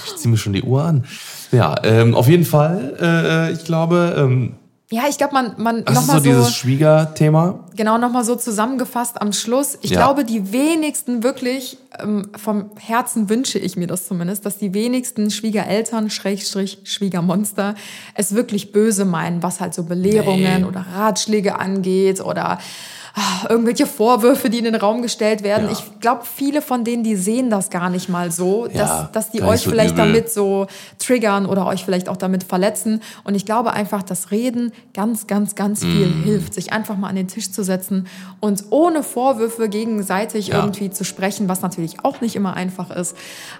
Ich 0.05 0.15
ziehe 0.15 0.31
mir 0.31 0.37
schon 0.37 0.53
die 0.53 0.63
Uhr 0.63 0.85
an. 0.85 1.03
Ja, 1.51 1.75
ähm, 1.83 2.15
auf 2.15 2.29
jeden 2.29 2.45
Fall, 2.45 2.95
äh, 3.01 3.51
ich 3.51 3.65
glaube, 3.65 4.15
ähm, 4.17 4.53
ja, 4.91 5.03
ich 5.09 5.17
glaube, 5.17 5.33
man, 5.33 5.53
man 5.57 5.83
das 5.85 5.93
ist 5.95 6.01
so 6.01 6.07
nochmal 6.07 6.21
dieses 6.21 6.45
so, 6.47 6.51
Schwiegerthema. 6.51 7.59
genau 7.75 7.97
nochmal 7.97 8.23
so 8.25 8.35
zusammengefasst 8.35 9.21
am 9.21 9.31
Schluss. 9.33 9.77
Ich 9.81 9.91
Ja. 9.91 9.97
glaube, 10.05 10.25
die 10.25 10.51
wenigsten 10.51 11.23
wirklich, 11.23 11.77
ähm, 11.99 12.29
vom 12.35 12.71
Herzen 12.77 13.29
wünsche 13.29 13.57
ich 13.57 13.77
mir 13.77 13.87
das 13.87 14.07
zumindest, 14.07 14.45
dass 14.45 14.57
die 14.57 14.73
wenigsten 14.73 15.31
Schwiegereltern, 15.31 16.09
Schrägstrich, 16.09 16.79
Schwiegermonster, 16.83 17.75
es 18.15 18.35
wirklich 18.35 18.71
böse 18.71 19.05
meinen, 19.05 19.41
was 19.41 19.59
halt 19.61 19.73
so 19.73 19.83
Belehrungen 19.83 20.61
Nee. 20.61 20.67
oder 20.67 20.85
Ratschläge 20.93 21.57
angeht 21.59 22.19
oder 22.21 22.59
irgendwelche 23.49 23.85
Vorwürfe, 23.87 24.49
die 24.49 24.59
in 24.59 24.63
den 24.65 24.75
Raum 24.75 25.01
gestellt 25.01 25.43
werden. 25.43 25.65
Ja. 25.65 25.71
Ich 25.73 25.99
glaube, 25.99 26.21
viele 26.23 26.61
von 26.61 26.83
denen, 26.85 27.03
die 27.03 27.15
sehen 27.15 27.49
das 27.49 27.69
gar 27.69 27.89
nicht 27.89 28.07
mal 28.07 28.31
so, 28.31 28.67
Ja, 28.67 28.77
dass, 28.77 29.11
dass 29.11 29.31
die 29.31 29.41
euch 29.41 29.61
so 29.61 29.69
vielleicht 29.69 29.95
übel. 29.95 30.05
damit 30.05 30.29
so 30.31 30.67
triggern 30.97 31.45
oder 31.45 31.65
euch 31.65 31.83
vielleicht 31.83 32.07
auch 32.07 32.15
damit 32.17 32.43
verletzen. 32.43 33.01
Und 33.23 33.35
ich 33.35 33.45
glaube 33.45 33.73
einfach, 33.73 34.03
dass 34.03 34.31
Reden 34.31 34.71
ganz, 34.93 35.27
ganz, 35.27 35.55
ganz 35.55 35.81
viel 35.81 36.07
Mm. 36.07 36.23
hilft, 36.23 36.53
sich 36.53 36.71
einfach 36.71 36.95
mal 36.97 37.09
an 37.09 37.15
den 37.15 37.27
Tisch 37.27 37.51
zu 37.51 37.63
setzen 37.63 38.07
und 38.39 38.63
ohne 38.69 39.03
Vorwürfe 39.03 39.67
gegenseitig 39.67 40.47
Ja. 40.47 40.59
irgendwie 40.59 40.89
zu 40.89 41.03
sprechen, 41.03 41.49
was 41.49 41.61
natürlich 41.61 42.05
auch 42.05 42.21
nicht 42.21 42.35
immer 42.37 42.53
einfach 42.55 42.91
ist. 42.91 43.17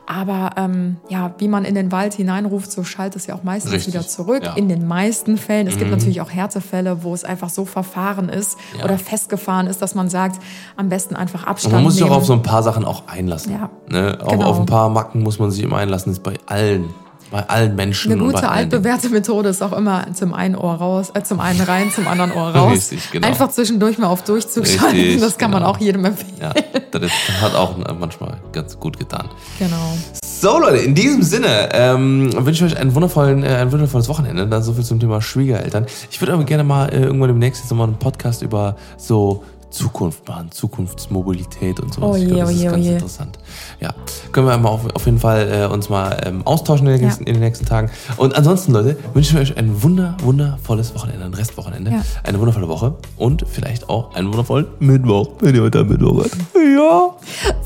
Aber 0.08 0.52
ähm, 0.58 0.97
ja, 1.10 1.34
wie 1.39 1.47
man 1.47 1.66
in 1.66 1.76
den 1.76 1.91
Wald 1.91 2.14
hineinruft, 2.14 2.72
so 2.72 2.84
schallt 2.84 3.16
es 3.16 3.28
ja 3.28 3.36
auch 3.36 3.43
meistens 3.43 3.74
Richtig, 3.74 3.93
wieder 3.93 4.08
zurück. 4.08 4.43
Mhm. 4.43 4.58
In 4.58 4.70
den 4.70 4.88
meisten 4.88 5.38
Fällen. 5.38 5.68
Es 5.68 5.78
gibt 5.78 5.91
natürlich 5.91 6.22
auch 6.22 6.30
Härtefälle, 6.32 7.04
wo 7.04 7.14
es 7.14 7.24
einfach 7.26 7.49
so 7.49 7.66
verfahren 7.66 8.30
ist 8.30 8.58
oder 8.84 8.97
festgefahren 8.97 9.40
ist, 9.67 9.81
dass 9.81 9.95
man 9.95 10.09
sagt, 10.09 10.41
am 10.77 10.89
besten 10.89 11.15
einfach 11.15 11.43
Und 11.43 11.49
Abstand 11.49 11.73
man 11.75 11.83
muss 11.83 11.95
sich 11.95 12.03
auch 12.03 12.11
auf 12.11 12.25
so 12.25 12.33
ein 12.33 12.41
paar 12.43 12.63
Sachen 12.63 12.85
auch 12.85 13.03
einlassen. 13.07 13.53
Ja. 13.53 13.69
Ne? 13.89 14.17
Auch 14.23 14.29
Genau. 14.31 14.45
auf 14.47 14.59
ein 14.59 14.65
paar 14.65 14.89
Macken 14.89 15.21
muss 15.23 15.39
man 15.39 15.51
sich 15.51 15.63
immer 15.63 15.77
einlassen. 15.77 16.11
Das 16.11 16.17
ist 16.19 16.23
bei 16.23 16.35
allen, 16.45 16.85
bei 17.32 17.47
allen 17.47 17.75
Menschen. 17.75 18.11
Eine 18.11 18.21
gute 18.21 18.49
altbewährte 18.49 19.09
Methode 19.09 19.49
ist 19.49 19.63
auch 19.63 19.71
immer 19.71 20.05
zum 20.13 20.34
einen 20.34 20.55
Ohr 20.55 20.75
raus, 20.75 21.11
äh, 21.13 21.23
zum 21.23 21.39
einen 21.39 21.61
rein, 21.61 21.89
zum 21.89 22.07
anderen 22.07 22.34
Ohr 22.34 22.49
raus. 22.53 22.73
Richtig, 22.73 23.09
genau. 23.09 23.27
Einfach 23.27 23.49
zwischendurch 23.49 23.97
mal 23.97 24.07
auf 24.07 24.23
Durchzug 24.23 24.65
Richtig, 24.65 24.79
schalten. 24.79 25.21
Das 25.21 25.38
kann 25.38 25.49
man 25.49 25.61
genau. 25.61 25.71
auch 25.71 25.79
jedem 25.79 26.05
empfehlen. 26.05 26.34
Ja, 26.39 26.53
das 26.91 27.11
hat 27.41 27.55
auch 27.55 27.77
manchmal 27.99 28.38
ganz 28.51 28.77
gut 28.77 28.99
getan. 28.99 29.29
Genau. 29.57 29.97
So 30.21 30.59
Leute, 30.59 30.77
in 30.77 30.93
diesem 30.93 31.23
Sinne 31.23 31.69
ähm, 31.71 32.32
wünsche 32.45 32.65
ich 32.65 32.73
euch 32.73 32.79
einen 32.79 32.93
wundervollen, 32.93 33.43
äh, 33.43 33.55
ein 33.55 33.71
wundervolles 33.71 34.09
Wochenende. 34.09 34.47
Dann 34.47 34.61
so 34.61 34.73
viel 34.73 34.84
zum 34.84 34.99
Thema 34.99 35.21
Schwiegereltern. 35.21 35.86
Ich 36.09 36.19
würde 36.19 36.34
aber 36.34 36.43
gerne 36.43 36.63
mal 36.63 36.88
äh, 36.88 37.03
irgendwann 37.03 37.29
demnächst 37.29 37.61
jetzt 37.61 37.71
noch 37.71 37.77
mal 37.77 37.86
einen 37.86 37.97
Podcast 37.97 38.41
über 38.41 38.75
so 38.97 39.43
Zukunft 39.69 40.27
machen, 40.27 40.51
Zukunftsmobilität 40.51 41.79
und 41.79 41.93
sowas. 41.93 42.09
Oh 42.09 42.15
ich 42.15 42.23
je, 42.23 42.27
glaube, 42.27 42.41
das 42.41 42.49
oh 42.49 42.53
je, 42.53 42.65
ist 42.65 42.67
oh 42.67 42.71
ganz 42.71 42.86
je. 42.86 42.93
interessant. 42.93 43.39
Ja, 43.80 43.89
können 44.32 44.47
wir 44.47 44.58
mal 44.58 44.70
auf, 44.70 44.82
auf 44.93 45.06
jeden 45.06 45.20
Fall 45.20 45.49
äh, 45.52 45.66
uns 45.66 45.89
mal 45.89 46.18
ähm, 46.26 46.41
austauschen 46.45 46.88
in 46.88 46.93
den, 46.93 47.02
Ja. 47.02 47.08
nächsten, 47.08 47.24
in 47.26 47.34
den 47.34 47.41
nächsten 47.41 47.66
Tagen. 47.66 47.89
Und 48.18 48.36
ansonsten, 48.36 48.72
Leute, 48.74 48.97
wünsche 49.14 49.34
ich 49.36 49.52
euch 49.52 49.58
ein 49.58 49.82
wunder, 49.84 50.16
wundervolles 50.24 50.93
Wochenende, 50.95 51.26
ein 51.26 51.34
Restwochenende, 51.34 51.91
Ja. 51.91 52.02
eine 52.24 52.39
wundervolle 52.39 52.68
Woche 52.68 52.95
und 53.18 53.45
vielleicht 53.49 53.89
auch 53.89 54.14
einen 54.16 54.28
wundervollen 54.30 54.68
Mittwoch, 54.80 55.30
wenn 55.39 55.56
ihr 55.56 55.62
heute 55.64 55.80
am 55.80 55.88
Mittwoch 55.88 56.24
habt. 56.24 56.38
Ja. 56.56 57.12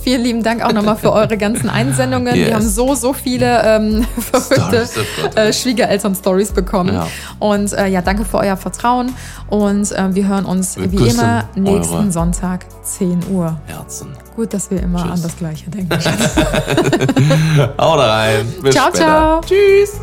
Vielen 0.02 0.24
lieben 0.24 0.44
Dank 0.44 0.64
auch 0.64 0.74
nochmal 0.74 0.98
für 0.98 1.12
eure 1.12 1.38
ganzen 1.38 1.70
Einsendungen. 1.70 2.36
Yes. 2.36 2.48
Wir 2.48 2.56
haben 2.56 2.68
so, 2.68 2.96
so 2.96 3.14
viele 3.14 3.62
ähm, 3.64 4.06
verrückte 4.18 4.88
oh 5.36 5.40
äh, 5.40 5.54
Schwiegereltern-Stories 5.54 6.52
bekommen. 6.52 6.94
Ja. 6.94 7.08
Und 7.40 7.74
äh, 7.74 7.88
ja, 7.88 8.02
danke 8.02 8.26
für 8.26 8.38
euer 8.38 8.58
Vertrauen. 8.58 9.14
Und 9.50 9.92
äh, 9.92 10.14
wir 10.16 10.28
hören 10.28 10.46
uns 10.46 10.78
Wir 10.78 10.92
wie 10.92 11.08
immer 11.10 11.46
nächsten 11.56 12.12
Sonntag, 12.12 12.66
10 12.84 13.20
Uhr. 13.32 13.58
Herzen. 13.66 14.25
Gut, 14.36 14.54
dass 14.54 14.70
wir 14.70 14.82
immer 14.84 15.02
Tschüss. 15.04 15.12
an 15.12 15.22
das 15.24 15.38
Gleiche 15.38 15.70
denken. 15.70 15.98
Haut 17.80 18.00
rein. 18.00 18.54
Bis 18.62 18.74
Ciao, 18.76 18.88
später. 18.90 19.06
ciao. 19.06 19.42
Tschüss. 19.42 20.00